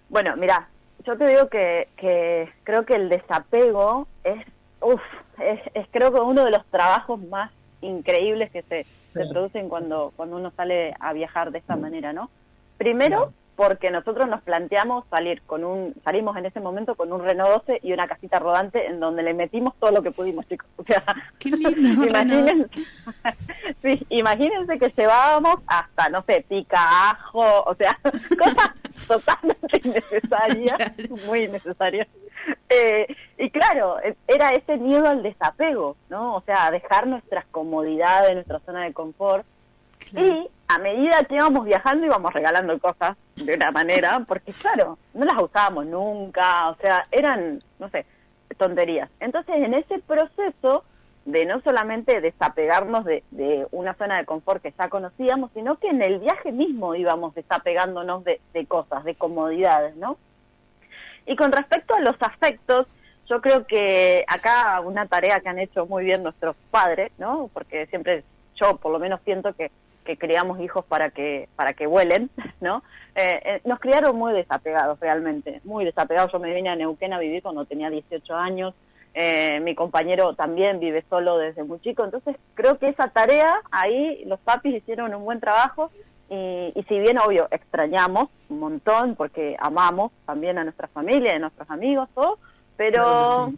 Bueno, 0.09 0.37
mira, 0.37 0.69
yo 1.05 1.17
te 1.17 1.27
digo 1.27 1.49
que, 1.49 1.89
que 1.97 2.49
creo 2.65 2.85
que 2.85 2.95
el 2.95 3.09
desapego 3.09 4.07
es, 4.25 4.45
uf, 4.81 5.01
es, 5.39 5.87
creo 5.91 6.13
que 6.13 6.21
uno 6.21 6.45
de 6.45 6.51
los 6.51 6.65
trabajos 6.67 7.21
más 7.21 7.51
increíbles 7.81 8.51
que 8.51 8.63
se, 8.63 8.87
se 9.13 9.27
producen 9.27 9.69
cuando, 9.69 10.13
cuando 10.17 10.37
uno 10.37 10.51
sale 10.57 10.95
a 11.01 11.13
viajar 11.13 11.51
de 11.53 11.59
esta 11.59 11.77
manera, 11.77 12.13
¿no? 12.13 12.31
Primero, 12.79 13.33
porque 13.57 13.91
nosotros 13.91 14.29
nos 14.29 14.43
planteamos 14.43 15.05
salir 15.09 15.43
con 15.43 15.65
un, 15.65 15.95
salimos 16.05 16.37
en 16.37 16.47
ese 16.47 16.61
momento 16.61 16.95
con 16.95 17.13
un 17.13 17.25
Renault 17.25 17.67
12 17.67 17.81
y 17.83 17.93
una 17.93 18.07
casita 18.07 18.39
rodante 18.39 18.87
en 18.87 19.01
donde 19.01 19.23
le 19.23 19.33
metimos 19.33 19.75
todo 19.81 19.91
lo 19.91 20.03
que 20.03 20.11
pudimos, 20.11 20.47
chicos. 20.47 20.69
O 20.77 20.85
sea, 20.85 21.03
Qué 21.39 21.51
lindo, 21.51 22.05
imagínense, 22.07 22.69
sí, 23.83 24.07
imagínense 24.11 24.79
que 24.79 24.93
llevábamos 24.97 25.57
hasta, 25.67 26.11
no 26.11 26.23
sé, 26.27 26.45
pica, 26.47 27.11
ajo, 27.11 27.63
o 27.65 27.75
sea, 27.75 27.99
cosas 28.39 28.71
totalmente 29.09 29.81
innecesarias, 29.83 30.77
muy 31.27 31.45
innecesarias. 31.45 32.09
Eh, 32.69 33.07
y 33.39 33.51
claro, 33.51 33.97
era 34.29 34.51
ese 34.51 34.77
miedo 34.77 35.09
al 35.09 35.23
desapego, 35.23 35.97
¿no? 36.11 36.37
O 36.37 36.43
sea, 36.43 36.71
dejar 36.71 37.07
nuestras 37.07 37.47
comodidades, 37.47 38.35
nuestra 38.35 38.61
zona 38.61 38.85
de 38.85 38.93
confort. 38.93 39.47
Y 40.13 40.49
a 40.69 40.79
medida 40.79 41.25
que 41.25 41.37
íbamos 41.37 41.65
viajando 41.65 42.07
íbamos 42.07 42.33
regalando 42.33 42.79
cosas 42.79 43.17
de 43.37 43.55
una 43.55 43.71
manera, 43.71 44.21
porque 44.29 44.53
claro, 44.53 44.99
no 45.15 45.25
las 45.25 45.43
usábamos 45.43 45.87
nunca, 45.87 46.71
o 46.71 46.77
sea, 46.77 47.07
eran, 47.11 47.61
no 47.79 47.89
sé, 47.91 48.07
tonterías. 48.57 49.11
Entonces, 49.21 49.57
en 49.57 49.75
ese 49.75 49.99
proceso 50.01 50.85
de 51.25 51.45
no 51.45 51.61
solamente 51.61 52.21
desapegarnos 52.21 53.05
de, 53.05 53.25
de 53.33 53.67
una 53.73 53.95
zona 53.95 54.19
de 54.19 54.25
confort 54.25 54.63
que 54.63 54.73
ya 54.79 54.89
conocíamos, 54.89 55.51
sino 55.55 55.77
que 55.77 55.89
en 55.89 56.01
el 56.01 56.21
viaje 56.21 56.53
mismo 56.53 56.95
íbamos 56.95 57.35
desapegándonos 57.35 58.23
de, 58.23 58.41
de 58.55 58.67
cosas, 58.67 59.03
de 59.03 59.17
comodidades, 59.17 59.97
¿no? 59.97 60.19
Y 61.27 61.35
con 61.35 61.51
respecto 61.51 61.95
a 61.97 62.01
los 62.01 62.15
afectos, 62.21 62.87
yo 63.29 63.41
creo 63.41 63.67
que 63.67 64.25
acá 64.29 64.81
una 64.81 65.07
tarea 65.07 65.41
que 65.41 65.49
han 65.49 65.59
hecho 65.59 65.85
muy 65.87 66.05
bien 66.05 66.23
nuestros 66.23 66.55
padres, 66.71 67.11
¿no? 67.19 67.51
Porque 67.53 67.87
siempre 67.87 68.23
yo 68.55 68.77
por 68.77 68.93
lo 68.93 69.01
menos 69.01 69.21
siento 69.25 69.53
que 69.55 69.73
que 70.07 70.17
criamos 70.17 70.59
hijos 70.61 70.85
para 70.87 71.11
que 71.11 71.51
para 71.57 71.75
que 71.75 71.87
vuelen, 71.87 72.31
¿no? 72.63 72.83
Eh, 73.15 73.43
eh, 73.45 73.61
nos 73.65 73.79
criaron 73.81 74.17
muy 74.17 74.33
desapegados 74.33 74.99
realmente, 75.01 75.61
muy 75.65 75.85
desapegados. 75.85 76.33
Yo 76.33 76.39
me 76.39 76.55
vine 76.55 76.71
a 76.71 76.77
Neuquén 76.77 77.13
a 77.13 77.19
vivir 77.19 77.43
cuando 77.43 77.67
tenía 77.67 77.91
18 77.91 78.35
años. 78.35 78.75
Eh, 79.13 79.61
mi 79.61 79.75
compañero 79.75 80.35
también 80.35 80.81
vive 80.81 81.05
solo 81.11 81.39
desde 81.39 81.65
muy 81.65 81.81
chico, 81.81 82.05
entonces 82.05 82.37
creo 82.53 82.79
que 82.79 82.89
esa 82.89 83.09
tarea 83.09 83.63
ahí 83.71 84.23
los 84.27 84.39
papis 84.41 84.75
hicieron 84.75 85.15
un 85.15 85.25
buen 85.25 85.41
trabajo 85.41 85.91
y, 86.29 86.73
y 86.75 86.83
si 86.87 86.99
bien 87.01 87.19
obvio 87.19 87.49
extrañamos 87.51 88.29
un 88.51 88.61
montón 88.61 89.15
porque 89.15 89.57
amamos 89.59 90.13
también 90.27 90.59
a 90.59 90.65
nuestra 90.65 90.89
familia, 90.89 91.35
a 91.35 91.39
nuestros 91.39 91.71
amigos, 91.71 92.11
todo, 92.15 92.39
pero 92.77 93.55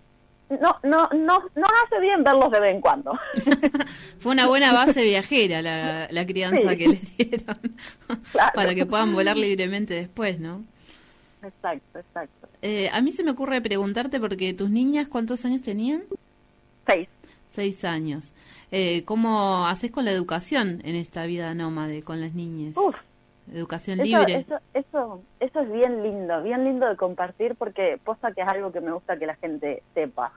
no, 0.50 0.78
no, 0.82 1.08
no, 1.10 1.42
no 1.54 1.66
hace 1.84 2.00
bien 2.00 2.24
verlos 2.24 2.50
de 2.50 2.60
vez 2.60 2.72
en 2.72 2.80
cuando. 2.80 3.18
Fue 4.18 4.32
una 4.32 4.46
buena 4.46 4.72
base 4.72 5.02
viajera 5.02 5.62
la, 5.62 6.08
la 6.10 6.26
crianza 6.26 6.76
que 6.76 6.88
les 6.88 7.16
dieron 7.16 7.58
para 8.54 8.74
que 8.74 8.86
puedan 8.86 9.12
volar 9.12 9.36
libremente 9.36 9.94
después, 9.94 10.40
¿no? 10.40 10.64
Exacto, 11.42 11.98
exacto. 11.98 12.48
Eh, 12.62 12.90
a 12.92 13.00
mí 13.00 13.12
se 13.12 13.22
me 13.22 13.30
ocurre 13.30 13.60
preguntarte 13.60 14.18
porque 14.18 14.52
tus 14.54 14.70
niñas, 14.70 15.08
¿cuántos 15.08 15.44
años 15.44 15.62
tenían? 15.62 16.02
Seis. 16.86 17.08
Seis 17.50 17.84
años. 17.84 18.32
Eh, 18.70 19.04
¿Cómo 19.04 19.66
haces 19.66 19.90
con 19.90 20.04
la 20.04 20.10
educación 20.10 20.82
en 20.84 20.96
esta 20.96 21.24
vida 21.26 21.54
nómade 21.54 22.02
con 22.02 22.20
las 22.20 22.34
niñas? 22.34 22.76
Uf, 22.76 22.96
educación 23.52 23.98
libre. 23.98 24.34
Eso, 24.34 24.60
eso, 24.74 25.22
eso 25.40 25.60
es 25.60 25.72
bien 25.72 26.02
lindo, 26.02 26.42
bien 26.42 26.64
lindo 26.64 26.88
de 26.88 26.96
compartir 26.96 27.54
porque 27.56 27.98
posta 28.02 28.32
que 28.32 28.42
es 28.42 28.48
algo 28.48 28.72
que 28.72 28.80
me 28.80 28.92
gusta 28.92 29.18
que 29.18 29.26
la 29.26 29.36
gente 29.36 29.82
sepa. 29.94 30.32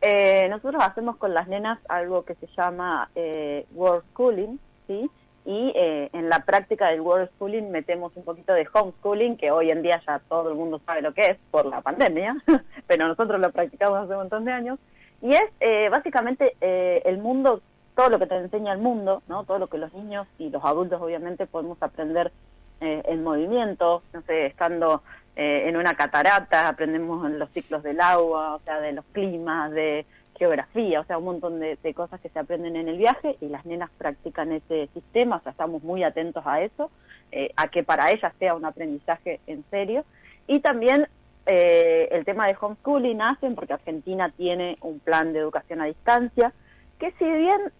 Eh, 0.00 0.48
nosotros 0.50 0.82
hacemos 0.84 1.16
con 1.16 1.32
las 1.32 1.48
nenas 1.48 1.78
algo 1.88 2.24
que 2.24 2.34
se 2.34 2.46
llama 2.56 3.10
eh, 3.14 3.66
world 3.74 4.04
schooling, 4.10 4.58
¿sí? 4.86 5.10
Y 5.46 5.72
eh, 5.74 6.08
en 6.14 6.30
la 6.30 6.40
práctica 6.40 6.88
del 6.88 7.02
world 7.02 7.28
schooling 7.34 7.70
metemos 7.70 8.16
un 8.16 8.24
poquito 8.24 8.54
de 8.54 8.66
homeschooling, 8.72 9.36
que 9.36 9.50
hoy 9.50 9.70
en 9.70 9.82
día 9.82 10.00
ya 10.06 10.18
todo 10.20 10.48
el 10.48 10.54
mundo 10.54 10.80
sabe 10.86 11.02
lo 11.02 11.12
que 11.12 11.26
es 11.26 11.38
por 11.50 11.66
la 11.66 11.82
pandemia, 11.82 12.36
pero 12.86 13.08
nosotros 13.08 13.40
lo 13.40 13.52
practicamos 13.52 13.98
hace 13.98 14.12
un 14.12 14.20
montón 14.20 14.46
de 14.46 14.52
años. 14.52 14.78
Y 15.20 15.32
es 15.32 15.44
eh, 15.60 15.88
básicamente 15.90 16.56
eh, 16.60 17.02
el 17.04 17.18
mundo, 17.18 17.60
todo 17.94 18.08
lo 18.08 18.18
que 18.18 18.26
te 18.26 18.36
enseña 18.36 18.72
el 18.72 18.80
mundo, 18.80 19.22
¿no? 19.28 19.44
Todo 19.44 19.58
lo 19.58 19.68
que 19.68 19.78
los 19.78 19.92
niños 19.94 20.26
y 20.38 20.50
los 20.50 20.64
adultos 20.64 21.00
obviamente 21.00 21.46
podemos 21.46 21.82
aprender 21.82 22.32
eh, 22.80 23.02
en 23.06 23.22
movimiento, 23.22 24.02
no 24.12 24.22
sé, 24.22 24.46
estando 24.46 25.02
eh, 25.36 25.64
en 25.68 25.76
una 25.76 25.94
catarata, 25.94 26.68
aprendemos 26.68 27.24
en 27.26 27.38
los 27.38 27.50
ciclos 27.50 27.82
del 27.82 28.00
agua, 28.00 28.54
o 28.54 28.58
sea, 28.60 28.80
de 28.80 28.92
los 28.92 29.04
climas, 29.12 29.70
de 29.70 30.06
geografía, 30.36 31.00
o 31.00 31.04
sea, 31.04 31.18
un 31.18 31.24
montón 31.24 31.60
de, 31.60 31.78
de, 31.82 31.94
cosas 31.94 32.20
que 32.20 32.28
se 32.28 32.38
aprenden 32.38 32.76
en 32.76 32.88
el 32.88 32.98
viaje 32.98 33.36
y 33.40 33.48
las 33.48 33.64
nenas 33.64 33.90
practican 33.96 34.50
ese 34.52 34.88
sistema, 34.92 35.36
o 35.36 35.40
sea, 35.40 35.52
estamos 35.52 35.82
muy 35.84 36.02
atentos 36.02 36.44
a 36.46 36.60
eso, 36.62 36.90
eh, 37.36 37.50
a 37.56 37.66
que 37.68 37.82
para 37.82 38.12
ellas 38.12 38.32
sea 38.38 38.54
un 38.54 38.64
aprendizaje 38.64 39.40
en 39.46 39.64
serio. 39.70 40.04
Y 40.46 40.60
también 40.60 41.08
eh, 41.46 42.08
el 42.12 42.24
tema 42.24 42.46
de 42.46 42.56
homeschooling 42.60 43.20
hacen 43.20 43.56
porque 43.56 43.72
Argentina 43.72 44.30
tiene 44.36 44.78
un 44.82 45.00
plan 45.00 45.32
de 45.32 45.40
educación 45.40 45.80
a 45.80 45.86
distancia, 45.86 46.52
que 47.00 47.10
si 47.18 47.24
bien 47.24 47.72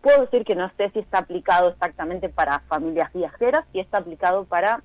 puedo 0.00 0.22
decir 0.22 0.44
que 0.44 0.54
no 0.54 0.70
sé 0.76 0.90
si 0.90 1.00
está 1.00 1.18
aplicado 1.18 1.68
exactamente 1.70 2.28
para 2.28 2.60
familias 2.60 3.12
viajeras, 3.12 3.64
si 3.72 3.80
está 3.80 3.98
aplicado 3.98 4.44
para 4.44 4.82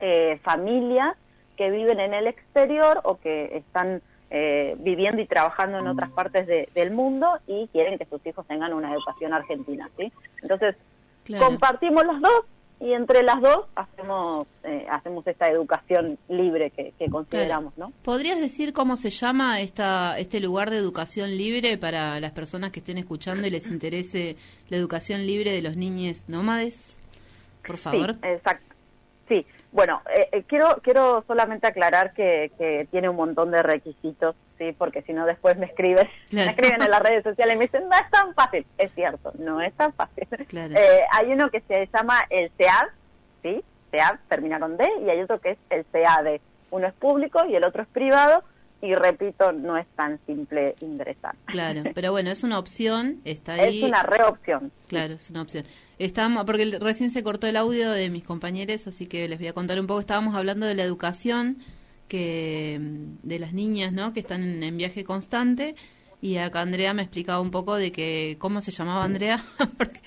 eh, 0.00 0.38
familias 0.42 1.16
que 1.56 1.70
viven 1.70 2.00
en 2.00 2.14
el 2.14 2.26
exterior 2.26 3.00
o 3.04 3.18
que 3.18 3.56
están 3.56 4.02
eh, 4.30 4.74
viviendo 4.78 5.22
y 5.22 5.26
trabajando 5.26 5.78
en 5.78 5.86
otras 5.86 6.10
partes 6.10 6.46
de, 6.46 6.68
del 6.74 6.90
mundo 6.90 7.38
y 7.46 7.68
quieren 7.68 7.98
que 7.98 8.06
sus 8.06 8.24
hijos 8.26 8.46
tengan 8.46 8.72
una 8.72 8.92
educación 8.92 9.32
argentina, 9.32 9.88
¿sí? 9.96 10.12
Entonces, 10.42 10.76
claro. 11.24 11.46
compartimos 11.46 12.04
los 12.04 12.20
dos 12.20 12.44
y 12.84 12.92
entre 12.92 13.22
las 13.22 13.40
dos 13.40 13.64
hacemos 13.74 14.46
eh, 14.62 14.86
hacemos 14.90 15.26
esta 15.26 15.48
educación 15.48 16.18
libre 16.28 16.70
que, 16.70 16.92
que 16.98 17.08
consideramos, 17.08 17.72
claro. 17.72 17.90
¿no? 17.90 18.02
¿Podrías 18.04 18.38
decir 18.38 18.74
cómo 18.74 18.96
se 18.96 19.08
llama 19.08 19.62
esta 19.62 20.18
este 20.18 20.38
lugar 20.38 20.70
de 20.70 20.76
educación 20.76 21.30
libre 21.30 21.78
para 21.78 22.20
las 22.20 22.32
personas 22.32 22.72
que 22.72 22.80
estén 22.80 22.98
escuchando 22.98 23.46
y 23.46 23.50
les 23.50 23.68
interese 23.68 24.36
la 24.68 24.76
educación 24.76 25.26
libre 25.26 25.52
de 25.52 25.62
los 25.62 25.76
niños 25.76 26.24
nómades? 26.28 26.94
Por 27.66 27.78
favor. 27.78 28.12
Sí, 28.12 28.28
exacto. 28.28 28.74
Sí, 29.28 29.46
bueno, 29.74 30.02
eh, 30.16 30.28
eh, 30.30 30.44
quiero 30.44 30.80
quiero 30.82 31.24
solamente 31.26 31.66
aclarar 31.66 32.14
que, 32.14 32.52
que 32.56 32.86
tiene 32.92 33.08
un 33.08 33.16
montón 33.16 33.50
de 33.50 33.60
requisitos, 33.60 34.36
sí, 34.56 34.72
porque 34.78 35.02
si 35.02 35.12
no 35.12 35.26
después 35.26 35.58
me 35.58 35.66
escriben, 35.66 36.08
claro. 36.30 36.46
me 36.46 36.52
escriben 36.52 36.80
en 36.80 36.90
las 36.90 37.02
redes 37.02 37.24
sociales 37.24 37.56
y 37.56 37.58
me 37.58 37.64
dicen 37.64 37.88
no 37.88 37.96
es 37.96 38.08
tan 38.08 38.34
fácil, 38.34 38.64
es 38.78 38.92
cierto, 38.94 39.32
no 39.36 39.60
es 39.60 39.74
tan 39.74 39.92
fácil. 39.92 40.28
Claro. 40.46 40.74
Eh, 40.76 41.00
hay 41.10 41.32
uno 41.32 41.50
que 41.50 41.60
se 41.62 41.88
llama 41.92 42.24
el 42.30 42.52
CEAD, 42.56 42.86
sí, 43.42 43.64
CEAD 43.90 44.20
termina 44.28 44.60
con 44.60 44.76
D 44.76 44.88
y 45.04 45.10
hay 45.10 45.20
otro 45.20 45.40
que 45.40 45.50
es 45.50 45.58
el 45.70 45.84
CAD, 45.90 46.40
uno 46.70 46.86
es 46.86 46.94
público 46.94 47.44
y 47.44 47.56
el 47.56 47.64
otro 47.64 47.82
es 47.82 47.88
privado 47.88 48.44
y 48.84 48.94
repito, 48.94 49.50
no 49.52 49.78
es 49.78 49.86
tan 49.96 50.20
simple 50.26 50.74
ingresar. 50.80 51.34
Claro, 51.46 51.82
pero 51.94 52.12
bueno, 52.12 52.30
es 52.30 52.42
una 52.42 52.58
opción, 52.58 53.20
está 53.24 53.54
ahí. 53.54 53.78
Es 53.78 53.88
una 53.88 54.02
reopción. 54.02 54.70
Claro, 54.88 55.14
es 55.14 55.30
una 55.30 55.40
opción. 55.40 55.64
Estamos, 55.98 56.44
porque 56.44 56.78
recién 56.80 57.10
se 57.10 57.22
cortó 57.22 57.46
el 57.46 57.56
audio 57.56 57.90
de 57.90 58.10
mis 58.10 58.24
compañeros, 58.24 58.86
así 58.86 59.06
que 59.06 59.26
les 59.26 59.38
voy 59.38 59.48
a 59.48 59.54
contar 59.54 59.80
un 59.80 59.86
poco. 59.86 60.00
Estábamos 60.00 60.34
hablando 60.34 60.66
de 60.66 60.74
la 60.74 60.82
educación 60.82 61.58
que 62.08 62.78
de 63.22 63.38
las 63.38 63.54
niñas, 63.54 63.92
¿no? 63.92 64.12
Que 64.12 64.20
están 64.20 64.62
en 64.62 64.76
viaje 64.76 65.02
constante 65.04 65.74
y 66.20 66.36
acá 66.36 66.60
Andrea 66.60 66.92
me 66.92 67.02
explicaba 67.02 67.40
un 67.40 67.50
poco 67.50 67.76
de 67.76 67.90
que 67.90 68.36
cómo 68.38 68.60
se 68.60 68.70
llamaba 68.70 69.04
Andrea, 69.04 69.42
porque 69.78 70.00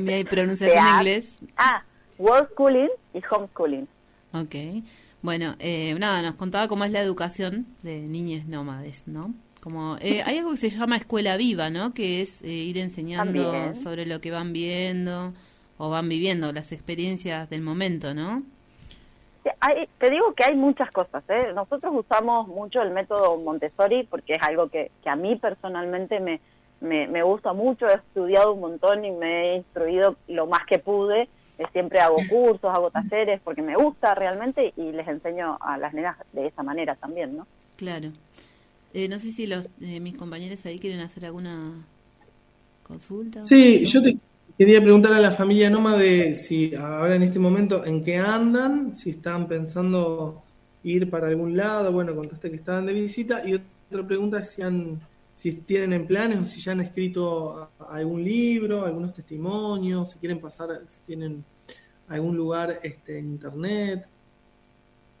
mi 0.00 0.24
pronunciación 0.30 0.86
en 0.86 0.94
inglés. 0.94 1.38
Ah, 1.58 1.84
world 2.16 2.48
schooling 2.52 2.88
y 3.12 3.20
homeschooling. 3.30 3.88
Ok. 4.32 4.54
Bueno, 5.20 5.56
eh, 5.58 5.94
nada, 5.98 6.22
nos 6.22 6.36
contaba 6.36 6.68
cómo 6.68 6.84
es 6.84 6.92
la 6.92 7.00
educación 7.00 7.66
de 7.82 8.02
niñas 8.02 8.46
nómades, 8.46 9.08
¿no? 9.08 9.34
Como 9.60 9.96
eh, 10.00 10.22
hay 10.26 10.38
algo 10.38 10.52
que 10.52 10.58
se 10.58 10.70
llama 10.70 10.96
escuela 10.96 11.36
viva, 11.36 11.70
¿no? 11.70 11.92
Que 11.92 12.22
es 12.22 12.42
eh, 12.42 12.48
ir 12.48 12.78
enseñando 12.78 13.50
También. 13.50 13.74
sobre 13.74 14.06
lo 14.06 14.20
que 14.20 14.30
van 14.30 14.52
viendo 14.52 15.32
o 15.76 15.90
van 15.90 16.08
viviendo, 16.08 16.52
las 16.52 16.72
experiencias 16.72 17.50
del 17.50 17.62
momento, 17.62 18.14
¿no? 18.14 18.38
Hay, 19.60 19.88
te 19.98 20.10
digo 20.10 20.34
que 20.34 20.44
hay 20.44 20.54
muchas 20.54 20.90
cosas. 20.90 21.24
¿eh? 21.28 21.52
Nosotros 21.54 21.92
usamos 21.96 22.46
mucho 22.48 22.82
el 22.82 22.90
método 22.90 23.38
Montessori 23.38 24.04
porque 24.04 24.34
es 24.34 24.42
algo 24.42 24.68
que, 24.68 24.90
que 25.02 25.08
a 25.08 25.16
mí 25.16 25.36
personalmente 25.36 26.20
me, 26.20 26.40
me, 26.80 27.08
me 27.08 27.22
gusta 27.22 27.52
mucho. 27.54 27.88
He 27.88 27.94
estudiado 27.94 28.52
un 28.52 28.60
montón 28.60 29.04
y 29.04 29.10
me 29.10 29.52
he 29.52 29.56
instruido 29.56 30.16
lo 30.28 30.46
más 30.46 30.66
que 30.66 30.78
pude 30.78 31.28
siempre 31.72 32.00
hago 32.00 32.16
cursos, 32.28 32.70
hago 32.72 32.90
talleres 32.90 33.40
porque 33.42 33.62
me 33.62 33.76
gusta 33.76 34.14
realmente 34.14 34.72
y 34.76 34.92
les 34.92 35.06
enseño 35.08 35.58
a 35.60 35.76
las 35.78 35.92
nenas 35.92 36.16
de 36.32 36.46
esa 36.46 36.62
manera 36.62 36.94
también, 36.96 37.36
¿no? 37.36 37.46
Claro. 37.76 38.10
Eh, 38.94 39.08
no 39.08 39.18
sé 39.18 39.32
si 39.32 39.46
los 39.46 39.68
eh, 39.80 40.00
mis 40.00 40.16
compañeros 40.16 40.64
ahí 40.66 40.78
quieren 40.78 41.00
hacer 41.00 41.26
alguna 41.26 41.72
consulta. 42.82 43.44
Sí, 43.44 43.84
yo 43.84 44.02
te 44.02 44.16
quería 44.56 44.80
preguntar 44.80 45.12
a 45.12 45.20
la 45.20 45.30
familia 45.30 45.68
nómade 45.68 46.34
si 46.34 46.74
ahora 46.74 47.16
en 47.16 47.22
este 47.22 47.38
momento 47.38 47.84
en 47.84 48.02
qué 48.02 48.16
andan, 48.16 48.96
si 48.96 49.10
están 49.10 49.46
pensando 49.46 50.42
ir 50.82 51.10
para 51.10 51.28
algún 51.28 51.56
lado, 51.56 51.92
bueno, 51.92 52.14
contaste 52.14 52.50
que 52.50 52.56
estaban 52.56 52.86
de 52.86 52.92
visita 52.92 53.46
y 53.46 53.54
otra 53.54 54.06
pregunta 54.06 54.38
es 54.40 54.50
si 54.50 54.62
han 54.62 55.00
si 55.38 55.52
tienen 55.52 55.92
en 55.92 56.04
planes 56.04 56.38
o 56.38 56.44
si 56.44 56.60
ya 56.60 56.72
han 56.72 56.80
escrito 56.80 57.70
algún 57.90 58.24
libro, 58.24 58.84
algunos 58.84 59.14
testimonios, 59.14 60.10
si 60.10 60.18
quieren 60.18 60.40
pasar, 60.40 60.80
si 60.88 60.98
tienen 61.02 61.44
algún 62.08 62.36
lugar 62.36 62.80
este, 62.82 63.20
en 63.20 63.26
internet. 63.26 64.04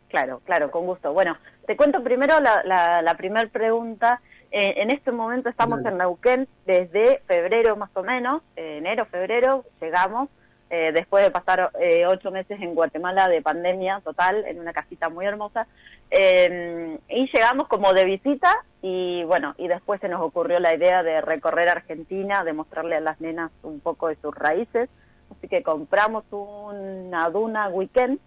Claro, 0.08 0.40
claro, 0.44 0.72
con 0.72 0.86
gusto. 0.86 1.12
Bueno, 1.12 1.36
te 1.68 1.76
cuento 1.76 2.02
primero 2.02 2.40
la, 2.40 2.64
la, 2.64 3.00
la 3.00 3.16
primera 3.16 3.48
pregunta. 3.48 4.20
Eh, 4.50 4.82
en 4.82 4.90
este 4.90 5.12
momento 5.12 5.50
estamos 5.50 5.84
en 5.84 5.98
Neuquén 5.98 6.48
desde 6.66 7.20
febrero 7.28 7.76
más 7.76 7.90
o 7.94 8.02
menos, 8.02 8.42
eh, 8.56 8.78
enero, 8.78 9.06
febrero, 9.06 9.64
llegamos, 9.80 10.30
eh, 10.70 10.92
después 10.92 11.24
de 11.24 11.30
pasar 11.30 11.70
eh, 11.80 12.06
ocho 12.06 12.30
meses 12.30 12.60
en 12.60 12.74
Guatemala 12.74 13.28
de 13.28 13.42
pandemia 13.42 14.00
total, 14.04 14.44
en 14.46 14.60
una 14.60 14.72
casita 14.72 15.08
muy 15.08 15.24
hermosa, 15.24 15.66
eh, 16.10 16.98
y 17.08 17.30
llegamos 17.32 17.68
como 17.68 17.92
de 17.92 18.04
visita 18.04 18.54
y 18.82 19.24
bueno, 19.24 19.54
y 19.58 19.68
después 19.68 20.00
se 20.00 20.08
nos 20.08 20.20
ocurrió 20.20 20.60
la 20.60 20.74
idea 20.74 21.02
de 21.02 21.20
recorrer 21.20 21.68
Argentina, 21.68 22.44
de 22.44 22.52
mostrarle 22.52 22.96
a 22.96 23.00
las 23.00 23.20
nenas 23.20 23.50
un 23.62 23.80
poco 23.80 24.08
de 24.08 24.16
sus 24.16 24.34
raíces, 24.34 24.88
así 25.36 25.48
que 25.48 25.62
compramos 25.62 26.24
una 26.30 27.28
Duna 27.30 27.68
Weekend, 27.68 28.18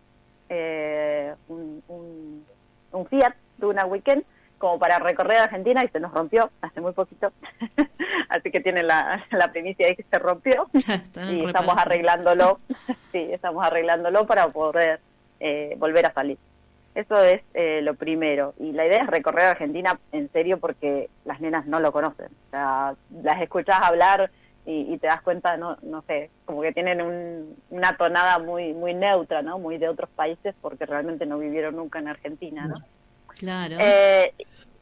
eh, 0.49 1.33
un, 1.47 1.83
un, 1.87 2.45
un 2.91 3.05
Fiat 3.05 3.35
Duna 3.57 3.85
Weekend, 3.85 4.25
como 4.61 4.79
para 4.79 4.99
recorrer 4.99 5.39
Argentina 5.39 5.83
y 5.83 5.89
se 5.89 5.99
nos 5.99 6.13
rompió 6.13 6.51
hace 6.61 6.79
muy 6.79 6.93
poquito. 6.93 7.33
Así 8.29 8.51
que 8.51 8.61
tiene 8.61 8.83
la, 8.83 9.25
la 9.31 9.51
primicia 9.51 9.87
de 9.87 9.95
que 9.97 10.03
se 10.03 10.19
rompió 10.19 10.69
y 10.73 11.45
estamos 11.45 11.75
arreglándolo. 11.77 12.59
sí, 13.11 13.27
estamos 13.31 13.65
arreglándolo 13.65 14.25
para 14.25 14.47
poder 14.47 15.01
eh, 15.39 15.75
volver 15.77 16.05
a 16.05 16.13
salir. 16.13 16.37
Eso 16.93 17.21
es 17.23 17.41
eh, 17.53 17.81
lo 17.81 17.95
primero. 17.95 18.53
Y 18.59 18.71
la 18.71 18.85
idea 18.85 19.03
es 19.03 19.07
recorrer 19.07 19.45
Argentina 19.45 19.99
en 20.11 20.31
serio 20.31 20.59
porque 20.59 21.09
las 21.25 21.41
nenas 21.41 21.65
no 21.65 21.79
lo 21.79 21.91
conocen. 21.91 22.27
O 22.27 22.51
sea, 22.51 22.95
las 23.23 23.41
escuchas 23.41 23.77
hablar 23.81 24.29
y, 24.65 24.93
y 24.93 24.97
te 24.99 25.07
das 25.07 25.21
cuenta, 25.21 25.57
no, 25.57 25.77
no 25.81 26.03
sé, 26.03 26.29
como 26.45 26.61
que 26.61 26.71
tienen 26.71 27.01
un, 27.01 27.57
una 27.71 27.97
tonada 27.97 28.37
muy, 28.39 28.73
muy 28.73 28.93
neutra, 28.93 29.41
¿no? 29.41 29.57
Muy 29.57 29.77
de 29.79 29.89
otros 29.89 30.09
países 30.11 30.53
porque 30.61 30.85
realmente 30.85 31.25
no 31.25 31.39
vivieron 31.39 31.77
nunca 31.77 31.99
en 31.99 32.09
Argentina, 32.09 32.67
¿no? 32.67 32.75
Claro. 33.41 33.75
Eh, 33.79 34.33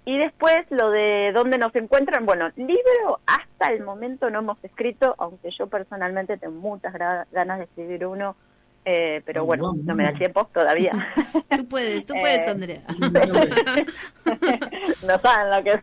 y 0.03 0.17
después 0.17 0.65
lo 0.69 0.91
de 0.91 1.31
dónde 1.33 1.57
nos 1.57 1.73
encuentran, 1.75 2.25
bueno, 2.25 2.49
libro 2.57 3.21
hasta 3.25 3.71
el 3.71 3.85
momento 3.85 4.29
no 4.29 4.39
hemos 4.39 4.61
escrito, 4.65 5.15
aunque 5.17 5.49
yo 5.57 5.67
personalmente 5.67 6.37
tengo 6.37 6.59
muchas 6.59 6.93
ganas 7.31 7.59
de 7.59 7.63
escribir 7.63 8.05
uno, 8.05 8.35
eh, 8.83 9.21
pero 9.25 9.45
bueno, 9.45 9.75
no 9.81 9.95
me 9.95 10.03
da 10.03 10.11
tiempo 10.13 10.43
todavía. 10.53 10.91
Tú 11.55 11.69
puedes, 11.69 12.05
tú 12.05 12.15
puedes, 12.19 12.47
eh, 12.47 12.49
Andrea. 12.49 12.81
no 15.07 15.19
saben 15.19 15.51
lo 15.51 15.63
que 15.63 15.73
es. 15.73 15.79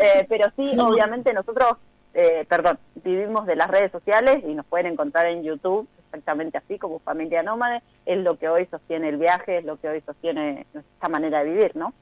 Eh, 0.00 0.24
pero 0.30 0.50
sí, 0.56 0.70
obviamente 0.78 1.34
nosotros, 1.34 1.76
eh, 2.14 2.46
perdón, 2.48 2.78
vivimos 3.04 3.44
de 3.44 3.56
las 3.56 3.68
redes 3.68 3.92
sociales 3.92 4.38
y 4.46 4.54
nos 4.54 4.64
pueden 4.64 4.86
encontrar 4.86 5.26
en 5.26 5.42
YouTube 5.42 5.86
exactamente 6.08 6.58
así 6.58 6.78
como 6.78 6.98
familia 7.00 7.42
nómade, 7.42 7.82
es 8.06 8.18
lo 8.18 8.38
que 8.38 8.48
hoy 8.48 8.66
sostiene 8.66 9.10
el 9.10 9.18
viaje, 9.18 9.58
es 9.58 9.64
lo 9.64 9.78
que 9.78 9.88
hoy 9.88 10.00
sostiene 10.00 10.66
nuestra 10.72 11.08
manera 11.08 11.44
de 11.44 11.50
vivir, 11.50 11.76
¿no? 11.76 11.92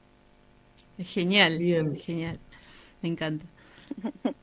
Es 0.97 1.13
genial, 1.13 1.57
Bien. 1.59 1.95
genial, 1.95 2.39
me 3.01 3.09
encanta. 3.09 3.45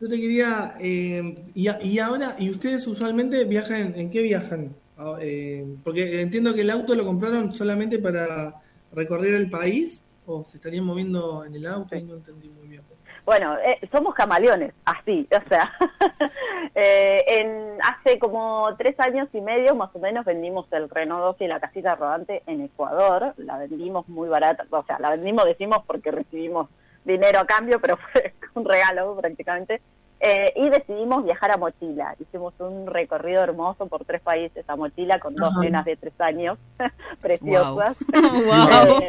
Yo 0.00 0.08
te 0.08 0.18
quería, 0.18 0.76
eh, 0.80 1.44
y, 1.54 1.98
ahora, 1.98 2.34
¿y 2.38 2.48
ustedes 2.48 2.86
usualmente 2.86 3.44
viajan, 3.44 3.92
en 3.96 4.08
qué 4.08 4.22
viajan? 4.22 4.74
Ah, 4.96 5.18
eh, 5.20 5.66
porque 5.84 6.22
entiendo 6.22 6.54
que 6.54 6.62
el 6.62 6.70
auto 6.70 6.94
lo 6.94 7.04
compraron 7.04 7.54
solamente 7.54 7.98
para 7.98 8.54
recorrer 8.92 9.34
el 9.34 9.50
país, 9.50 10.00
o 10.24 10.44
se 10.44 10.56
estarían 10.56 10.84
moviendo 10.84 11.44
en 11.44 11.54
el 11.54 11.66
auto, 11.66 12.00
no 12.00 12.14
entendí 12.14 12.48
muy 12.48 12.68
bien. 12.68 12.82
Bueno, 13.30 13.56
eh, 13.58 13.78
somos 13.92 14.12
camaleones, 14.12 14.74
así, 14.84 15.28
o 15.30 15.48
sea, 15.48 15.72
eh, 16.74 17.22
en 17.28 17.78
hace 17.80 18.18
como 18.18 18.74
tres 18.76 18.98
años 18.98 19.28
y 19.32 19.40
medio 19.40 19.76
más 19.76 19.90
o 19.94 20.00
menos 20.00 20.24
vendimos 20.24 20.66
el 20.72 20.90
Renault 20.90 21.22
12 21.22 21.44
y 21.44 21.46
la 21.46 21.60
casita 21.60 21.94
rodante 21.94 22.42
en 22.48 22.62
Ecuador, 22.62 23.34
la 23.36 23.58
vendimos 23.58 24.08
muy 24.08 24.28
barata, 24.28 24.66
o 24.68 24.82
sea, 24.82 24.98
la 24.98 25.10
vendimos, 25.10 25.44
decimos, 25.44 25.78
porque 25.86 26.10
recibimos 26.10 26.70
dinero 27.04 27.38
a 27.38 27.46
cambio, 27.46 27.80
pero 27.80 27.96
fue 28.12 28.34
un 28.54 28.64
regalo 28.64 29.14
prácticamente, 29.14 29.80
eh, 30.18 30.52
y 30.56 30.68
decidimos 30.68 31.22
viajar 31.22 31.52
a 31.52 31.56
mochila. 31.56 32.16
Hicimos 32.18 32.52
un 32.58 32.88
recorrido 32.88 33.44
hermoso 33.44 33.86
por 33.86 34.04
tres 34.04 34.22
países 34.22 34.68
a 34.68 34.74
mochila 34.74 35.20
con 35.20 35.36
dos 35.36 35.54
nenas 35.60 35.84
de 35.84 35.94
tres 35.94 36.14
años, 36.18 36.58
preciosas. 37.20 37.96
Wow. 38.10 39.04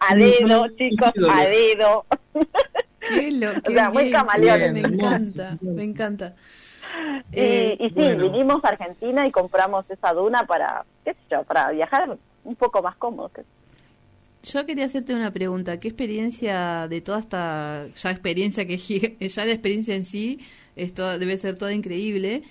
A 0.00 0.16
dedo, 0.16 0.66
chicos, 0.76 1.12
a 1.30 1.44
dedo. 1.44 2.04
Qué 3.08 3.32
lo, 3.32 3.50
o 3.64 3.70
sea, 3.70 3.90
muy 3.90 4.10
camaleones. 4.10 4.72
Me 4.72 4.80
encanta, 4.80 5.58
me 5.60 5.84
encanta. 5.84 6.34
Eh, 7.32 7.76
y, 7.80 7.88
sí, 7.90 8.14
vinimos 8.14 8.64
a 8.64 8.68
Argentina 8.68 9.26
y 9.26 9.30
compramos 9.30 9.84
esa 9.88 10.12
duna 10.12 10.46
para, 10.46 10.84
qué 11.04 11.12
sé 11.12 11.20
yo, 11.30 11.42
para 11.44 11.70
viajar 11.70 12.16
un 12.44 12.56
poco 12.56 12.82
más 12.82 12.96
cómodo. 12.96 13.30
Yo 14.42 14.66
quería 14.66 14.84
hacerte 14.84 15.14
una 15.14 15.32
pregunta. 15.32 15.80
¿Qué 15.80 15.88
experiencia 15.88 16.86
de 16.88 17.00
toda 17.00 17.20
esta 17.20 17.86
ya 17.96 18.10
experiencia 18.10 18.66
que 18.66 18.76
ya 19.20 19.44
la 19.44 19.52
experiencia 19.52 19.94
en 19.94 20.04
sí 20.04 20.40
esto 20.76 21.18
debe 21.18 21.38
ser 21.38 21.56
toda 21.56 21.72
increíble? 21.72 22.42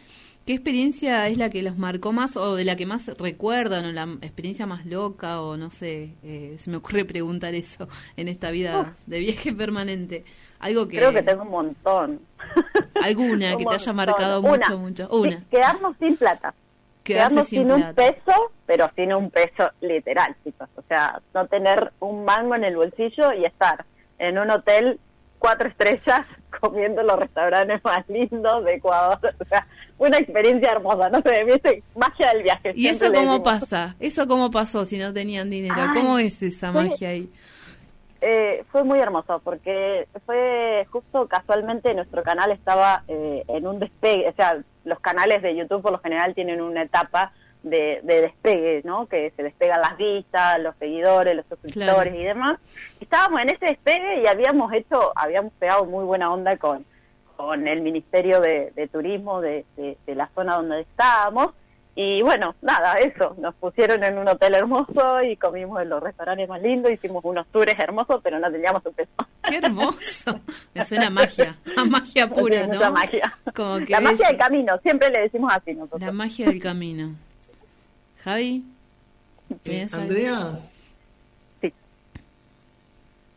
¿Qué 0.45 0.53
experiencia 0.53 1.27
es 1.27 1.37
la 1.37 1.49
que 1.49 1.61
los 1.61 1.77
marcó 1.77 2.11
más 2.11 2.35
o 2.35 2.55
de 2.55 2.65
la 2.65 2.75
que 2.75 2.85
más 2.85 3.07
recuerdan 3.17 3.85
o 3.85 3.91
la 3.93 4.03
experiencia 4.21 4.65
más 4.65 4.85
loca 4.85 5.41
o 5.41 5.55
no 5.55 5.69
sé, 5.69 6.15
eh, 6.21 6.57
se 6.59 6.69
me 6.69 6.77
ocurre 6.77 7.05
preguntar 7.05 7.55
eso 7.55 7.87
en 8.17 8.27
esta 8.27 8.51
vida 8.51 8.93
de 9.05 9.19
viaje 9.19 9.53
permanente? 9.53 10.25
Algo 10.59 10.87
que 10.87 10.97
Creo 10.97 11.13
que 11.13 11.23
tengo 11.23 11.43
un 11.43 11.49
montón. 11.49 12.19
Alguna 13.01 13.55
que 13.57 13.65
te 13.65 13.75
haya 13.75 13.93
marcado 13.93 14.41
mucho, 14.41 14.77
mucho. 14.77 15.07
Una. 15.09 15.43
quedarnos 15.49 15.95
sin 15.97 16.17
plata. 16.17 16.53
Quedarnos, 17.03 17.47
sin, 17.47 17.69
un 17.69 17.93
peso, 17.93 18.51
pero 18.65 18.89
sin 18.95 19.13
un 19.13 19.29
peso 19.29 19.69
literal, 19.81 20.35
chicos. 20.43 20.69
O 20.75 20.81
sea, 20.87 21.21
no 21.33 21.47
tener 21.47 21.91
un 21.99 22.23
mango 22.23 22.55
en 22.55 22.63
el 22.63 22.77
bolsillo 22.77 23.33
y 23.33 23.43
estar 23.43 23.85
en 24.19 24.37
un 24.37 24.49
hotel 24.49 24.99
cuatro 25.37 25.67
estrellas 25.67 26.25
comiendo 26.61 27.03
los 27.03 27.19
restaurantes 27.19 27.83
más 27.83 28.07
lindos 28.07 28.63
de 28.63 28.75
Ecuador. 28.75 29.35
O 29.37 29.45
sea, 29.45 29.67
una 29.97 30.17
experiencia 30.17 30.71
hermosa, 30.71 31.09
no 31.09 31.21
sé, 31.21 31.43
¿viste? 31.43 31.83
magia 31.95 32.31
del 32.33 32.43
viaje. 32.43 32.73
¿Y 32.75 32.87
eso 32.87 33.11
cómo 33.13 33.43
pasa? 33.43 33.95
¿Eso 33.99 34.27
cómo 34.27 34.51
pasó 34.51 34.85
si 34.85 34.97
no 34.97 35.13
tenían 35.13 35.49
dinero? 35.49 35.81
¿Cómo 35.93 36.19
es 36.19 36.41
esa 36.41 36.71
magia 36.71 37.09
ahí? 37.09 37.29
Eh, 38.25 38.63
fue 38.71 38.85
muy 38.85 38.99
hermoso 38.99 39.41
porque 39.43 40.07
fue 40.25 40.87
justo 40.89 41.27
casualmente 41.27 41.93
nuestro 41.93 42.23
canal 42.23 42.51
estaba 42.51 43.03
eh, 43.09 43.43
en 43.49 43.67
un 43.67 43.79
despegue, 43.79 44.29
o 44.29 44.33
sea, 44.33 44.63
los 44.85 44.99
canales 45.01 45.41
de 45.41 45.53
YouTube 45.57 45.81
por 45.81 45.91
lo 45.91 45.99
general 45.99 46.33
tienen 46.33 46.61
una 46.61 46.83
etapa 46.83 47.33
de, 47.63 47.99
despegue, 48.03 48.81
¿no? 48.85 49.07
Que 49.07 49.33
se 49.35 49.43
despegan 49.43 49.81
las 49.81 49.97
vistas, 49.97 50.57
los 50.61 50.73
seguidores, 50.77 51.35
los 51.35 51.45
suscriptores 51.47 52.15
y 52.15 52.23
demás. 52.23 52.59
estábamos 53.01 53.41
en 53.41 53.49
ese 53.49 53.65
despegue 53.65 54.21
y 54.21 54.27
habíamos 54.27 54.71
hecho, 54.71 55.11
habíamos 55.15 55.51
pegado 55.59 55.85
muy 55.85 56.05
buena 56.05 56.31
onda 56.31 56.55
con, 56.55 56.85
con 57.35 57.67
el 57.67 57.81
Ministerio 57.81 58.39
de, 58.39 58.89
Turismo 58.91 59.41
de, 59.41 59.65
la 60.07 60.29
zona 60.33 60.55
donde 60.55 60.81
estábamos. 60.81 61.51
Y 61.95 62.23
bueno, 62.23 62.55
nada, 62.63 62.95
eso, 62.95 63.35
nos 63.37 63.53
pusieron 63.53 64.03
en 64.03 64.17
un 64.17 64.27
hotel 64.27 64.55
hermoso 64.55 65.21
y 65.21 65.37
comimos 65.37 65.79
en 65.79 65.89
los 65.89 66.01
restaurantes 66.01 66.49
más 66.49 66.59
lindos, 66.59 66.91
hicimos 66.91 67.23
unos 67.23 67.45
tours 67.47 67.77
hermosos, 67.77 68.19
pero 68.23 68.39
no 68.39 68.51
teníamos 68.51 68.83
un 68.83 68.93
peso. 68.93 69.11
¡Qué 69.43 69.57
hermoso! 69.57 70.39
Me 70.73 70.83
suena 70.85 71.11
magia, 71.11 71.55
a 71.77 71.85
magia 71.85 72.27
pura, 72.27 72.65
¿no? 72.65 72.91
magia. 72.91 73.37
la 73.87 74.01
magia 74.01 74.27
del 74.27 74.37
camino, 74.37 74.75
siempre 74.81 75.11
le 75.11 75.21
decimos 75.21 75.53
así 75.53 75.75
nosotros. 75.75 76.01
La 76.01 76.11
magia 76.11 76.47
del 76.47 76.59
camino. 76.59 77.13
Javi. 78.23 78.63
Eh, 79.65 79.87
Andrea. 79.91 80.57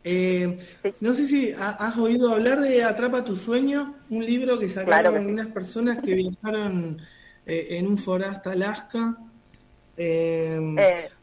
Eh, 0.09 0.57
no 1.01 1.13
sé 1.13 1.25
si 1.25 1.51
has 1.51 1.97
oído 1.97 2.31
hablar 2.31 2.61
de 2.61 2.81
Atrapa 2.81 3.25
tu 3.25 3.35
sueño, 3.35 3.95
un 4.09 4.25
libro 4.25 4.57
que 4.57 4.69
sacaron 4.69 5.25
unas 5.25 5.47
personas 5.47 5.99
que 6.01 6.15
viajaron 6.15 6.97
eh, 7.45 7.67
en 7.71 7.87
un 7.87 7.97
foro 7.97 8.25
hasta 8.25 8.53
Alaska. 8.53 9.17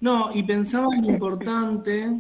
no, 0.01 0.31
y 0.35 0.43
pensaba 0.43 0.89
en 0.95 1.03
lo 1.03 1.09
importante, 1.09 2.11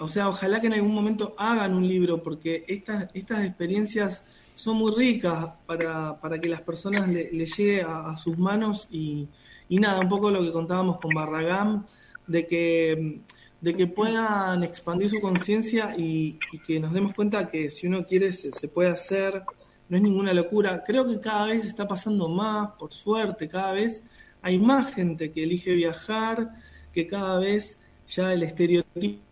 o 0.00 0.08
sea, 0.08 0.28
ojalá 0.28 0.60
que 0.60 0.66
en 0.66 0.74
algún 0.74 0.92
momento 0.92 1.36
hagan 1.38 1.72
un 1.72 1.86
libro, 1.86 2.20
porque 2.20 2.64
estas, 2.66 3.08
estas 3.14 3.44
experiencias 3.44 4.24
son 4.56 4.78
muy 4.78 4.92
ricas 4.96 5.50
para, 5.66 6.20
para 6.20 6.40
que 6.40 6.48
las 6.48 6.62
personas 6.62 7.08
le, 7.08 7.46
llegue 7.46 7.82
a, 7.82 8.16
sus 8.16 8.36
manos 8.36 8.88
y, 8.90 9.28
y 9.68 9.78
nada, 9.78 10.00
un 10.00 10.08
poco 10.08 10.32
lo 10.32 10.42
que 10.42 10.50
contábamos 10.50 10.98
con 10.98 11.14
Barragán, 11.14 11.86
de 12.26 12.44
que, 12.44 13.20
de 13.62 13.76
que 13.76 13.86
puedan 13.86 14.64
expandir 14.64 15.08
su 15.08 15.20
conciencia 15.20 15.94
y, 15.96 16.38
que 16.66 16.80
nos 16.80 16.92
demos 16.92 17.14
cuenta 17.14 17.46
que 17.46 17.70
si 17.70 17.86
uno 17.86 18.04
quiere 18.04 18.32
se, 18.32 18.50
puede 18.66 18.90
hacer, 18.90 19.44
no 19.88 19.96
es 19.96 20.02
ninguna 20.02 20.34
locura. 20.34 20.82
Creo 20.84 21.06
que 21.08 21.20
cada 21.20 21.46
vez 21.46 21.64
está 21.64 21.86
pasando 21.86 22.28
más, 22.28 22.72
por 22.72 22.92
suerte, 22.92 23.48
cada 23.48 23.72
vez 23.72 24.02
hay 24.42 24.58
más 24.58 24.92
gente 24.92 25.30
que 25.30 25.44
elige 25.44 25.72
viajar, 25.74 26.50
que 26.92 27.06
cada 27.06 27.38
vez 27.38 27.78
ya 28.08 28.32
el 28.32 28.42
estereotipo 28.42 29.22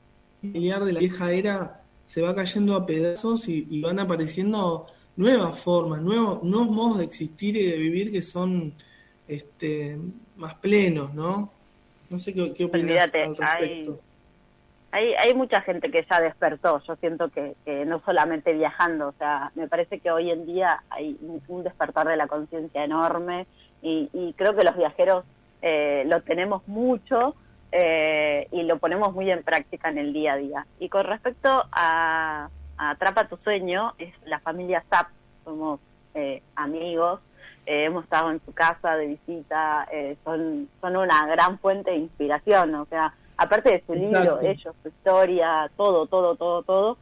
familiar 0.40 0.84
de 0.84 0.92
la 0.92 1.00
vieja 1.00 1.32
era 1.32 1.82
se 2.06 2.22
va 2.22 2.32
cayendo 2.32 2.76
a 2.76 2.86
pedazos 2.86 3.48
y, 3.48 3.80
van 3.80 3.98
apareciendo 3.98 4.86
nuevas 5.16 5.58
formas, 5.58 6.02
nuevos, 6.02 6.42
nuevos 6.44 6.70
modos 6.70 6.98
de 6.98 7.04
existir 7.04 7.56
y 7.56 7.66
de 7.66 7.76
vivir 7.76 8.12
que 8.12 8.22
son 8.22 8.74
este, 9.26 9.98
más 10.36 10.54
plenos, 10.54 11.12
¿no? 11.14 11.52
No 12.08 12.18
sé 12.20 12.32
qué, 12.32 12.52
qué 12.52 12.64
opinas 12.64 13.12
al 13.12 13.36
respecto. 13.36 13.92
Hay, 13.92 14.09
hay, 14.92 15.34
mucha 15.34 15.60
gente 15.60 15.90
que 15.90 16.06
ya 16.10 16.20
despertó, 16.20 16.82
yo 16.86 16.96
siento 16.96 17.28
que, 17.28 17.54
no 17.86 18.00
solamente 18.04 18.52
viajando, 18.52 19.08
o 19.08 19.12
sea, 19.12 19.52
me 19.54 19.68
parece 19.68 20.00
que 20.00 20.10
hoy 20.10 20.30
en 20.30 20.46
día 20.46 20.82
hay 20.90 21.16
un, 21.48 21.62
despertar 21.62 22.08
de 22.08 22.16
la 22.16 22.26
conciencia 22.26 22.84
enorme 22.84 23.46
y, 23.82 24.34
creo 24.36 24.54
que 24.54 24.64
los 24.64 24.76
viajeros 24.76 25.24
eh, 25.62 26.04
lo 26.06 26.22
tenemos 26.22 26.66
mucho 26.66 27.34
eh, 27.72 28.48
y 28.50 28.62
lo 28.62 28.78
ponemos 28.78 29.14
muy 29.14 29.30
en 29.30 29.42
práctica 29.42 29.90
en 29.90 29.98
el 29.98 30.12
día 30.12 30.32
a 30.32 30.36
día. 30.36 30.66
Y 30.78 30.88
con 30.88 31.04
respecto 31.04 31.64
a, 31.72 32.48
Atrapa 32.76 33.28
tu 33.28 33.36
sueño, 33.36 33.92
es 33.98 34.14
la 34.24 34.40
familia 34.40 34.82
SAP, 34.90 35.08
somos 35.44 35.80
eh, 36.14 36.42
amigos, 36.56 37.20
eh, 37.66 37.84
hemos 37.84 38.04
estado 38.04 38.30
en 38.30 38.40
su 38.44 38.52
casa 38.52 38.96
de 38.96 39.06
visita, 39.06 39.86
eh, 39.92 40.16
son, 40.24 40.68
son 40.80 40.96
una 40.96 41.26
gran 41.26 41.58
fuente 41.58 41.90
de 41.90 41.98
inspiración, 41.98 42.74
o 42.74 42.86
sea, 42.86 43.14
aparte 43.40 43.70
de 43.70 43.82
su 43.86 43.94
libro, 43.94 44.40
ellos, 44.42 44.74
su 44.82 44.88
historia, 44.88 45.70
todo, 45.76 46.06
todo, 46.06 46.36
todo, 46.36 46.62
todo. 46.62 46.98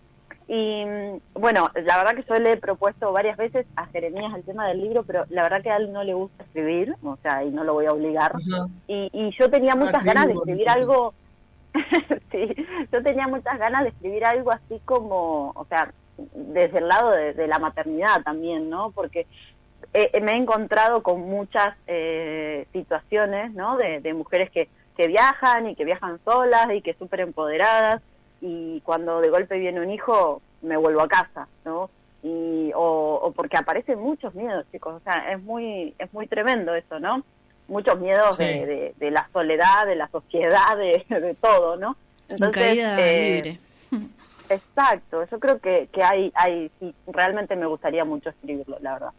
Y 0.46 0.84
mm, 0.84 1.20
bueno, 1.34 1.70
la 1.74 1.96
verdad 1.98 2.14
que 2.14 2.24
yo 2.28 2.38
le 2.38 2.52
he 2.52 2.56
propuesto 2.56 3.12
varias 3.12 3.36
veces 3.36 3.66
a 3.76 3.86
Jeremías 3.86 4.32
el 4.34 4.44
tema 4.44 4.68
del 4.68 4.80
libro, 4.80 5.02
pero 5.02 5.24
la 5.30 5.42
verdad 5.42 5.62
que 5.62 5.70
a 5.70 5.76
él 5.76 5.92
no 5.92 6.04
le 6.04 6.14
gusta 6.14 6.44
escribir, 6.44 6.94
o 7.02 7.18
sea, 7.22 7.44
y 7.44 7.50
no 7.50 7.64
lo 7.64 7.74
voy 7.74 7.86
a 7.86 7.92
obligar. 7.92 8.32
y, 8.86 9.10
y, 9.12 9.30
yo 9.38 9.50
tenía 9.50 9.72
ah, 9.72 9.76
muchas 9.76 10.04
ganas 10.04 10.26
de 10.26 10.34
escribir 10.34 10.68
algo, 10.70 11.12
sí, 12.30 12.54
yo 12.92 13.02
tenía 13.02 13.26
muchas 13.26 13.58
ganas 13.58 13.82
de 13.82 13.88
escribir 13.90 14.24
algo 14.24 14.52
así 14.52 14.80
como, 14.84 15.50
o 15.56 15.66
sea, 15.66 15.92
desde 16.32 16.78
el 16.78 16.88
lado 16.88 17.10
de, 17.10 17.34
de 17.34 17.46
la 17.48 17.58
maternidad 17.58 18.22
también, 18.22 18.70
¿no? 18.70 18.92
Porque 18.92 19.26
eh, 19.94 20.20
me 20.20 20.32
he 20.32 20.36
encontrado 20.36 21.02
con 21.02 21.22
muchas 21.22 21.74
eh, 21.86 22.66
situaciones, 22.72 23.52
¿no? 23.54 23.76
De, 23.76 24.12
mujeres 24.12 24.50
que, 24.50 24.68
que 24.98 25.06
viajan 25.06 25.70
y 25.70 25.76
que 25.76 25.84
viajan 25.84 26.18
solas 26.24 26.68
y 26.74 26.82
que 26.82 26.92
súper 26.94 27.20
empoderadas 27.20 28.02
y 28.40 28.80
cuando 28.80 29.20
de 29.20 29.30
golpe 29.30 29.56
viene 29.56 29.80
un 29.80 29.90
hijo 29.90 30.42
me 30.60 30.76
vuelvo 30.76 31.02
a 31.02 31.08
casa, 31.08 31.46
¿no? 31.64 31.88
Y, 32.24 32.72
o, 32.74 33.32
porque 33.34 33.56
aparecen 33.56 34.00
muchos 34.00 34.34
miedos, 34.34 34.66
chicos, 34.72 34.94
o 34.96 35.00
sea, 35.04 35.32
es 35.32 35.40
muy, 35.40 35.94
es 36.00 36.12
muy 36.12 36.26
tremendo 36.26 36.74
eso, 36.74 36.98
¿no? 36.98 37.22
Muchos 37.68 38.00
miedos 38.00 38.36
de, 38.38 38.92
de, 38.98 39.10
la 39.12 39.28
soledad, 39.32 39.86
de 39.86 39.94
la 39.94 40.08
sociedad, 40.08 40.76
de, 40.76 41.04
de 41.08 41.34
todo, 41.40 41.76
¿no? 41.76 41.96
Entonces, 42.28 42.50
caída 42.50 42.98
eh, 43.00 43.34
libre. 43.34 43.58
Exacto, 44.50 45.24
yo 45.30 45.38
creo 45.38 45.60
que, 45.60 45.88
que 45.92 46.02
hay, 46.02 46.32
hay, 46.34 46.72
sí, 46.80 46.92
realmente 47.06 47.54
me 47.54 47.66
gustaría 47.66 48.04
mucho 48.04 48.30
escribirlo, 48.30 48.78
la 48.80 48.94
verdad. 48.94 49.12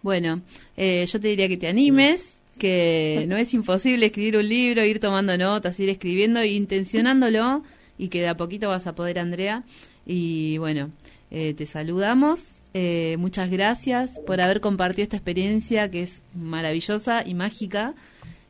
Bueno, 0.00 0.40
eh, 0.74 1.04
yo 1.04 1.20
te 1.20 1.28
diría 1.28 1.48
que 1.48 1.58
te 1.58 1.68
animes, 1.68 2.40
que 2.58 3.24
no 3.28 3.36
es 3.36 3.54
imposible 3.54 4.06
escribir 4.06 4.36
un 4.36 4.48
libro, 4.48 4.84
ir 4.84 5.00
tomando 5.00 5.38
notas, 5.38 5.78
ir 5.80 5.88
escribiendo, 5.88 6.44
intencionándolo 6.44 7.62
y 7.96 8.08
que 8.08 8.20
de 8.20 8.28
a 8.28 8.36
poquito 8.36 8.68
vas 8.68 8.86
a 8.86 8.94
poder, 8.94 9.18
Andrea. 9.18 9.64
Y 10.04 10.58
bueno, 10.58 10.90
eh, 11.30 11.54
te 11.54 11.64
saludamos 11.66 12.40
Eh, 12.74 13.16
muchas 13.18 13.50
gracias 13.50 14.20
por 14.26 14.40
haber 14.40 14.60
compartido 14.60 15.02
esta 15.02 15.16
experiencia 15.16 15.90
que 15.90 16.02
es 16.02 16.22
maravillosa 16.34 17.26
y 17.26 17.34
mágica. 17.34 17.94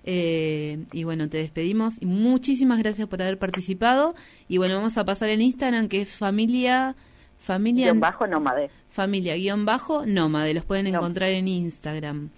Eh, 0.05 0.85
y 0.93 1.05
bueno, 1.05 1.29
te 1.29 1.39
despedimos 1.39 1.95
y 2.01 2.07
muchísimas 2.07 2.79
gracias 2.79 3.07
por 3.09 3.23
haber 3.23 3.39
participado. 3.39 4.15
Y 4.49 4.59
bueno, 4.59 4.75
vamos 4.75 4.99
a 4.99 5.05
pasar 5.05 5.29
en 5.31 5.41
Instagram 5.41 5.89
que 5.89 6.03
es 6.03 6.17
familia... 6.17 6.97
Familia... 7.39 7.87
Guión 7.87 8.01
bajo 8.01 8.27
nómade. 8.27 8.71
Familia 8.91 9.37
guion 9.37 9.65
bajo 9.65 10.05
nómade. 10.05 10.53
Los 10.53 10.65
pueden 10.65 10.89
encontrar 10.89 11.31
en 11.31 11.47
Instagram. 11.47 12.31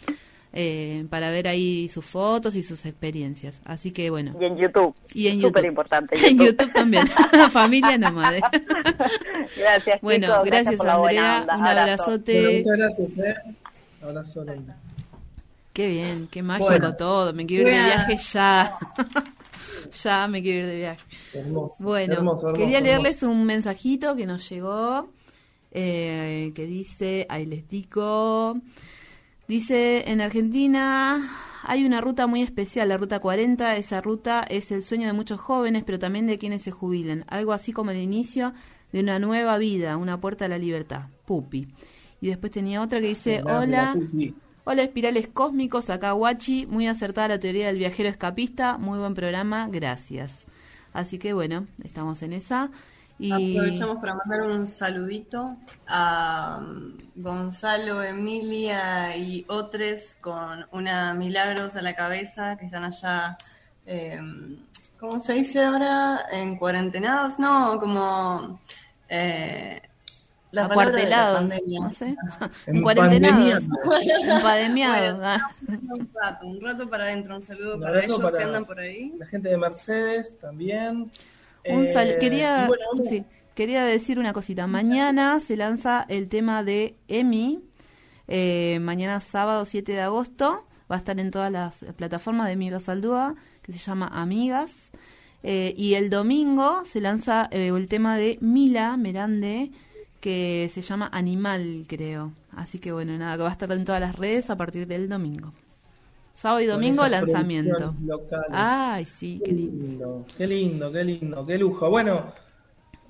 Eh, 0.53 1.07
para 1.09 1.31
ver 1.31 1.47
ahí 1.47 1.89
sus 1.89 2.05
fotos 2.05 2.57
y 2.57 2.63
sus 2.63 2.85
experiencias. 2.85 3.61
Así 3.65 3.93
que 3.93 4.11
bueno. 4.11 4.35
Y 4.41 4.45
en 4.45 4.57
YouTube. 4.57 4.95
Y 5.15 5.29
en 5.29 5.41
Súper 5.41 5.65
importante. 5.65 6.17
En 6.29 6.39
YouTube 6.39 6.73
también. 6.73 7.07
Familia 7.53 7.97
Nómade. 7.97 8.41
gracias. 9.57 10.01
Bueno, 10.01 10.43
gracias, 10.45 10.81
Andrea. 10.81 11.45
Un 11.45 11.67
abrazote. 11.67 12.59
muchas 12.59 12.79
gracias. 12.79 13.09
¿eh? 13.19 13.35
Abrazo, 14.03 14.45
Qué 15.73 15.87
bien, 15.89 16.29
qué 16.31 16.43
mágico 16.43 16.97
todo. 16.97 17.33
Me 17.33 17.47
quiero 17.47 17.69
ir 17.69 17.77
de 17.77 17.83
viaje 17.85 18.17
ya. 18.17 18.77
ya 20.03 20.27
me 20.27 20.43
quiero 20.43 20.61
ir 20.61 20.67
de 20.67 20.77
viaje. 20.77 21.05
Hermoso, 21.33 21.85
bueno, 21.85 22.37
quería 22.55 22.81
leerles 22.81 23.23
un 23.23 23.45
mensajito 23.45 24.17
que 24.17 24.27
nos 24.27 24.49
llegó. 24.49 25.09
Eh, 25.73 26.51
que 26.55 26.67
dice, 26.67 27.27
ahí 27.29 27.47
les 27.47 27.69
digo, 27.69 28.57
Dice, 29.51 30.09
en 30.09 30.21
Argentina 30.21 31.29
hay 31.65 31.85
una 31.85 32.01
ruta 32.01 32.29
muy 32.29 32.41
especial, 32.41 32.89
la 32.89 32.99
Ruta 32.99 33.19
40. 33.19 33.75
Esa 33.75 34.01
ruta 34.01 34.45
es 34.49 34.71
el 34.71 34.85
sueño 34.85 35.09
de 35.09 35.13
muchos 35.13 35.41
jóvenes, 35.41 35.83
pero 35.85 35.99
también 35.99 36.29
de 36.29 36.39
quienes 36.39 36.63
se 36.63 36.71
jubilan. 36.71 37.25
Algo 37.27 37.53
así 37.53 37.73
como 37.73 37.91
el 37.91 37.97
inicio 37.97 38.55
de 38.93 39.01
una 39.01 39.19
nueva 39.19 39.59
vida, 39.59 39.97
una 39.97 40.21
puerta 40.21 40.45
a 40.45 40.49
la 40.49 40.57
libertad. 40.57 41.09
Pupi. 41.25 41.67
Y 42.21 42.29
después 42.29 42.53
tenía 42.53 42.81
otra 42.81 43.01
que 43.01 43.09
dice, 43.09 43.43
hola, 43.43 43.97
hola 44.63 44.83
espirales 44.85 45.27
cósmicos, 45.27 45.91
acá 45.91 46.13
Guachi, 46.13 46.67
muy 46.67 46.87
acertada 46.87 47.27
la 47.27 47.41
teoría 47.41 47.67
del 47.67 47.79
viajero 47.79 48.09
escapista, 48.09 48.79
muy 48.79 49.01
buen 49.01 49.15
programa, 49.15 49.67
gracias. 49.69 50.47
Así 50.93 51.19
que 51.19 51.33
bueno, 51.33 51.67
estamos 51.83 52.23
en 52.23 52.35
esa. 52.35 52.71
Aprovechamos 53.29 53.99
para 53.99 54.15
mandar 54.15 54.43
un 54.43 54.67
saludito 54.67 55.57
a 55.87 56.61
um, 56.61 56.97
Gonzalo, 57.17 58.03
Emilia 58.03 59.15
y 59.17 59.45
otros 59.49 60.17
con 60.21 60.65
una 60.73 61.13
Milagros 61.13 61.77
a 61.77 61.83
la 61.83 61.95
cabeza 61.95 62.57
que 62.57 62.65
están 62.65 62.85
allá, 62.85 63.37
eh, 63.85 64.19
¿cómo 64.99 65.21
se 65.21 65.35
dice 65.35 65.63
ahora? 65.63 66.27
En 66.33 66.57
cuarentenados, 66.57 67.39
no, 67.39 67.79
como... 67.79 68.59
Eh, 69.09 69.83
acuartelados, 70.59 71.51
no 71.67 71.93
sé, 71.93 72.17
en 72.67 72.83
cuarentenados, 72.83 73.63
empandemiados. 73.63 75.21
Ah. 75.23 75.51
un 75.69 76.11
rato, 76.15 76.47
un 76.47 76.61
rato 76.61 76.89
para 76.89 77.05
adentro, 77.05 77.37
un 77.37 77.43
saludo 77.43 77.79
para 77.79 78.03
ellos 78.03 78.21
si 78.35 78.43
andan 78.43 78.65
por 78.65 78.79
ahí. 78.79 79.15
La 79.19 79.27
gente 79.27 79.49
de 79.49 79.59
Mercedes 79.59 80.37
también. 80.39 81.11
Un 81.67 81.87
eh, 81.87 82.17
quería, 82.19 82.69
quería 83.55 83.85
decir 83.85 84.19
una 84.19 84.33
cosita. 84.33 84.67
Mañana 84.67 85.41
se 85.41 85.57
lanza 85.57 86.07
el 86.09 86.29
tema 86.29 86.65
de 86.65 86.97
EMI. 87.09 87.61
Eh, 88.29 88.79
mañana 88.81 89.21
sábado 89.21 89.65
7 89.65 89.93
de 89.93 90.01
agosto. 90.01 90.67
Va 90.91 90.97
a 90.97 90.99
estar 90.99 91.19
en 91.21 91.31
todas 91.31 91.53
las 91.53 91.85
plataformas 91.97 92.49
de 92.49 92.57
Mi 92.57 92.71
Basaldúa, 92.71 93.35
que 93.63 93.73
se 93.73 93.79
llama 93.79 94.09
Amigas. 94.09 94.91
Eh, 95.43 95.75
y 95.77 95.95
el 95.95 96.11
domingo 96.11 96.83
se 96.85 97.01
lanza 97.01 97.49
el 97.51 97.89
tema 97.89 98.17
de 98.17 98.39
Mila 98.41 98.97
Merande, 98.97 99.71
que 100.21 100.71
se 100.73 100.81
llama 100.81 101.09
Animal, 101.13 101.85
creo. 101.87 102.33
Así 102.53 102.79
que 102.79 102.93
bueno, 102.93 103.17
nada, 103.17 103.37
que 103.37 103.43
va 103.43 103.49
a 103.49 103.53
estar 103.53 103.71
en 103.73 103.85
todas 103.85 104.01
las 104.01 104.17
redes 104.17 104.51
a 104.51 104.57
partir 104.57 104.87
del 104.87 105.09
domingo. 105.09 105.53
Sábado 106.33 106.61
y 106.61 106.67
domingo 106.67 107.07
lanzamiento. 107.07 107.95
Ay, 108.51 109.05
sí, 109.05 109.41
qué 109.45 109.53
lindo. 109.53 110.25
Qué 110.37 110.47
lindo, 110.47 110.91
qué 110.91 111.05
lindo, 111.05 111.45
qué 111.45 111.59
lujo. 111.59 111.91
Bueno, 111.91 112.33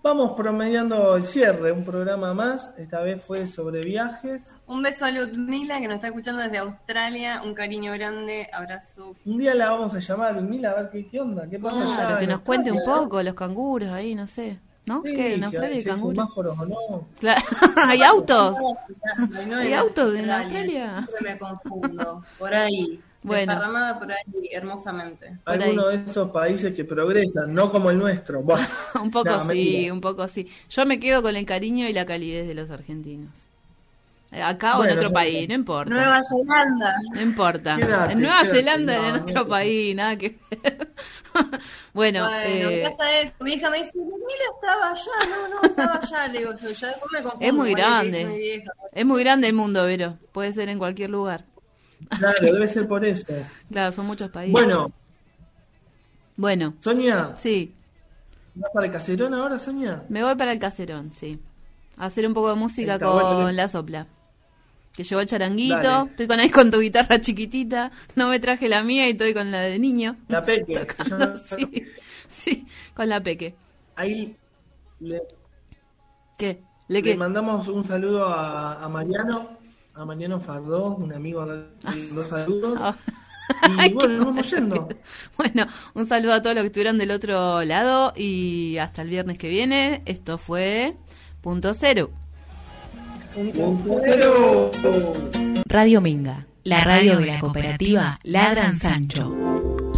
vamos 0.02 0.32
promediando 0.36 1.16
el 1.16 1.24
cierre, 1.24 1.72
un 1.72 1.84
programa 1.84 2.34
más. 2.34 2.74
Esta 2.78 3.00
vez 3.00 3.22
fue 3.22 3.46
sobre 3.46 3.84
viajes. 3.84 4.42
Un 4.66 4.82
beso 4.82 5.04
a 5.04 5.10
Ludmila 5.10 5.78
que 5.80 5.86
nos 5.86 5.96
está 5.96 6.08
escuchando 6.08 6.42
desde 6.42 6.58
Australia. 6.58 7.40
Un 7.44 7.54
cariño 7.54 7.92
grande, 7.92 8.48
abrazo. 8.52 9.14
Un 9.24 9.38
día 9.38 9.54
la 9.54 9.70
vamos 9.70 9.94
a 9.94 10.00
llamar 10.00 10.34
Ludmila 10.34 10.70
a 10.70 10.82
ver 10.82 11.06
qué, 11.06 11.20
onda, 11.20 11.48
qué 11.48 11.58
pasa 11.58 11.84
claro, 11.84 12.18
que 12.18 12.26
nos 12.26 12.40
cuente 12.40 12.72
un 12.72 12.84
poco 12.84 13.22
los 13.22 13.34
canguros 13.34 13.90
ahí, 13.90 14.14
no 14.14 14.26
sé. 14.26 14.58
¿No? 14.86 15.02
¿Qué? 15.02 15.34
¿En 15.34 15.44
Australia 15.44 15.76
hay 15.76 15.84
canguros? 15.84 16.36
o 16.36 16.66
no? 16.66 17.06
¿Hay 17.86 18.02
autos? 18.02 18.56
¿Hay 19.56 19.72
autos 19.72 20.16
en 20.16 20.30
Australia? 20.30 21.06
Siempre 21.06 21.32
me 21.32 21.38
confundo. 21.38 22.24
Por 22.38 22.54
ahí. 22.54 23.00
Bueno. 23.22 23.60
por 23.98 24.10
ahí 24.10 24.48
hermosamente. 24.52 25.38
Algunos 25.44 25.88
de 25.88 26.10
esos 26.10 26.30
países 26.30 26.74
que 26.74 26.84
progresan, 26.84 27.52
no 27.52 27.70
como 27.70 27.90
el 27.90 27.98
nuestro. 27.98 28.40
un 29.02 29.10
poco 29.10 29.40
sí, 29.50 29.90
un 29.90 30.00
poco 30.00 30.26
sí. 30.28 30.48
Yo 30.68 30.86
me 30.86 30.98
quedo 30.98 31.22
con 31.22 31.36
el 31.36 31.44
cariño 31.44 31.88
y 31.88 31.92
la 31.92 32.06
calidez 32.06 32.48
de 32.48 32.54
los 32.54 32.70
argentinos. 32.70 33.30
Acá 34.32 34.78
o 34.78 34.84
en 34.84 34.96
otro 34.96 35.10
país, 35.12 35.48
no 35.48 35.54
importa. 35.54 35.92
Nueva 35.92 36.22
Zelanda. 36.22 36.94
No 37.14 37.20
importa. 37.20 37.78
en 38.10 38.20
Nueva 38.20 38.44
Zelanda, 38.44 39.08
en 39.08 39.14
otro 39.16 39.46
país, 39.46 39.94
nada 39.96 40.16
que 40.16 40.38
ver. 40.50 40.92
bueno, 41.92 42.24
bueno 42.26 42.44
eh... 42.44 42.88
pasa 42.88 43.18
es, 43.18 43.32
mi 43.40 43.54
hija 43.54 43.70
me 43.70 43.78
dice, 43.78 43.90
Mila 43.96 44.46
estaba 44.54 44.90
allá, 44.92 45.28
no, 45.28 45.48
no, 45.48 45.62
estaba 45.62 45.94
allá, 45.94 46.28
le 46.28 46.38
digo 46.38 46.52
yo, 46.56 46.70
ya 46.70 46.94
me 47.12 47.22
confundo. 47.24 47.46
Es 47.46 47.52
muy 47.52 47.74
grande, 47.74 48.64
es 48.92 49.04
muy 49.04 49.24
grande 49.24 49.48
el 49.48 49.54
mundo, 49.54 49.84
Vero, 49.84 50.16
puede 50.30 50.52
ser 50.52 50.68
en 50.68 50.78
cualquier 50.78 51.10
lugar. 51.10 51.44
Claro, 52.08 52.38
debe 52.40 52.68
ser 52.68 52.88
por 52.88 53.04
eso. 53.04 53.32
Claro, 53.70 53.92
son 53.92 54.06
muchos 54.06 54.30
países. 54.30 54.52
Bueno. 54.52 54.92
Bueno. 56.36 56.74
Sonia. 56.80 57.34
Sí. 57.38 57.74
¿Vas 58.54 58.70
para 58.72 58.86
el 58.86 58.92
caserón 58.92 59.34
ahora, 59.34 59.58
Sonia? 59.58 60.04
Me 60.08 60.22
voy 60.22 60.34
para 60.34 60.52
el 60.52 60.58
caserón, 60.58 61.12
sí. 61.12 61.38
A 61.96 62.06
hacer 62.06 62.26
un 62.26 62.34
poco 62.34 62.50
de 62.50 62.56
música 62.56 62.98
con 62.98 63.54
la 63.54 63.68
sopla. 63.68 64.06
Que 64.92 65.04
llevó 65.04 65.20
el 65.20 65.26
charanguito. 65.26 66.06
Estoy 66.06 66.26
con 66.26 66.40
ahí 66.40 66.50
con 66.50 66.70
tu 66.70 66.80
guitarra 66.80 67.20
chiquitita. 67.20 67.92
No 68.16 68.28
me 68.28 68.40
traje 68.40 68.68
la 68.68 68.82
mía 68.82 69.06
y 69.06 69.12
estoy 69.12 69.34
con 69.34 69.50
la 69.50 69.60
de 69.60 69.78
niño. 69.78 70.16
La 70.28 70.42
peque. 70.42 70.86
sí, 71.46 71.86
sí, 72.34 72.66
con 72.94 73.08
la 73.08 73.22
peque. 73.22 73.54
Ahí 73.96 74.34
le... 75.00 75.22
¿Qué? 76.38 76.62
¿Le, 76.88 77.02
le 77.02 77.16
mandamos 77.16 77.68
un 77.68 77.84
saludo 77.84 78.26
a, 78.26 78.82
a 78.82 78.88
Mariano 78.88 79.59
a 80.00 80.06
Mariano 80.06 80.40
Fardó, 80.40 80.96
un 80.96 81.12
amigo, 81.12 81.46
dos 82.14 82.28
saludos. 82.28 82.80
Ah. 82.80 82.96
Y 83.84 83.92
bueno, 83.92 84.16
nos 84.16 84.26
vamos 84.26 84.50
yendo. 84.50 84.88
Bueno, 85.36 85.66
un 85.94 86.06
saludo 86.06 86.34
a 86.34 86.42
todos 86.42 86.54
los 86.54 86.62
que 86.62 86.66
estuvieron 86.66 86.98
del 86.98 87.10
otro 87.10 87.64
lado 87.64 88.12
y 88.16 88.78
hasta 88.78 89.02
el 89.02 89.08
viernes 89.08 89.38
que 89.38 89.48
viene. 89.48 90.02
Esto 90.06 90.38
fue 90.38 90.96
Punto 91.40 91.74
Cero. 91.74 92.10
Punto 93.34 93.98
Cero. 94.04 94.70
Radio 95.66 96.00
Minga, 96.00 96.46
la 96.62 96.84
radio 96.84 97.18
de 97.18 97.26
la 97.26 97.40
cooperativa 97.40 98.18
Ladran 98.22 98.76
Sancho. 98.76 99.89